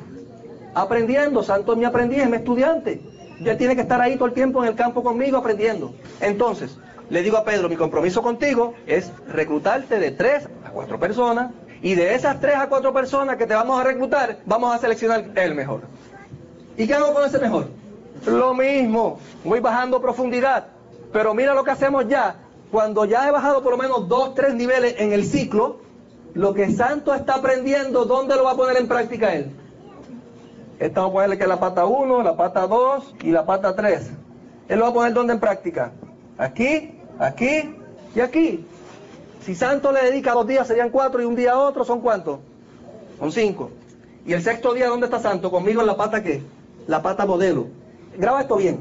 Aprendiendo. 0.75 1.43
Santo 1.43 1.73
es 1.73 1.79
mi 1.79 1.87
aprendiz, 1.87 2.19
es 2.19 2.29
mi 2.29 2.37
estudiante. 2.37 3.01
Ya 3.41 3.57
tiene 3.57 3.75
que 3.75 3.83
estar 3.83 4.01
ahí 4.01 4.17
todo 4.17 4.27
el 4.27 4.35
tiempo 4.35 4.63
en 4.63 4.69
el 4.69 4.75
campo 4.75 5.03
conmigo 5.03 5.39
aprendiendo. 5.39 5.95
Entonces, 6.21 6.77
le 7.11 7.23
digo 7.23 7.37
a 7.37 7.45
Pedro, 7.45 7.69
mi 7.69 7.77
compromiso 7.77 8.23
contigo 8.23 8.75
es 8.87 9.11
reclutarte 9.29 9.99
de 9.99 10.11
tres 10.11 10.49
a 10.65 10.71
cuatro 10.71 10.99
personas. 10.99 11.53
Y 11.81 11.95
de 11.95 12.15
esas 12.15 12.41
tres 12.41 12.57
a 12.57 12.69
cuatro 12.69 12.93
personas 12.93 13.37
que 13.37 13.47
te 13.47 13.55
vamos 13.55 13.81
a 13.81 13.85
reclutar, 13.85 14.39
vamos 14.45 14.75
a 14.75 14.79
seleccionar 14.79 15.27
el 15.37 15.55
mejor. 15.55 15.83
¿Y 16.77 16.87
qué 16.87 16.95
hago 16.95 17.15
con 17.15 17.25
ese 17.25 17.39
mejor? 17.39 17.69
Lo 18.27 18.53
mismo, 18.53 19.21
voy 19.45 19.61
bajando 19.61 20.01
profundidad. 20.01 20.67
Pero 21.13 21.35
mira 21.35 21.55
lo 21.55 21.65
que 21.65 21.71
hacemos 21.71 22.09
ya. 22.09 22.37
Cuando 22.71 23.05
ya 23.05 23.29
he 23.29 23.31
bajado 23.31 23.63
por 23.63 23.73
lo 23.73 23.79
menos 23.79 24.09
dos, 24.09 24.35
tres 24.35 24.55
niveles 24.55 24.97
en 24.99 25.13
el 25.13 25.25
ciclo, 25.25 25.79
lo 26.35 26.53
que 26.53 26.71
Santo 26.71 27.15
está 27.15 27.37
aprendiendo, 27.37 28.05
¿dónde 28.05 28.37
lo 28.37 28.45
va 28.45 28.53
a 28.53 28.57
poner 28.57 28.77
en 28.77 28.89
práctica 28.89 29.35
él? 29.35 29.51
Esta 30.79 31.01
vamos 31.01 31.13
a 31.13 31.15
ponerle 31.15 31.39
que 31.39 31.47
la 31.47 31.59
pata 31.59 31.87
1, 31.87 32.23
la 32.23 32.37
pata 32.37 32.67
2 32.67 33.15
y 33.23 33.31
la 33.31 33.47
pata 33.47 33.75
3. 33.75 34.11
Él 34.69 34.79
lo 34.79 34.85
va 34.85 34.91
a 34.91 34.95
poner 34.95 35.13
¿dónde 35.15 35.33
en 35.33 35.41
práctica? 35.41 35.93
Aquí, 36.37 36.98
aquí 37.19 37.75
y 38.15 38.21
aquí. 38.21 38.65
Si 39.45 39.55
Santo 39.55 39.93
le 39.93 40.03
dedica 40.03 40.33
dos 40.33 40.47
días 40.47 40.67
serían 40.67 40.91
cuatro 40.91 41.23
y 41.23 41.25
un 41.25 41.35
día 41.35 41.53
a 41.53 41.59
otro 41.59 41.85
son 41.85 42.01
cuántos? 42.01 42.41
Son 43.19 43.33
cinco. 43.33 43.71
Y 44.27 44.33
el 44.33 44.43
sexto 44.43 44.75
día, 44.75 44.89
¿dónde 44.89 45.07
está 45.07 45.21
Santo? 45.21 45.51
Conmigo 45.51 45.81
en 45.81 45.87
la 45.87 45.97
pata 45.97 46.23
qué? 46.23 46.43
La 46.87 47.03
pata 47.03 47.25
modelo. 47.25 47.67
Graba 48.17 48.43
esto 48.43 48.57
bien. 48.57 48.81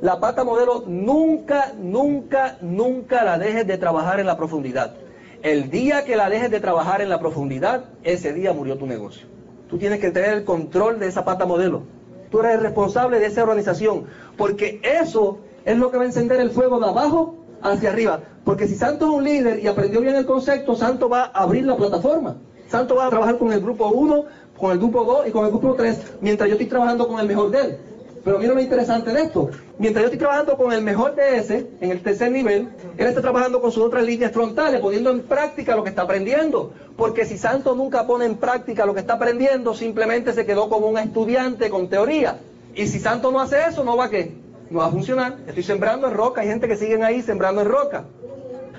La 0.00 0.18
pata 0.18 0.42
modelo 0.42 0.82
nunca, 0.86 1.72
nunca, 1.78 2.58
nunca 2.60 3.22
la 3.22 3.38
dejes 3.38 3.66
de 3.66 3.78
trabajar 3.78 4.18
en 4.18 4.26
la 4.26 4.36
profundidad. 4.36 4.94
El 5.42 5.70
día 5.70 6.04
que 6.04 6.16
la 6.16 6.28
dejes 6.28 6.50
de 6.50 6.58
trabajar 6.58 7.00
en 7.00 7.08
la 7.08 7.20
profundidad, 7.20 7.84
ese 8.02 8.32
día 8.32 8.52
murió 8.52 8.76
tu 8.76 8.86
negocio. 8.86 9.26
Tú 9.70 9.78
tienes 9.78 10.00
que 10.00 10.10
tener 10.10 10.34
el 10.34 10.44
control 10.44 10.98
de 10.98 11.06
esa 11.06 11.24
pata 11.24 11.46
modelo. 11.46 11.82
Tú 12.30 12.40
eres 12.40 12.54
el 12.54 12.60
responsable 12.62 13.20
de 13.20 13.26
esa 13.26 13.42
organización. 13.42 14.06
Porque 14.36 14.80
eso 14.82 15.38
es 15.64 15.78
lo 15.78 15.90
que 15.90 15.98
va 15.98 16.02
a 16.02 16.06
encender 16.06 16.40
el 16.40 16.50
fuego 16.50 16.80
de 16.80 16.88
abajo 16.88 17.36
hacia 17.62 17.90
arriba. 17.90 18.20
Porque 18.44 18.66
si 18.66 18.74
Santo 18.74 19.06
es 19.06 19.12
un 19.12 19.24
líder 19.24 19.60
y 19.60 19.66
aprendió 19.66 20.00
bien 20.00 20.16
el 20.16 20.26
concepto, 20.26 20.74
Santo 20.74 21.08
va 21.08 21.30
a 21.32 21.42
abrir 21.42 21.64
la 21.64 21.76
plataforma. 21.76 22.36
Santo 22.68 22.96
va 22.96 23.06
a 23.06 23.10
trabajar 23.10 23.38
con 23.38 23.52
el 23.52 23.60
grupo 23.60 23.88
1, 23.88 24.24
con 24.58 24.72
el 24.72 24.78
grupo 24.78 25.04
2 25.04 25.28
y 25.28 25.30
con 25.30 25.44
el 25.44 25.50
grupo 25.50 25.74
3, 25.74 26.14
mientras 26.20 26.48
yo 26.48 26.54
estoy 26.54 26.68
trabajando 26.68 27.06
con 27.06 27.20
el 27.20 27.26
mejor 27.26 27.50
de 27.50 27.60
él. 27.60 27.78
Pero 28.24 28.38
mira 28.38 28.54
lo 28.54 28.60
interesante 28.60 29.12
de 29.12 29.22
esto. 29.22 29.50
Mientras 29.78 30.02
yo 30.02 30.06
estoy 30.06 30.18
trabajando 30.18 30.56
con 30.56 30.72
el 30.72 30.80
mejor 30.80 31.14
de 31.16 31.38
ese, 31.38 31.66
en 31.80 31.90
el 31.90 32.02
tercer 32.02 32.30
nivel, 32.30 32.68
él 32.96 33.06
está 33.06 33.20
trabajando 33.20 33.60
con 33.60 33.72
sus 33.72 33.82
otras 33.82 34.04
líneas 34.04 34.30
frontales, 34.32 34.80
poniendo 34.80 35.10
en 35.10 35.22
práctica 35.22 35.74
lo 35.74 35.82
que 35.82 35.90
está 35.90 36.02
aprendiendo. 36.02 36.72
Porque 36.96 37.24
si 37.24 37.36
Santo 37.36 37.74
nunca 37.74 38.06
pone 38.06 38.26
en 38.26 38.36
práctica 38.36 38.86
lo 38.86 38.94
que 38.94 39.00
está 39.00 39.14
aprendiendo, 39.14 39.74
simplemente 39.74 40.32
se 40.32 40.46
quedó 40.46 40.68
como 40.68 40.86
un 40.86 40.98
estudiante 40.98 41.68
con 41.68 41.88
teoría. 41.88 42.38
Y 42.74 42.86
si 42.86 43.00
Santo 43.00 43.32
no 43.32 43.40
hace 43.40 43.56
eso, 43.68 43.82
no 43.82 43.96
va 43.96 44.04
a 44.04 44.10
qué? 44.10 44.41
No 44.72 44.78
va 44.78 44.86
a 44.86 44.90
funcionar. 44.90 45.36
Estoy 45.46 45.62
sembrando 45.62 46.08
en 46.08 46.14
roca. 46.14 46.40
Hay 46.40 46.48
gente 46.48 46.66
que 46.66 46.76
siguen 46.76 47.04
ahí 47.04 47.20
sembrando 47.20 47.60
en 47.60 47.68
roca. 47.68 48.04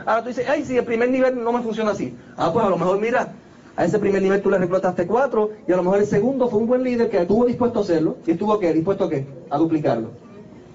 Ahora 0.05 0.23
tú 0.23 0.29
dices, 0.29 0.49
ay, 0.49 0.65
si 0.65 0.75
el 0.75 0.83
primer 0.83 1.09
nivel 1.11 1.41
no 1.43 1.53
me 1.53 1.61
funciona 1.61 1.91
así. 1.91 2.17
Ah, 2.35 2.51
pues 2.51 2.65
a 2.65 2.69
lo 2.69 2.77
mejor 2.77 2.99
mira, 2.99 3.33
a 3.75 3.85
ese 3.85 3.99
primer 3.99 4.21
nivel 4.21 4.41
tú 4.41 4.49
le 4.49 4.57
reclutaste 4.57 5.05
cuatro 5.05 5.51
y 5.67 5.71
a 5.71 5.77
lo 5.77 5.83
mejor 5.83 5.99
el 5.99 6.07
segundo 6.07 6.49
fue 6.49 6.59
un 6.59 6.67
buen 6.67 6.83
líder 6.83 7.09
que 7.09 7.21
estuvo 7.21 7.45
dispuesto 7.45 7.79
a 7.79 7.81
hacerlo 7.83 8.17
y 8.25 8.31
estuvo 8.31 8.57
qué, 8.59 8.73
dispuesto 8.73 9.05
a 9.05 9.09
qué, 9.09 9.27
a 9.49 9.57
duplicarlo. 9.57 10.09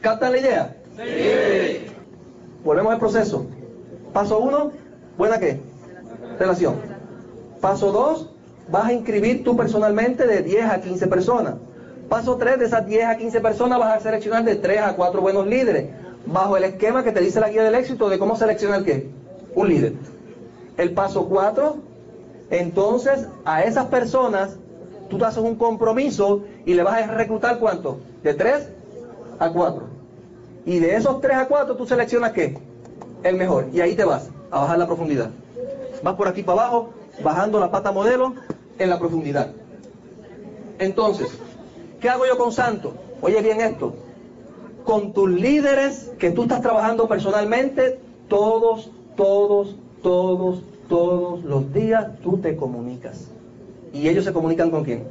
¿Captan 0.00 0.32
la 0.32 0.38
idea? 0.38 0.76
Sí. 0.96 1.86
Volvemos 2.64 2.92
al 2.92 2.98
proceso. 3.00 3.46
Paso 4.12 4.38
uno, 4.38 4.70
buena 5.16 5.38
qué, 5.40 5.60
relación. 6.38 6.76
Paso 7.60 7.90
dos, 7.90 8.30
vas 8.70 8.86
a 8.86 8.92
inscribir 8.92 9.42
tú 9.42 9.56
personalmente 9.56 10.26
de 10.28 10.42
10 10.42 10.64
a 10.64 10.80
15 10.80 11.06
personas. 11.08 11.54
Paso 12.08 12.36
tres, 12.36 12.58
de 12.58 12.64
esas 12.64 12.86
10 12.86 13.04
a 13.04 13.16
15 13.16 13.40
personas 13.40 13.78
vas 13.78 13.96
a 13.98 14.00
seleccionar 14.00 14.44
de 14.44 14.56
3 14.56 14.80
a 14.80 14.96
4 14.96 15.20
buenos 15.20 15.46
líderes, 15.46 15.90
bajo 16.24 16.56
el 16.56 16.64
esquema 16.64 17.04
que 17.04 17.12
te 17.12 17.20
dice 17.20 17.38
la 17.38 17.50
guía 17.50 17.62
del 17.62 17.74
éxito 17.74 18.08
de 18.08 18.18
cómo 18.18 18.36
seleccionar 18.36 18.82
qué, 18.82 19.10
un 19.54 19.68
líder. 19.68 19.92
El 20.78 20.92
paso 20.92 21.26
cuatro, 21.28 21.78
entonces, 22.50 23.26
a 23.44 23.62
esas 23.62 23.86
personas, 23.86 24.56
tú 25.10 25.18
te 25.18 25.24
haces 25.24 25.42
un 25.42 25.56
compromiso 25.56 26.44
y 26.64 26.74
le 26.74 26.82
vas 26.82 27.02
a 27.02 27.06
reclutar 27.08 27.58
cuánto? 27.58 27.98
De 28.22 28.32
3 28.32 28.68
a 29.38 29.50
4. 29.50 29.82
Y 30.64 30.78
de 30.78 30.96
esos 30.96 31.20
3 31.20 31.36
a 31.36 31.48
4 31.48 31.76
tú 31.76 31.86
seleccionas 31.86 32.32
qué? 32.32 32.58
El 33.22 33.36
mejor. 33.36 33.66
Y 33.72 33.80
ahí 33.80 33.94
te 33.94 34.04
vas 34.04 34.30
a 34.50 34.60
bajar 34.60 34.78
la 34.78 34.86
profundidad. 34.86 35.30
Vas 36.02 36.14
por 36.14 36.28
aquí 36.28 36.42
para 36.42 36.62
abajo, 36.62 36.90
bajando 37.22 37.60
la 37.60 37.70
pata 37.70 37.92
modelo 37.92 38.34
en 38.78 38.88
la 38.88 38.98
profundidad. 38.98 39.50
Entonces, 40.78 41.28
¿qué 42.00 42.08
hago 42.08 42.26
yo 42.26 42.36
con 42.38 42.52
Santo? 42.52 42.94
Oye 43.20 43.40
bien 43.42 43.60
esto. 43.60 43.94
Con 44.84 45.12
tus 45.12 45.30
líderes 45.30 46.12
que 46.18 46.30
tú 46.30 46.42
estás 46.42 46.62
trabajando 46.62 47.08
personalmente, 47.08 47.98
todos, 48.28 48.90
todos, 49.16 49.76
todos, 50.02 50.62
todos 50.88 51.44
los 51.44 51.72
días 51.72 52.18
tú 52.22 52.38
te 52.38 52.56
comunicas. 52.56 53.28
¿Y 53.92 54.08
ellos 54.08 54.24
se 54.24 54.32
comunican 54.32 54.70
con 54.70 54.84
quién? 54.84 55.04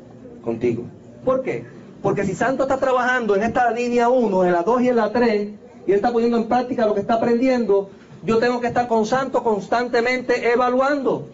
Contigo. 0.44 0.84
¿Por 1.24 1.44
qué? 1.44 1.66
Porque 2.02 2.24
si 2.24 2.34
Santo 2.34 2.64
está 2.64 2.78
trabajando 2.78 3.36
en 3.36 3.44
esta 3.44 3.72
línea 3.72 4.10
1, 4.10 4.46
en 4.46 4.52
la 4.52 4.64
2 4.64 4.82
y 4.82 4.90
en 4.90 4.96
la 4.96 5.12
3, 5.12 5.50
y 5.86 5.92
él 5.92 5.96
está 5.96 6.12
poniendo 6.12 6.38
en 6.38 6.48
práctica 6.48 6.86
lo 6.86 6.94
que 6.94 7.02
está 7.02 7.16
aprendiendo, 7.16 7.90
yo 8.24 8.40
tengo 8.40 8.60
que 8.60 8.68
estar 8.68 8.88
con 8.88 9.06
Santo 9.06 9.44
constantemente 9.44 10.52
evaluando. 10.52 11.28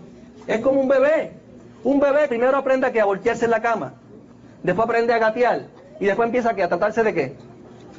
Es 0.48 0.62
como 0.62 0.82
un 0.82 0.88
bebé. 0.88 1.34
Un 1.84 2.00
bebé 2.00 2.28
primero 2.28 2.58
aprende 2.58 2.88
a, 2.88 2.92
que 2.92 3.02
a 3.02 3.06
voltearse 3.06 3.46
en 3.46 3.52
la 3.52 3.62
cama, 3.62 3.94
después 4.64 4.86
aprende 4.86 5.14
a 5.14 5.20
gatear, 5.20 5.68
y 6.00 6.06
después 6.06 6.26
empieza 6.26 6.52
a, 6.52 6.56
que, 6.56 6.64
a 6.64 6.68
tratarse 6.68 7.04
de 7.04 7.14
qué? 7.14 7.36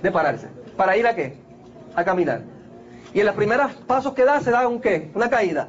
De 0.02 0.10
pararse. 0.10 0.48
¿Para 0.76 0.96
ir 0.96 1.06
a 1.06 1.14
qué? 1.14 1.36
A 1.94 2.04
caminar. 2.04 2.42
Y 3.12 3.20
en 3.20 3.26
los 3.26 3.34
primeros 3.34 3.72
pasos 3.86 4.12
que 4.12 4.24
da 4.24 4.40
se 4.40 4.50
da 4.50 4.66
un 4.66 4.80
qué? 4.80 5.10
Una 5.14 5.30
caída. 5.30 5.68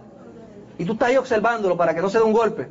Y 0.77 0.85
tú 0.85 0.93
estás 0.93 1.09
ahí 1.09 1.17
observándolo 1.17 1.77
para 1.77 1.93
que 1.93 2.01
no 2.01 2.09
se 2.09 2.17
dé 2.17 2.23
un 2.23 2.33
golpe. 2.33 2.67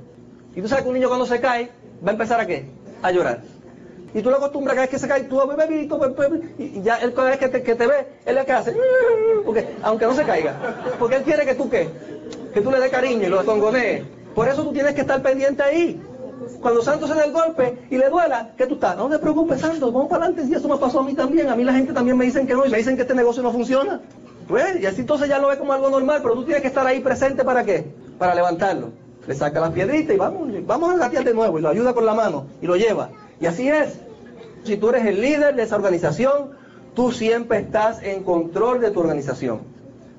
Y 0.55 0.61
tú 0.61 0.69
sabes 0.69 0.83
que 0.83 0.89
un 0.89 0.95
niño 0.95 1.09
cuando 1.09 1.27
se 1.27 1.41
cae 1.41 1.71
va 2.05 2.11
a 2.11 2.13
empezar 2.13 2.41
a 2.41 2.47
qué? 2.47 2.69
A 3.03 3.11
llorar. 3.11 3.41
Y 4.13 4.23
tú 4.23 4.31
lo 4.31 4.37
acostumbras 4.37 4.75
cada 4.75 4.83
vez 4.83 4.91
que 4.91 4.99
se 4.99 5.09
cae, 5.09 5.25
tú 5.25 5.41
bebito, 5.57 5.99
y 6.59 6.83
ya 6.83 6.99
él 6.99 7.13
cada 7.15 7.31
vez 7.31 7.39
que 7.39 7.49
te, 7.49 7.63
que 7.63 7.75
te 7.75 7.87
ve, 7.87 8.07
él 8.25 8.39
que 8.45 8.53
hace, 8.53 8.77
porque, 9.45 9.67
aunque 9.83 10.07
no 10.07 10.15
se 10.15 10.25
caiga. 10.25 10.55
Porque 10.99 11.17
él 11.17 11.23
quiere 11.23 11.45
que 11.45 11.55
tú 11.55 11.69
qué? 11.69 11.89
Que 12.53 12.61
tú 12.61 12.71
le 12.71 12.79
des 12.79 12.91
cariño 12.91 13.27
y 13.27 13.31
lo 13.31 13.43
tongonees. 13.43 14.05
Por 14.35 14.49
eso 14.49 14.63
tú 14.63 14.73
tienes 14.73 14.95
que 14.95 15.01
estar 15.01 15.21
pendiente 15.21 15.63
ahí. 15.63 16.01
Cuando 16.61 16.83
Santo 16.83 17.07
se 17.07 17.15
da 17.15 17.25
el 17.25 17.33
golpe 17.33 17.87
y 17.91 17.97
le 17.97 18.09
duela, 18.09 18.53
¿qué 18.57 18.67
tú 18.67 18.75
estás? 18.75 18.97
No 18.97 19.09
te 19.09 19.19
preocupes, 19.19 19.61
Santo, 19.61 19.91
vamos 19.93 20.09
para 20.09 20.27
adelante. 20.27 20.51
Y 20.51 20.55
eso 20.55 20.69
me 20.69 20.77
pasó 20.77 21.01
a 21.01 21.05
mí 21.05 21.15
también. 21.15 21.49
A 21.49 21.57
mí 21.57 21.65
la 21.65 21.73
gente 21.73 21.93
también 21.93 22.17
me 22.17 22.25
dicen 22.25 22.47
que 22.47 22.55
no, 22.55 22.65
y 22.67 22.71
me 22.71 22.79
dicen 22.79 22.97
que 22.97 23.03
este 23.03 23.15
negocio 23.15 23.43
no 23.43 23.53
funciona. 23.53 24.01
Pues, 24.49 24.81
y 24.81 24.87
así 24.87 25.01
entonces 25.01 25.29
ya 25.29 25.39
lo 25.39 25.49
ve 25.49 25.59
como 25.59 25.73
algo 25.73 25.89
normal, 25.89 26.21
pero 26.23 26.35
tú 26.35 26.45
tienes 26.45 26.63
que 26.63 26.69
estar 26.69 26.87
ahí 26.87 27.01
presente 27.01 27.45
para 27.45 27.65
qué? 27.65 27.93
Para 28.19 28.35
levantarlo. 28.35 28.91
Le 29.27 29.35
saca 29.35 29.61
las 29.61 29.71
piedritas 29.71 30.15
y 30.15 30.19
vamos, 30.19 30.49
vamos 30.67 30.95
a 30.95 30.99
gatear 30.99 31.25
de 31.25 31.33
nuevo 31.33 31.59
y 31.59 31.63
lo 31.63 31.71
ayuda 31.71 31.95
con 31.95 32.05
la 32.05 32.15
mano 32.15 32.47
y 32.61 32.67
lo 32.67 32.77
lleva. 32.77 33.11
Y 33.41 33.47
así 33.47 33.69
es. 33.69 33.99
Si 34.65 34.77
tú 34.77 34.91
eres 34.91 35.07
el 35.07 35.21
líder 35.21 35.55
de 35.55 35.63
esa 35.63 35.77
organización, 35.77 36.51
tú 36.95 37.11
siempre 37.11 37.59
estás 37.59 38.03
en 38.03 38.23
control 38.23 38.81
de 38.81 38.91
tu 38.91 39.01
organización. 39.01 39.61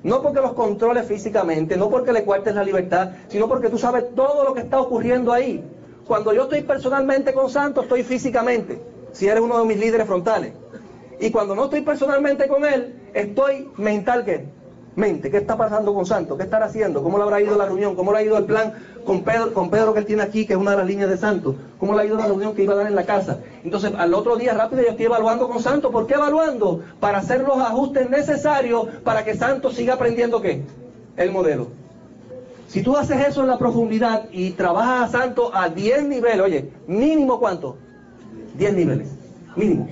No 0.02 0.22
porque 0.22 0.40
los 0.40 0.52
controles 0.52 1.06
físicamente, 1.06 1.76
no 1.76 1.88
porque 1.88 2.12
le 2.12 2.24
cuartes 2.24 2.54
la 2.54 2.62
libertad, 2.62 3.10
sino 3.28 3.48
porque 3.48 3.70
tú 3.70 3.78
sabes 3.78 4.14
todo 4.14 4.44
lo 4.44 4.54
que 4.54 4.60
está 4.60 4.80
ocurriendo 4.80 5.32
ahí. 5.32 5.64
Cuando 6.06 6.32
yo 6.32 6.44
estoy 6.44 6.62
personalmente 6.62 7.32
con 7.32 7.50
Santo, 7.50 7.82
estoy 7.82 8.04
físicamente, 8.04 8.80
si 9.12 9.26
eres 9.26 9.42
uno 9.42 9.58
de 9.58 9.66
mis 9.66 9.78
líderes 9.78 10.06
frontales. 10.06 10.52
Y 11.18 11.30
cuando 11.30 11.56
no 11.56 11.64
estoy 11.64 11.80
personalmente 11.80 12.46
con 12.46 12.64
él, 12.64 13.10
estoy 13.12 13.68
mental 13.76 14.24
que 14.24 14.46
mente. 14.94 15.30
¿Qué 15.30 15.38
está 15.38 15.56
pasando 15.56 15.92
con 15.94 16.06
Santo? 16.06 16.36
¿Qué 16.36 16.44
estará 16.44 16.66
haciendo? 16.66 17.02
¿Cómo 17.02 17.18
le 17.18 17.24
habrá 17.24 17.40
ido 17.40 17.56
la 17.56 17.66
reunión? 17.66 17.96
¿Cómo 17.96 18.12
le 18.12 18.18
ha 18.18 18.22
ido 18.22 18.38
el 18.38 18.44
plan 18.44 18.74
con 19.04 19.24
Pedro, 19.24 19.52
con 19.52 19.68
Pedro 19.68 19.94
que 19.94 20.00
él 20.00 20.06
tiene 20.06 20.22
aquí, 20.22 20.46
que 20.46 20.52
es 20.52 20.58
una 20.58 20.72
de 20.72 20.76
las 20.76 20.86
líneas 20.86 21.10
de 21.10 21.16
Santo? 21.16 21.56
¿Cómo 21.78 21.94
le 21.94 22.02
ha 22.02 22.06
ido 22.06 22.16
la 22.16 22.26
reunión 22.26 22.54
que 22.54 22.62
iba 22.62 22.74
a 22.74 22.76
dar 22.76 22.86
en 22.86 22.94
la 22.94 23.04
casa? 23.04 23.40
Entonces, 23.64 23.92
al 23.96 24.14
otro 24.14 24.36
día 24.36 24.54
rápido 24.54 24.82
yo 24.82 24.90
estoy 24.90 25.06
evaluando 25.06 25.48
con 25.48 25.60
Santo. 25.60 25.90
¿Por 25.90 26.06
qué 26.06 26.14
evaluando? 26.14 26.82
Para 27.00 27.18
hacer 27.18 27.40
los 27.40 27.58
ajustes 27.58 28.08
necesarios 28.08 28.86
para 29.02 29.24
que 29.24 29.34
Santo 29.34 29.72
siga 29.72 29.94
aprendiendo 29.94 30.40
qué? 30.40 30.62
El 31.16 31.32
modelo. 31.32 31.85
Si 32.68 32.82
tú 32.82 32.96
haces 32.96 33.26
eso 33.26 33.42
en 33.42 33.48
la 33.48 33.58
profundidad 33.58 34.24
y 34.32 34.50
trabajas 34.50 35.08
a 35.14 35.18
Santo 35.18 35.54
a 35.54 35.68
10 35.68 36.04
niveles, 36.08 36.40
oye, 36.40 36.72
mínimo 36.86 37.38
cuánto? 37.38 37.78
10 38.54 38.74
niveles, 38.74 39.08
mínimo. 39.54 39.88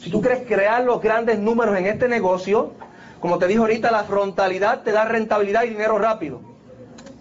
Si 0.00 0.10
tú 0.10 0.20
quieres 0.20 0.46
crear 0.46 0.84
los 0.84 1.00
grandes 1.00 1.38
números 1.38 1.76
en 1.78 1.86
este 1.86 2.08
negocio, 2.08 2.72
como 3.20 3.38
te 3.38 3.46
dije 3.46 3.60
ahorita, 3.60 3.90
la 3.90 4.04
frontalidad 4.04 4.82
te 4.82 4.92
da 4.92 5.06
rentabilidad 5.06 5.64
y 5.64 5.70
dinero 5.70 5.98
rápido. 5.98 6.40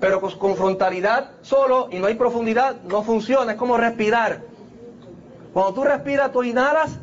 Pero 0.02 0.20
con, 0.20 0.56
frontalidad 0.58 1.32
solo 1.42 1.88
y 1.92 2.00
no 2.00 2.08
hay 2.08 2.16
profundidad, 2.16 2.76
no 2.84 3.04
funciona. 3.04 3.54
Es 3.54 3.58
como 3.58 3.78
respirar. 3.78 4.42
Cuando 5.54 5.74
tú 5.74 5.86
respiras, 5.86 6.34
tú 6.34 6.44
inhalas 6.44 7.00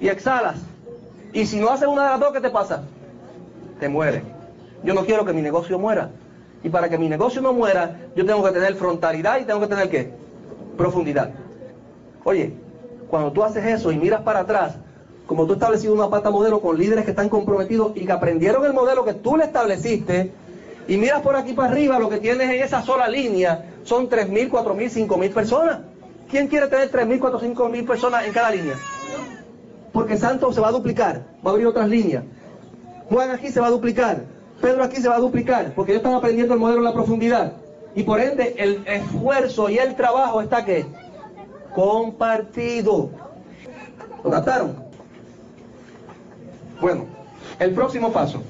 y 0.00 0.06
exhalas. 0.06 0.56
Y 1.32 1.46
si 1.46 1.58
no 1.58 1.70
haces 1.70 1.88
una 1.88 2.04
de 2.04 2.10
las 2.10 2.20
dos, 2.20 2.32
¿qué 2.32 2.40
te 2.40 2.50
pasa? 2.50 2.84
Te 3.80 3.88
muere. 3.88 4.22
Yo 4.84 4.94
no 4.94 5.04
quiero 5.04 5.24
que 5.24 5.32
mi 5.32 5.42
negocio 5.42 5.78
muera. 5.80 6.10
Y 6.62 6.68
para 6.68 6.88
que 6.88 6.98
mi 6.98 7.08
negocio 7.08 7.40
no 7.40 7.52
muera, 7.52 7.96
yo 8.16 8.26
tengo 8.26 8.42
que 8.42 8.50
tener 8.50 8.74
frontalidad 8.74 9.40
y 9.40 9.44
tengo 9.44 9.60
que 9.60 9.66
tener 9.68 9.88
qué? 9.88 10.12
Profundidad. 10.76 11.30
Oye, 12.24 12.52
cuando 13.08 13.32
tú 13.32 13.44
haces 13.44 13.64
eso 13.64 13.92
y 13.92 13.96
miras 13.96 14.22
para 14.22 14.40
atrás, 14.40 14.74
como 15.26 15.46
tú 15.46 15.54
establecido 15.54 15.94
una 15.94 16.08
pata 16.08 16.30
modelo 16.30 16.60
con 16.60 16.78
líderes 16.78 17.04
que 17.04 17.10
están 17.10 17.28
comprometidos 17.28 17.92
y 17.94 18.06
que 18.06 18.12
aprendieron 18.12 18.64
el 18.64 18.72
modelo 18.72 19.04
que 19.04 19.14
tú 19.14 19.36
le 19.36 19.44
estableciste, 19.44 20.32
y 20.88 20.96
miras 20.96 21.20
por 21.20 21.36
aquí 21.36 21.52
para 21.52 21.70
arriba, 21.70 21.98
lo 21.98 22.08
que 22.08 22.18
tienes 22.18 22.48
en 22.48 22.62
esa 22.62 22.82
sola 22.82 23.08
línea 23.08 23.66
son 23.84 24.08
3.000, 24.08 24.50
4.000, 24.50 25.06
5.000 25.06 25.34
personas. 25.34 25.78
¿Quién 26.30 26.48
quiere 26.48 26.66
tener 26.66 26.90
3.000, 26.90 27.20
4.000, 27.20 27.54
5.000 27.54 27.86
personas 27.86 28.26
en 28.26 28.32
cada 28.32 28.50
línea? 28.50 28.74
Porque 29.92 30.16
Santo 30.16 30.52
se 30.52 30.60
va 30.60 30.68
a 30.68 30.72
duplicar, 30.72 31.22
va 31.46 31.50
a 31.50 31.52
abrir 31.52 31.66
otras 31.66 31.88
líneas. 31.88 32.24
Juan 33.10 33.30
aquí 33.30 33.48
se 33.48 33.60
va 33.60 33.68
a 33.68 33.70
duplicar, 33.70 34.24
Pedro 34.60 34.82
aquí 34.82 34.96
se 35.00 35.08
va 35.08 35.16
a 35.16 35.20
duplicar, 35.20 35.72
porque 35.74 35.92
ellos 35.92 36.02
están 36.02 36.14
aprendiendo 36.14 36.54
el 36.54 36.60
modelo 36.60 36.78
en 36.78 36.84
la 36.84 36.92
profundidad. 36.92 37.52
Y 37.94 38.02
por 38.02 38.20
ende, 38.20 38.54
el 38.58 38.82
esfuerzo 38.86 39.68
y 39.68 39.78
el 39.78 39.94
trabajo 39.94 40.40
está 40.40 40.64
que 40.64 40.86
compartido. 41.74 43.10
¿Lo 44.24 44.30
captaron? 44.30 44.76
Bueno, 46.80 47.06
el 47.58 47.72
próximo 47.72 48.12
paso. 48.12 48.42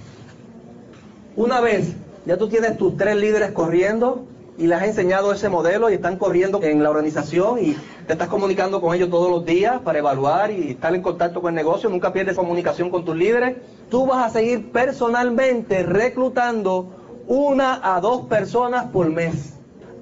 Una 1.36 1.60
vez 1.60 1.94
ya 2.26 2.36
tú 2.36 2.48
tienes 2.48 2.76
tus 2.76 2.96
tres 2.96 3.16
líderes 3.16 3.52
corriendo 3.52 4.26
y 4.58 4.66
les 4.66 4.76
has 4.76 4.88
enseñado 4.88 5.32
ese 5.32 5.48
modelo 5.48 5.88
y 5.88 5.94
están 5.94 6.18
corriendo 6.18 6.60
en 6.64 6.82
la 6.82 6.90
organización 6.90 7.64
y 7.64 7.76
te 8.08 8.14
estás 8.14 8.26
comunicando 8.26 8.80
con 8.80 8.92
ellos 8.92 9.08
todos 9.08 9.30
los 9.30 9.44
días 9.44 9.80
para 9.82 10.00
evaluar 10.00 10.50
y 10.50 10.72
estar 10.72 10.92
en 10.96 11.00
contacto 11.00 11.40
con 11.40 11.50
el 11.50 11.54
negocio, 11.54 11.88
nunca 11.88 12.12
pierdes 12.12 12.34
comunicación 12.34 12.90
con 12.90 13.04
tus 13.04 13.14
líderes. 13.14 13.56
Tú 13.88 14.04
vas 14.04 14.26
a 14.26 14.30
seguir 14.30 14.72
personalmente 14.72 15.84
reclutando 15.84 16.88
una 17.28 17.80
a 17.94 18.00
dos 18.00 18.22
personas 18.22 18.86
por 18.86 19.08
mes 19.08 19.54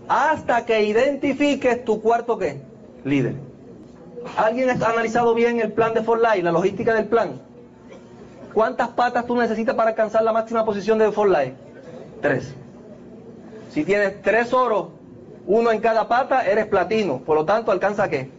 hasta 0.09 0.65
que 0.65 0.85
identifiques 0.85 1.85
tu 1.85 2.01
cuarto 2.01 2.39
qué? 2.39 2.63
Líder. 3.05 3.35
¿Alguien 4.39 4.71
ha 4.71 4.89
analizado 4.89 5.35
bien 5.35 5.61
el 5.61 5.73
plan 5.73 5.93
de 5.93 6.03
For 6.03 6.19
Life, 6.19 6.43
la 6.43 6.53
logística 6.53 6.95
del 6.95 7.09
plan? 7.09 7.43
¿Cuántas 8.55 8.89
patas 8.89 9.27
tú 9.27 9.37
necesitas 9.37 9.75
para 9.75 9.91
alcanzar 9.91 10.23
la 10.23 10.33
máxima 10.33 10.65
posición 10.65 10.97
de 10.97 11.13
For 11.13 11.29
Life? 11.29 11.53
Tres. 12.23 12.55
Si 13.77 13.85
tienes 13.85 14.23
tres 14.23 14.55
oros, 14.55 14.87
uno 15.47 15.71
en 15.71 15.83
cada 15.83 16.09
pata, 16.09 16.47
eres 16.47 16.65
platino. 16.65 17.19
Por 17.19 17.37
lo 17.37 17.45
tanto, 17.45 17.71
alcanza 17.71 18.09
qué? 18.09 18.31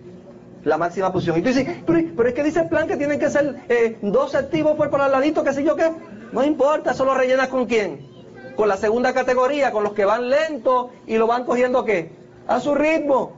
La 0.64 0.80
máxima 0.80 1.14
posición. 1.14 1.38
Y 1.38 1.44
tú 1.44 1.50
dices, 1.50 1.68
pero, 1.86 2.28
es 2.28 2.34
que 2.34 2.44
dice 2.44 2.62
el 2.62 2.70
plan 2.70 2.88
que 2.88 2.98
tienen 2.98 3.20
que 3.20 3.30
ser 3.30 3.56
eh, 3.70 4.00
dos 4.02 4.34
activos 4.34 4.76
por, 4.76 5.00
al 5.00 5.12
ladito, 5.12 5.44
qué 5.44 5.54
sé 5.54 5.64
yo 5.64 5.76
qué. 5.76 5.92
No 6.32 6.44
importa, 6.44 6.90
eso 6.90 7.06
lo 7.06 7.14
rellenas 7.14 7.50
con 7.50 7.68
quién. 7.68 8.00
Con 8.56 8.68
la 8.68 8.78
segunda 8.78 9.14
categoría, 9.14 9.72
con 9.72 9.84
los 9.84 9.94
que 9.94 10.06
van 10.06 10.28
lentos 10.28 10.88
y 11.06 11.20
lo 11.20 11.28
van 11.28 11.44
cogiendo 11.44 11.86
qué? 11.86 12.10
A 12.48 12.60
su 12.60 12.74
ritmo. 12.74 13.34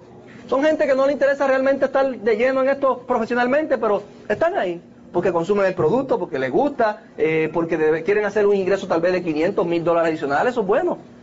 Son 0.47 0.64
gente 0.64 0.88
que 0.88 0.95
no 0.95 1.06
le 1.06 1.12
interesa 1.12 1.47
realmente 1.47 1.84
estar 1.84 2.18
de 2.18 2.38
lleno 2.38 2.62
en 2.62 2.70
esto 2.70 3.00
profesionalmente, 3.00 3.78
pero 3.78 4.04
están 4.30 4.58
ahí 4.58 4.82
porque 5.12 5.34
consumen 5.34 5.66
el 5.66 5.74
producto, 5.74 6.18
porque 6.18 6.39
les 6.39 6.52
gusta, 6.52 7.02
eh, 7.18 7.50
porque 7.52 8.04
quieren 8.06 8.24
hacer 8.24 8.45
un 8.45 8.56
ingreso 8.56 8.88
tal 8.88 9.02
vez 9.02 9.12
de 9.12 9.22
500 9.22 9.66
mil 9.66 9.84
dólares 9.84 10.12
adicionales, 10.12 10.54
eso 10.54 10.62
es 10.62 10.68
bueno. 10.68 11.18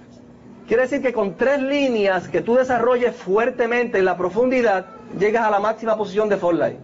Quiere 0.66 0.82
decir 0.82 1.00
que 1.00 1.12
con 1.12 1.36
tres 1.36 1.62
líneas 1.62 2.28
que 2.28 2.40
tú 2.40 2.56
desarrolles 2.56 3.14
fuertemente 3.14 3.98
en 3.98 4.04
la 4.04 4.16
profundidad, 4.16 4.86
llegas 5.18 5.44
a 5.44 5.50
la 5.50 5.60
máxima 5.60 5.96
posición 5.96 6.28
de 6.28 6.36
fall 6.36 6.58
Life. 6.58 6.78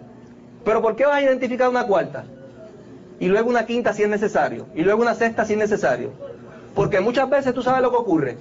Pero 0.65 0.81
¿por 0.81 0.95
qué 0.95 1.05
vas 1.05 1.17
a 1.17 1.23
identificar 1.23 1.69
una 1.69 1.85
cuarta? 1.87 2.25
Y 3.19 3.27
luego 3.27 3.51
una 3.51 3.67
quinta 3.67 3.93
si 3.93 4.05
es 4.05 4.09
necesario. 4.09 4.67
Y 4.75 4.83
luego 4.83 5.03
una 5.03 5.15
sexta 5.15 5.45
si 5.45 5.55
es 5.55 5.59
necesario. 5.59 6.13
Porque 6.75 7.01
muchas 7.01 7.29
veces 7.29 7.53
tú 7.55 7.63
sabes 7.63 7.83
lo 7.83 7.91
que 7.91 7.97
ocurre. 7.97 8.37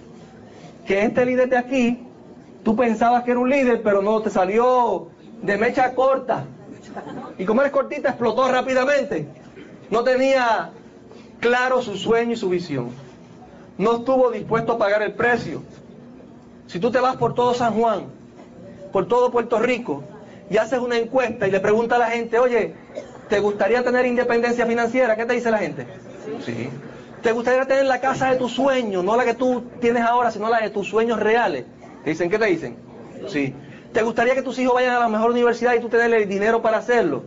Que 0.86 1.04
este 1.04 1.26
líder 1.26 1.50
de 1.50 1.58
aquí, 1.58 2.08
tú 2.64 2.76
pensabas 2.76 3.24
que 3.24 3.32
era 3.32 3.40
un 3.40 3.50
líder, 3.50 3.82
pero 3.82 4.04
no, 4.04 4.22
te 4.22 4.30
salió 4.30 5.08
de 5.42 5.58
mecha 5.58 5.94
corta. 5.96 6.46
Y 7.40 7.46
como 7.46 7.62
eres 7.62 7.74
cortita, 7.74 8.10
explotó 8.10 8.48
rápidamente. 8.52 9.28
No 9.90 10.04
tenía 10.04 10.70
claro 11.40 11.82
su 11.82 11.96
sueño 11.98 12.34
y 12.34 12.38
su 12.38 12.50
visión. 12.50 12.90
No 13.82 13.96
estuvo 13.96 14.30
dispuesto 14.30 14.74
a 14.74 14.78
pagar 14.78 15.02
el 15.02 15.14
precio. 15.14 15.64
Si 16.68 16.80
tú 16.80 16.92
te 16.92 17.00
vas 17.00 17.16
por 17.16 17.34
todo 17.34 17.56
San 17.56 17.74
Juan, 17.74 18.06
por 18.92 19.08
todo 19.08 19.32
Puerto 19.32 19.58
Rico, 19.58 20.04
y 20.52 20.58
haces 20.58 20.78
una 20.78 21.00
encuesta 21.00 21.48
y 21.48 21.52
le 21.52 21.60
preguntas 21.60 21.96
a 21.96 22.00
la 22.00 22.12
gente, 22.12 22.38
oye, 22.38 22.76
¿te 23.28 23.40
gustaría 23.40 23.84
tener 23.84 24.06
independencia 24.06 24.68
financiera? 24.68 25.16
¿Qué 25.16 25.26
te 25.26 25.34
dice 25.34 25.50
la 25.50 25.58
gente? 25.58 25.88
Sí. 26.46 26.70
¿Te 27.24 27.32
gustaría 27.32 27.66
tener 27.66 27.86
la 27.86 28.00
casa 28.00 28.30
de 28.30 28.38
tus 28.38 28.52
sueños? 28.52 29.04
No 29.04 29.16
la 29.18 29.26
que 29.26 29.34
tú 29.34 29.64
tienes 29.80 30.04
ahora, 30.04 30.30
sino 30.30 30.48
la 30.48 30.60
de 30.60 30.70
tus 30.70 30.88
sueños 30.88 31.20
reales. 31.20 31.66
¿Te 32.04 32.12
dicen 32.12 32.30
qué 32.30 32.38
te 32.38 32.46
dicen? 32.46 32.76
Sí. 33.30 33.56
¿Te 33.94 34.04
gustaría 34.04 34.36
que 34.36 34.44
tus 34.44 34.60
hijos 34.60 34.76
vayan 34.76 34.96
a 34.96 35.00
la 35.00 35.10
mejor 35.10 35.32
universidad 35.32 35.74
y 35.74 35.80
tú 35.80 35.90
tener 35.90 36.14
el 36.14 36.30
dinero 36.30 36.62
para 36.62 36.78
hacerlo? 36.78 37.24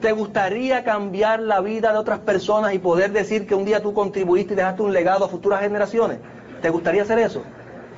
¿Te 0.00 0.12
gustaría 0.12 0.84
cambiar 0.84 1.40
la 1.40 1.60
vida 1.60 1.92
de 1.92 1.98
otras 1.98 2.18
personas 2.18 2.74
y 2.74 2.78
poder 2.78 3.12
decir 3.12 3.46
que 3.46 3.54
un 3.54 3.64
día 3.64 3.82
tú 3.82 3.94
contribuiste 3.94 4.52
y 4.52 4.56
dejaste 4.56 4.82
un 4.82 4.92
legado 4.92 5.24
a 5.24 5.28
futuras 5.28 5.60
generaciones? 5.60 6.18
¿Te 6.60 6.70
gustaría 6.70 7.02
hacer 7.02 7.18
eso? 7.18 7.42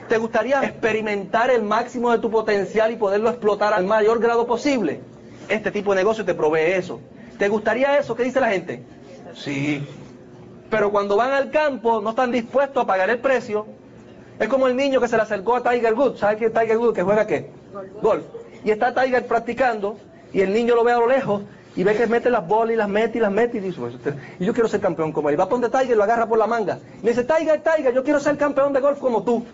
¿Te 0.09 0.17
gustaría 0.17 0.63
experimentar 0.63 1.51
el 1.51 1.63
máximo 1.63 2.13
de 2.13 2.19
tu 2.19 2.31
potencial 2.31 2.93
y 2.93 2.97
poderlo 2.97 3.29
explotar 3.31 3.75
al 3.75 3.85
mayor 3.85 4.21
grado 4.21 4.47
posible? 4.47 5.01
Este 5.49 5.71
tipo 5.71 5.93
de 5.93 6.01
negocio 6.01 6.25
te 6.25 6.35
provee 6.35 6.73
eso. 6.73 7.01
¿Te 7.39 7.49
gustaría 7.49 7.99
eso? 7.99 8.15
¿Qué 8.15 8.25
dice 8.25 8.41
la 8.41 8.49
gente? 8.49 8.83
Sí. 9.35 9.87
Pero 10.71 10.91
cuando 10.91 11.17
van 11.17 11.33
al 11.33 11.51
campo 11.51 12.01
no 12.01 12.11
están 12.11 12.31
dispuestos 12.31 12.83
a 12.83 12.87
pagar 12.87 13.11
el 13.11 13.19
precio. 13.19 13.67
Es 14.39 14.49
como 14.49 14.69
el 14.69 14.77
niño 14.77 15.01
que 15.01 15.09
se 15.09 15.17
le 15.17 15.23
acercó 15.23 15.57
a 15.57 15.63
Tiger 15.63 15.95
Woods. 15.95 16.21
¿Sabes 16.21 16.41
es 16.41 16.53
Tiger 16.53 16.79
Woods? 16.79 16.95
¿Que 16.95 17.03
juega 17.03 17.27
qué? 17.27 17.51
Golf. 18.01 18.25
Y 18.65 18.71
está 18.71 18.95
Tiger 18.95 19.27
practicando 19.27 19.97
y 20.33 20.41
el 20.41 20.53
niño 20.53 20.75
lo 20.75 20.85
ve 20.85 20.93
a 20.93 20.99
lo 20.99 21.07
lejos 21.07 21.43
y 21.79 21.85
ve 21.85 21.95
que 21.95 22.09
mete 22.09 22.29
las 22.29 22.45
bolas 22.45 22.75
y 22.75 22.77
las 22.77 22.89
mete 22.89 23.19
y 23.19 23.21
las 23.21 23.31
mete 23.31 23.59
y 23.59 23.61
dice, 23.61 23.81
y 24.41 24.45
yo 24.45 24.53
quiero 24.53 24.69
ser 24.69 24.81
campeón 24.81 25.13
como 25.13 25.29
él. 25.29 25.35
Y 25.35 25.39
va 25.39 25.49
por 25.49 25.61
donde 25.61 25.79
Tiger 25.79 25.97
lo 25.97 26.03
agarra 26.03 26.27
por 26.27 26.37
la 26.37 26.49
manga. 26.49 26.81
Y 27.05 27.07
dice, 27.07 27.23
Tiger, 27.23 27.63
Tiger, 27.63 27.95
yo 27.95 28.03
quiero 28.03 28.19
ser 28.19 28.37
campeón 28.37 28.73
de 28.73 28.81
golf 28.81 28.99
como 28.99 29.23
tú. 29.23 29.45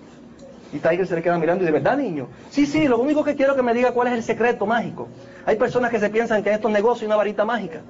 Y 0.73 0.79
Tiger 0.79 1.07
se 1.07 1.17
le 1.17 1.23
queda 1.23 1.37
mirando 1.37 1.65
y 1.65 1.67
de 1.67 1.73
verdad, 1.73 1.99
niño. 1.99 2.29
Sí, 2.49 2.65
sí, 2.65 2.89
lo 2.89 2.99
único 2.99 3.25
que 3.25 3.35
quiero 3.35 3.53
es 3.53 3.57
que 3.57 3.63
me 3.63 3.75
diga 3.75 3.93
cuál 3.93 4.09
es 4.09 4.15
el 4.15 4.23
secreto 4.23 4.65
mágico. 4.65 5.07
Hay 5.45 5.57
personas 5.57 5.91
que 5.91 6.01
se 6.01 6.09
piensan 6.09 6.43
que 6.43 6.49
en 6.49 6.55
estos 6.55 6.71
negocios 6.71 7.03
hay 7.03 7.07
una 7.09 7.17
varita 7.17 7.45
mágica. 7.45 7.83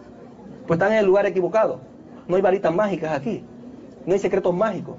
Pues 0.67 0.79
están 0.79 0.91
en 0.91 0.99
el 0.99 1.07
lugar 1.07 1.27
equivocado. 1.27 1.79
No 2.27 2.35
hay 2.35 2.43
varitas 2.43 2.75
mágicas 2.75 3.13
aquí. 3.13 3.45
No 4.05 4.15
hay 4.15 4.19
secretos 4.19 4.53
mágicos. 4.53 4.97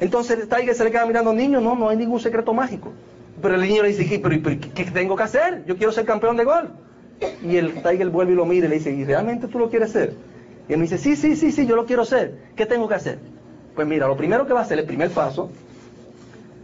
Entonces 0.00 0.48
Tiger 0.48 0.74
se 0.74 0.82
le 0.82 0.90
queda 0.90 1.06
mirando, 1.06 1.32
niño, 1.32 1.60
no, 1.60 1.76
no 1.76 1.88
hay 1.88 1.96
ningún 1.96 2.18
secreto 2.18 2.52
mágico. 2.52 2.90
Pero 3.40 3.54
el 3.54 3.60
niño 3.60 3.84
le 3.84 3.90
dice, 3.90 4.20
pero, 4.20 4.58
¿qué 4.74 4.84
tengo 4.86 5.14
que 5.14 5.22
hacer? 5.22 5.64
Yo 5.66 5.76
quiero 5.76 5.92
ser 5.92 6.04
campeón 6.04 6.36
de 6.36 6.42
golf. 6.42 6.70
Y 7.42 7.56
el 7.56 7.82
Tiger 7.82 8.10
vuelve 8.10 8.32
y 8.32 8.36
lo 8.36 8.44
mira 8.44 8.66
y 8.66 8.70
le 8.70 8.76
dice, 8.76 8.90
¿y 8.90 9.04
realmente 9.04 9.48
tú 9.48 9.58
lo 9.58 9.70
quieres 9.70 9.92
ser? 9.92 10.14
Y 10.68 10.72
él 10.72 10.78
me 10.78 10.84
dice, 10.84 10.98
sí, 10.98 11.16
sí, 11.16 11.36
sí, 11.36 11.52
sí, 11.52 11.66
yo 11.66 11.76
lo 11.76 11.86
quiero 11.86 12.04
ser. 12.04 12.38
¿Qué 12.56 12.66
tengo 12.66 12.88
que 12.88 12.94
hacer? 12.94 13.18
Pues 13.74 13.86
mira, 13.86 14.06
lo 14.06 14.16
primero 14.16 14.46
que 14.46 14.52
va 14.52 14.60
a 14.60 14.62
hacer, 14.62 14.78
el 14.78 14.86
primer 14.86 15.10
paso, 15.10 15.50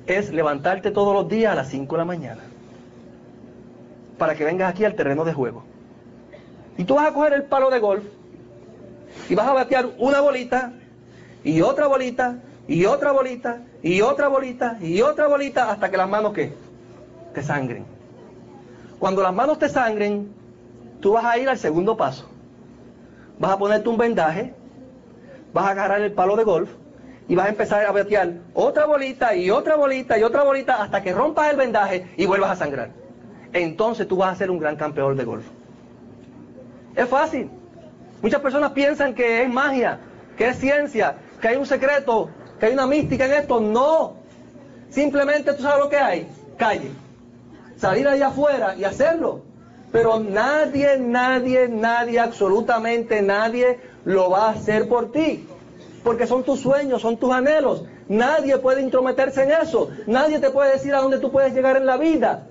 es 0.07 0.33
levantarte 0.33 0.91
todos 0.91 1.15
los 1.15 1.29
días 1.29 1.53
a 1.53 1.55
las 1.55 1.69
5 1.69 1.95
de 1.95 1.99
la 1.99 2.05
mañana. 2.05 2.43
Para 4.19 4.35
que 4.35 4.45
vengas 4.45 4.71
aquí 4.71 4.85
al 4.85 4.95
terreno 4.95 5.25
de 5.25 5.33
juego. 5.33 5.65
Y 6.77 6.85
tú 6.85 6.97
vas 6.97 7.09
a 7.09 7.15
coger 7.15 7.35
el 7.35 7.45
palo 7.45 7.71
de 7.71 7.79
golf 7.79 8.05
y 9.29 9.35
vas 9.35 9.47
a 9.47 9.53
batear 9.53 9.91
una 9.99 10.21
bolita 10.21 10.73
y 11.45 11.61
otra 11.61 11.87
bolita 11.87 12.39
y 12.69 12.85
otra 12.85 13.13
bolita, 13.13 13.63
y 13.83 14.01
otra 14.01 14.29
bolita, 14.29 14.79
y 14.81 15.03
otra 15.03 15.27
bolita, 15.27 15.71
hasta 15.71 15.91
que 15.91 15.97
las 15.97 16.09
manos 16.09 16.33
¿qué? 16.33 16.53
te 17.35 17.43
sangren. 17.43 17.85
Cuando 18.99 19.23
las 19.23 19.35
manos 19.35 19.59
te 19.59 19.69
sangren, 19.69 20.33
tú 21.03 21.13
vas 21.13 21.25
a 21.27 21.37
ir 21.37 21.49
al 21.51 21.59
segundo 21.59 21.97
paso. 21.99 22.27
Vas 23.39 23.53
a 23.53 23.59
ponerte 23.59 23.89
un 23.91 23.99
vendaje, 23.99 24.55
vas 25.53 25.67
a 25.67 25.71
agarrar 25.71 26.01
el 26.01 26.13
palo 26.13 26.37
de 26.37 26.45
golf 26.45 26.71
y 27.29 27.35
vas 27.35 27.47
a 27.47 27.49
empezar 27.51 27.85
a 27.85 27.93
batear 27.93 28.33
otra 28.55 28.87
bolita 28.87 29.35
y 29.35 29.51
otra 29.51 29.77
bolita 29.77 30.19
y 30.19 30.23
otra 30.23 30.45
bolita 30.45 30.83
hasta 30.83 31.03
que 31.03 31.13
rompas 31.13 31.51
el 31.51 31.59
vendaje 31.59 32.15
y 32.17 32.25
vuelvas 32.25 32.53
a 32.53 32.57
sangrar. 32.57 32.91
Entonces 33.53 34.09
tú 34.09 34.17
vas 34.17 34.33
a 34.33 34.37
ser 34.37 34.51
un 34.51 34.59
gran 34.59 34.77
campeón 34.77 35.17
de 35.17 35.25
golf. 35.25 35.45
Es 36.97 37.09
fácil. 37.09 37.51
Muchas 38.23 38.41
personas 38.41 38.71
piensan 38.73 39.15
que 39.15 39.43
es 39.43 39.53
magia, 39.53 39.99
que 40.39 40.49
es 40.49 40.57
ciencia, 40.57 41.17
que 41.41 41.49
hay 41.49 41.57
un 41.57 41.67
secreto 41.67 42.31
que 42.63 42.67
hay 42.67 42.75
una 42.75 42.87
mística 42.87 43.27
en 43.27 43.33
esto. 43.33 43.61
No. 43.61 44.15
Simplemente 44.89 45.53
tú 45.55 45.65
sabes 45.65 45.81
lo 45.81 45.89
que 45.91 45.97
hay. 45.97 46.29
Calle. 46.57 46.93
Salir 47.77 48.07
allá 48.07 48.29
afuera 48.29 48.77
y 48.77 48.85
hacerlo. 48.85 49.43
Pero 49.93 50.19
nadie, 50.19 50.99
nadie, 50.99 51.69
nadie, 51.69 52.19
absolutamente 52.19 53.21
nadie 53.21 53.79
lo 54.05 54.31
va 54.31 54.47
a 54.47 54.51
hacer 54.53 54.89
por 54.89 55.13
ti. 55.13 55.47
Porque 56.03 56.27
son 56.27 56.43
tus 56.43 56.61
sueños, 56.61 57.03
son 57.03 57.19
tus 57.19 57.31
anhelos. 57.31 57.85
Nadie 58.09 58.59
puede 58.59 58.81
intrometerse 58.83 59.45
en 59.45 59.53
eso. 59.53 59.91
Nadie 60.07 60.41
te 60.41 60.51
puede 60.51 60.73
decir 60.73 60.95
a 60.95 61.01
dónde 61.03 61.19
tú 61.19 61.31
puedes 61.31 61.55
llegar 61.55 61.77
en 61.77 61.87
la 61.87 61.99
vida. 61.99 62.47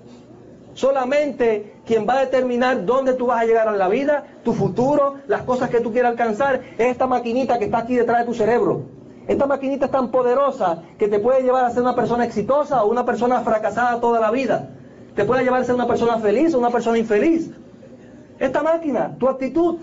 Solamente 0.74 1.74
quien 1.84 2.08
va 2.08 2.14
a 2.14 2.20
determinar 2.20 2.86
dónde 2.86 3.14
tú 3.14 3.26
vas 3.26 3.42
a 3.42 3.44
llegar 3.44 3.68
en 3.68 3.78
la 3.78 3.88
vida, 3.88 4.24
tu 4.44 4.54
futuro, 4.54 5.16
las 5.26 5.42
cosas 5.42 5.68
que 5.68 5.80
tú 5.80 5.92
quieras 5.92 6.12
alcanzar, 6.12 6.62
es 6.78 6.86
esta 6.86 7.06
maquinita 7.06 7.58
que 7.58 7.66
está 7.66 7.78
aquí 7.78 7.96
detrás 7.96 8.20
de 8.20 8.24
tu 8.24 8.34
cerebro. 8.34 8.82
Esta 9.28 9.46
maquinita 9.46 9.86
es 9.86 9.90
tan 9.90 10.10
poderosa 10.10 10.82
que 10.98 11.08
te 11.08 11.18
puede 11.18 11.42
llevar 11.42 11.64
a 11.64 11.70
ser 11.70 11.82
una 11.82 11.94
persona 11.94 12.24
exitosa 12.24 12.82
o 12.82 12.90
una 12.90 13.04
persona 13.04 13.40
fracasada 13.40 14.00
toda 14.00 14.20
la 14.20 14.30
vida. 14.30 14.70
Te 15.14 15.24
puede 15.24 15.44
llevar 15.44 15.60
a 15.60 15.64
ser 15.64 15.74
una 15.74 15.86
persona 15.86 16.18
feliz 16.18 16.54
o 16.54 16.58
una 16.58 16.70
persona 16.70 16.98
infeliz. 16.98 17.50
Esta 18.38 18.62
máquina, 18.62 19.14
tu 19.18 19.28
actitud, 19.28 19.78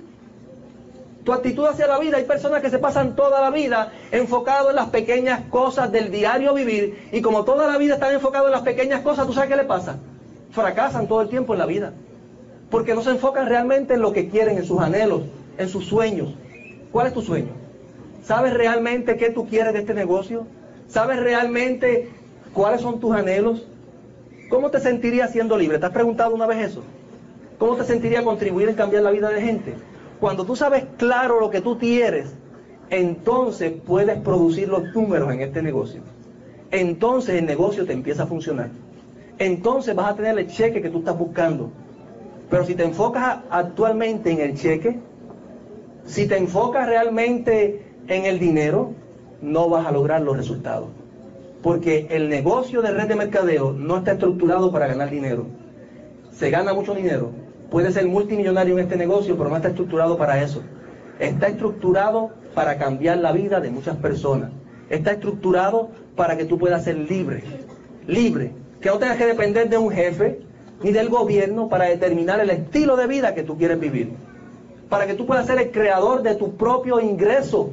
tu 1.24 1.34
actitud 1.34 1.66
hacia 1.66 1.88
la 1.88 2.00
vida. 2.00 2.18
Hay 2.18 2.24
personas 2.24 2.62
que 2.62 2.70
se 2.70 2.80
pasan 2.80 3.16
toda 3.16 3.42
la 3.42 3.52
vida 3.52 3.92
enfocados 4.12 4.72
en 4.72 4.76
las 4.76 4.90
pequeñas 4.90 5.42
cosas 5.50 5.92
del 5.92 6.12
diario 6.12 6.54
vivir 6.54 7.10
y 7.12 7.22
como 7.22 7.44
toda 7.44 7.68
la 7.68 7.78
vida 7.78 7.96
están 7.96 8.14
enfocados 8.14 8.48
en 8.48 8.54
las 8.54 8.62
pequeñas 8.62 9.02
cosas, 9.02 9.28
¿tú 9.28 9.34
sabes 9.34 9.50
qué 9.50 9.56
le 9.56 9.66
pasa? 9.66 9.98
Fracasan 10.52 11.08
todo 11.08 11.22
el 11.22 11.30
tiempo 11.30 11.54
en 11.54 11.60
la 11.60 11.66
vida. 11.66 11.94
Porque 12.72 12.96
no 12.96 13.02
se 13.02 13.12
enfocan 13.12 13.48
realmente 13.48 13.94
en 13.96 14.02
lo 14.02 14.14
que 14.14 14.30
quieren, 14.30 14.58
en 14.58 14.66
sus 14.66 14.80
anhelos, 14.80 15.24
en 15.58 15.70
sus 15.70 15.86
sueños. 15.86 16.34
¿Cuál 16.92 17.08
es 17.08 17.14
tu 17.14 17.22
sueño? 17.22 17.52
¿Sabes 18.24 18.54
realmente 18.54 19.18
qué 19.18 19.30
tú 19.30 19.48
quieres 19.48 19.74
de 19.74 19.80
este 19.80 19.94
negocio? 19.94 20.48
¿Sabes 20.88 21.20
realmente 21.20 22.10
cuáles 22.54 22.82
son 22.82 23.00
tus 23.00 23.16
anhelos? 23.16 23.66
¿Cómo 24.50 24.72
te 24.72 24.80
sentirías 24.80 25.32
siendo 25.32 25.56
libre? 25.58 25.78
¿Te 25.78 25.86
has 25.86 25.92
preguntado 25.92 26.34
una 26.34 26.48
vez 26.48 26.72
eso? 26.72 26.84
¿Cómo 27.60 27.76
te 27.76 27.84
sentiría 27.84 28.24
contribuir 28.24 28.70
en 28.70 28.76
cambiar 28.76 29.04
la 29.04 29.12
vida 29.12 29.30
de 29.30 29.42
gente? 29.42 29.76
Cuando 30.20 30.44
tú 30.44 30.56
sabes 30.56 30.86
claro 30.98 31.40
lo 31.40 31.52
que 31.52 31.62
tú 31.62 31.78
quieres, 31.78 32.34
entonces 32.90 33.74
puedes 33.86 34.18
producir 34.20 34.68
los 34.68 34.94
números 34.96 35.32
en 35.32 35.42
este 35.42 35.62
negocio. 35.62 36.02
Entonces 36.72 37.36
el 37.36 37.46
negocio 37.46 37.86
te 37.86 37.94
empieza 37.94 38.24
a 38.24 38.28
funcionar. 38.28 38.70
Entonces 39.38 39.96
vas 39.96 40.12
a 40.12 40.16
tener 40.16 40.38
el 40.38 40.48
cheque 40.48 40.82
que 40.82 40.90
tú 40.90 41.00
estás 41.00 41.18
buscando. 41.18 41.70
Pero 42.50 42.66
si 42.66 42.74
te 42.74 42.84
enfocas 42.84 43.40
actualmente 43.52 44.32
en 44.32 44.40
el 44.40 44.56
cheque, 44.56 45.00
si 46.06 46.28
te 46.28 46.38
enfocas 46.38 46.88
realmente 46.88 47.84
en 48.08 48.26
el 48.26 48.40
dinero, 48.40 48.94
no 49.42 49.70
vas 49.70 49.86
a 49.86 49.92
lograr 49.92 50.22
los 50.22 50.36
resultados. 50.36 50.90
Porque 51.62 52.08
el 52.10 52.30
negocio 52.30 52.82
de 52.82 52.92
red 52.92 53.08
de 53.08 53.16
mercadeo 53.16 53.74
no 53.74 53.98
está 53.98 54.14
estructurado 54.14 54.72
para 54.72 54.88
ganar 54.88 55.10
dinero. 55.10 55.48
Se 56.32 56.50
gana 56.50 56.74
mucho 56.74 56.94
dinero. 56.94 57.32
Puede 57.70 57.92
ser 57.92 58.08
multimillonario 58.08 58.78
en 58.78 58.84
este 58.84 58.96
negocio, 58.96 59.38
pero 59.38 59.50
no 59.50 59.56
está 59.58 59.70
estructurado 59.70 60.18
para 60.18 60.42
eso. 60.42 60.64
Está 61.20 61.48
estructurado 61.48 62.32
para 62.54 62.78
cambiar 62.78 63.18
la 63.18 63.32
vida 63.32 63.60
de 63.60 63.70
muchas 63.70 63.98
personas. 63.98 64.52
Está 64.90 65.12
estructurado 65.12 65.90
para 66.16 66.38
que 66.38 66.46
tú 66.46 66.58
puedas 66.58 66.84
ser 66.86 66.98
libre. 66.98 67.44
Libre. 68.08 68.54
Que 68.80 68.90
no 68.90 68.98
tengas 68.98 69.18
que 69.18 69.26
depender 69.26 69.70
de 69.70 69.78
un 69.78 69.92
jefe 69.92 70.40
ni 70.82 70.92
del 70.92 71.10
gobierno 71.10 71.68
para 71.68 71.86
determinar 71.86 72.40
el 72.40 72.50
estilo 72.50 72.96
de 72.96 73.08
vida 73.08 73.36
que 73.36 73.44
tú 73.44 73.58
quieres 73.58 73.80
vivir 73.80 74.14
para 74.90 75.06
que 75.06 75.14
tú 75.14 75.26
puedas 75.26 75.46
ser 75.46 75.60
el 75.60 75.72
creador 75.72 76.24
de 76.24 76.36
tu 76.36 76.58
propio 76.58 77.00
ingreso. 77.00 77.70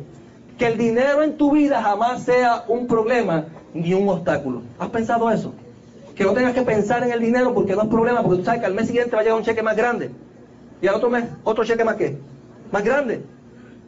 Que 0.59 0.67
el 0.67 0.79
dinero 0.79 1.23
en 1.23 1.37
tu 1.37 1.51
vida 1.53 1.83
jamás 1.83 2.23
sea 2.23 2.65
un 2.69 2.87
problema 2.87 3.47
ni 3.77 3.95
un 3.95 4.09
obstáculo. 4.09 4.63
¿Has 4.79 4.91
pensado 4.91 5.31
eso? 5.31 5.53
Que 6.15 6.25
no 6.25 6.33
tengas 6.33 6.55
que 6.55 6.63
pensar 6.63 7.03
en 7.05 7.13
el 7.13 7.21
dinero 7.21 7.53
porque 7.55 7.75
no 7.75 7.83
es 7.83 7.89
problema, 7.89 8.23
porque 8.23 8.39
tú 8.39 8.45
sabes 8.45 8.61
que 8.61 8.67
al 8.67 8.75
mes 8.75 8.87
siguiente 8.87 9.15
va 9.15 9.21
a 9.21 9.23
llegar 9.23 9.39
un 9.39 9.45
cheque 9.45 9.63
más 9.63 9.77
grande. 9.77 10.11
Y 10.81 10.87
al 10.87 10.95
otro 10.95 11.11
mes, 11.11 11.25
otro 11.45 11.65
cheque 11.65 11.85
más 11.85 11.97
qué? 11.97 12.19
Más 12.73 12.85
grande. 12.85 13.23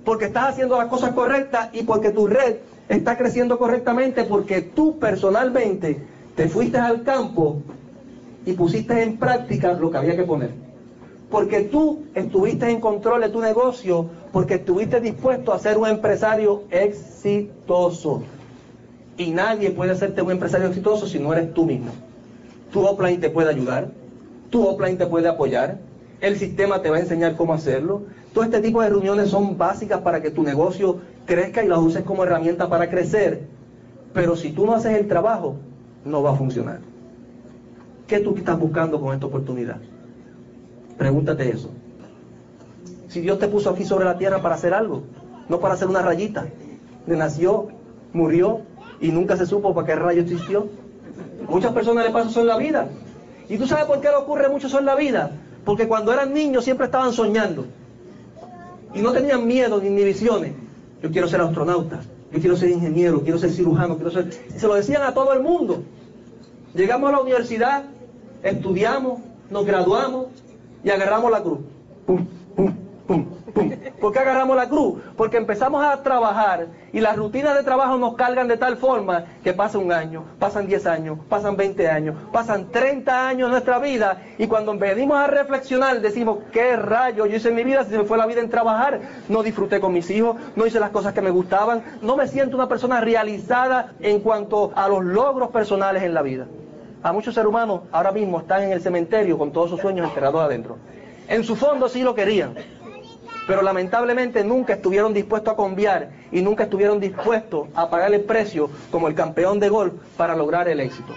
Porque 0.05 0.26
estás 0.26 0.51
haciendo 0.51 0.76
las 0.76 0.89
cosas 0.89 1.12
correctas 1.12 1.70
y 1.72 1.82
porque 1.82 2.11
tu 2.11 2.26
red 2.26 2.57
está 2.89 3.16
creciendo 3.16 3.59
correctamente, 3.59 4.24
porque 4.24 4.62
tú 4.62 4.99
personalmente 4.99 6.01
te 6.34 6.49
fuiste 6.49 6.78
al 6.78 7.03
campo 7.03 7.62
y 8.47 8.53
pusiste 8.53 9.03
en 9.03 9.18
práctica 9.18 9.72
lo 9.72 9.91
que 9.91 9.99
había 9.99 10.16
que 10.16 10.22
poner 10.22 10.68
porque 11.30 11.61
tú 11.62 12.05
estuviste 12.14 12.70
en 12.70 12.80
control 12.80 13.20
de 13.20 13.28
tu 13.28 13.41
negocio, 13.41 14.09
porque 14.32 14.55
estuviste 14.55 15.01
dispuesto 15.01 15.53
a 15.53 15.59
ser 15.59 15.76
un 15.76 15.86
empresario 15.86 16.64
exitoso. 16.70 18.22
Y 19.18 19.32
nadie 19.32 19.72
puede 19.72 19.90
hacerte 19.90 20.22
un 20.22 20.30
empresario 20.30 20.68
exitoso 20.68 21.06
si 21.06 21.18
no 21.18 21.32
eres 21.32 21.52
tú 21.52 21.66
mismo. 21.66 21.90
Tu 22.72 22.80
offline 22.80 23.20
te 23.20 23.30
puede 23.30 23.50
ayudar, 23.50 23.88
tu 24.48 24.64
offline 24.64 24.96
te 24.96 25.06
puede 25.06 25.28
apoyar, 25.28 25.78
el 26.20 26.36
sistema 26.36 26.80
te 26.80 26.88
va 26.88 26.96
a 26.96 27.00
enseñar 27.00 27.36
cómo 27.36 27.52
hacerlo. 27.52 28.02
Todo 28.32 28.44
este 28.44 28.60
tipo 28.60 28.80
de 28.80 28.90
reuniones 28.90 29.30
son 29.30 29.58
básicas 29.58 30.00
para 30.02 30.22
que 30.22 30.30
tu 30.30 30.44
negocio 30.44 31.00
crezca 31.26 31.64
y 31.64 31.68
las 31.68 31.80
uses 31.80 32.04
como 32.04 32.22
herramienta 32.22 32.68
para 32.68 32.88
crecer. 32.88 33.42
Pero 34.14 34.36
si 34.36 34.52
tú 34.52 34.64
no 34.64 34.74
haces 34.74 34.96
el 34.96 35.08
trabajo, 35.08 35.56
no 36.04 36.22
va 36.22 36.32
a 36.32 36.36
funcionar. 36.36 36.78
¿Qué 38.06 38.20
tú 38.20 38.36
estás 38.36 38.58
buscando 38.58 39.00
con 39.00 39.12
esta 39.14 39.26
oportunidad? 39.26 39.78
Pregúntate 40.96 41.50
eso. 41.50 41.70
Si 43.08 43.20
Dios 43.20 43.38
te 43.40 43.48
puso 43.48 43.70
aquí 43.70 43.84
sobre 43.84 44.04
la 44.04 44.16
tierra 44.16 44.40
para 44.40 44.54
hacer 44.54 44.74
algo, 44.74 45.02
no 45.48 45.58
para 45.58 45.74
hacer 45.74 45.88
una 45.88 46.02
rayita. 46.02 46.46
Le 47.06 47.16
nació, 47.16 47.68
murió 48.12 48.62
y 49.01 49.11
nunca 49.11 49.36
se 49.36 49.46
supo 49.46 49.74
para 49.74 49.86
qué 49.86 49.94
rayo 49.94 50.22
existió. 50.22 50.66
Muchas 51.49 51.72
personas 51.72 52.05
le 52.05 52.11
pasan 52.11 52.30
eso 52.30 52.40
en 52.40 52.46
la 52.46 52.57
vida. 52.57 52.88
¿Y 53.49 53.57
tú 53.57 53.66
sabes 53.66 53.86
por 53.86 54.01
qué 54.01 54.09
le 54.09 54.16
ocurre 54.16 54.49
mucho 54.49 54.66
eso 54.66 54.78
en 54.78 54.86
la 54.86 54.94
vida? 54.94 55.30
Porque 55.64 55.88
cuando 55.88 56.12
eran 56.12 56.34
niños 56.34 56.64
siempre 56.64 56.86
estaban 56.86 57.12
soñando. 57.12 57.66
Y 58.94 59.01
no 59.01 59.12
tenían 59.12 59.46
miedo 59.46 59.80
ni 59.80 60.05
visiones. 60.05 60.53
Yo 61.03 61.11
quiero 61.11 61.28
ser 61.28 61.40
astronauta, 61.40 62.01
yo 62.32 62.40
quiero 62.40 62.57
ser 62.57 62.70
ingeniero, 62.70 63.22
quiero 63.22 63.38
ser 63.38 63.51
cirujano, 63.51 63.96
quiero 63.96 64.11
ser... 64.11 64.30
Y 64.55 64.59
se 64.59 64.66
lo 64.66 64.74
decían 64.74 65.03
a 65.03 65.14
todo 65.14 65.32
el 65.32 65.40
mundo. 65.40 65.82
Llegamos 66.74 67.09
a 67.09 67.12
la 67.12 67.20
universidad, 67.20 67.84
estudiamos, 68.42 69.20
nos 69.51 69.64
graduamos, 69.64 70.26
y 70.82 70.90
agarramos 70.90 71.30
la 71.30 71.42
cruz. 71.42 71.59
Pum, 72.07 72.26
pum, 72.57 72.74
pum. 73.07 73.26
¿Por 74.01 74.12
qué 74.12 74.20
agarramos 74.20 74.57
la 74.57 74.68
cruz? 74.68 75.03
Porque 75.16 75.36
empezamos 75.36 75.84
a 75.84 76.03
trabajar 76.03 76.68
y 76.92 77.01
las 77.01 77.16
rutinas 77.16 77.57
de 77.57 77.64
trabajo 77.64 77.99
nos 77.99 78.14
cargan 78.14 78.46
de 78.46 78.57
tal 78.57 78.76
forma 78.76 79.24
que 79.42 79.53
pasa 79.53 79.78
un 79.78 79.92
año, 79.92 80.24
pasan 80.38 80.66
10 80.66 80.86
años, 80.86 81.18
pasan 81.28 81.57
20 81.57 81.88
años, 81.88 82.16
pasan 82.32 82.70
30 82.70 83.28
años 83.28 83.46
en 83.46 83.51
nuestra 83.53 83.78
vida 83.78 84.22
y 84.38 84.46
cuando 84.46 84.76
venimos 84.78 85.18
a 85.18 85.26
reflexionar 85.26 86.01
decimos, 86.01 86.38
¿qué 86.53 86.76
rayo 86.76 87.26
yo 87.26 87.36
hice 87.36 87.49
en 87.49 87.57
mi 87.57 87.64
vida 87.64 87.84
si 87.84 87.90
se 87.90 87.99
me 87.99 88.05
fue 88.05 88.18
la 88.18 88.26
vida 88.26 88.40
en 88.40 88.51
trabajar? 88.51 89.01
No 89.28 89.42
disfruté 89.42 89.80
con 89.80 89.92
mis 89.92 90.09
hijos, 90.11 90.36
no 90.55 90.66
hice 90.66 90.78
las 90.78 90.90
cosas 90.90 91.12
que 91.12 91.20
me 91.20 91.30
gustaban, 91.30 91.82
no 92.01 92.16
me 92.16 92.28
siento 92.28 92.57
una 92.57 92.68
persona 92.68 93.01
realizada 93.01 93.94
en 94.01 94.20
cuanto 94.20 94.72
a 94.76 94.88
los 94.88 95.05
logros 95.05 95.51
personales 95.51 96.03
en 96.03 96.14
la 96.14 96.22
vida 96.22 96.46
a 97.03 97.12
muchos 97.12 97.34
seres 97.34 97.49
humanos 97.49 97.82
ahora 97.92 98.12
mismo 98.12 98.40
están 98.40 98.64
en 98.64 98.72
el 98.72 98.80
cementerio 98.80 99.38
con 99.38 99.53
todos 99.53 99.70
sus 99.70 99.80
sueños 99.80 100.09
enterrados 100.09 100.40
adentro. 100.40 100.78
En 101.28 101.44
su 101.44 101.57
fondo 101.57 101.88
sí 101.88 102.03
lo 102.03 102.14
querían, 102.14 102.55
pero 103.49 103.62
lamentablemente 103.62 104.44
nunca 104.44 104.74
estuvieron 104.74 105.14
dispuestos 105.14 105.55
a 105.55 105.57
cambiar 105.57 106.11
y 106.30 106.42
nunca 106.42 106.64
estuvieron 106.64 107.01
dispuestos 107.01 107.68
a 107.74 107.88
pagar 107.88 108.12
el 108.12 108.20
precio 108.20 108.68
como 108.90 109.09
el 109.09 109.14
campeón 109.14 109.59
de 109.59 109.70
golf 109.70 109.94
para 110.18 110.36
lograr 110.36 110.68
el 110.68 110.80
éxito. 110.80 111.14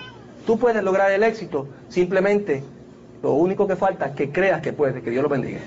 Tú 0.48 0.58
puedes 0.58 0.82
lograr 0.82 1.12
el 1.12 1.24
éxito, 1.24 1.68
simplemente 1.90 2.64
lo 3.22 3.34
único 3.34 3.68
que 3.68 3.76
falta 3.76 4.06
es 4.06 4.16
que 4.16 4.32
creas 4.32 4.62
que 4.62 4.72
puedes. 4.72 5.04
Que 5.04 5.12
Dios 5.12 5.22
lo 5.22 5.30
bendiga. 5.30 5.60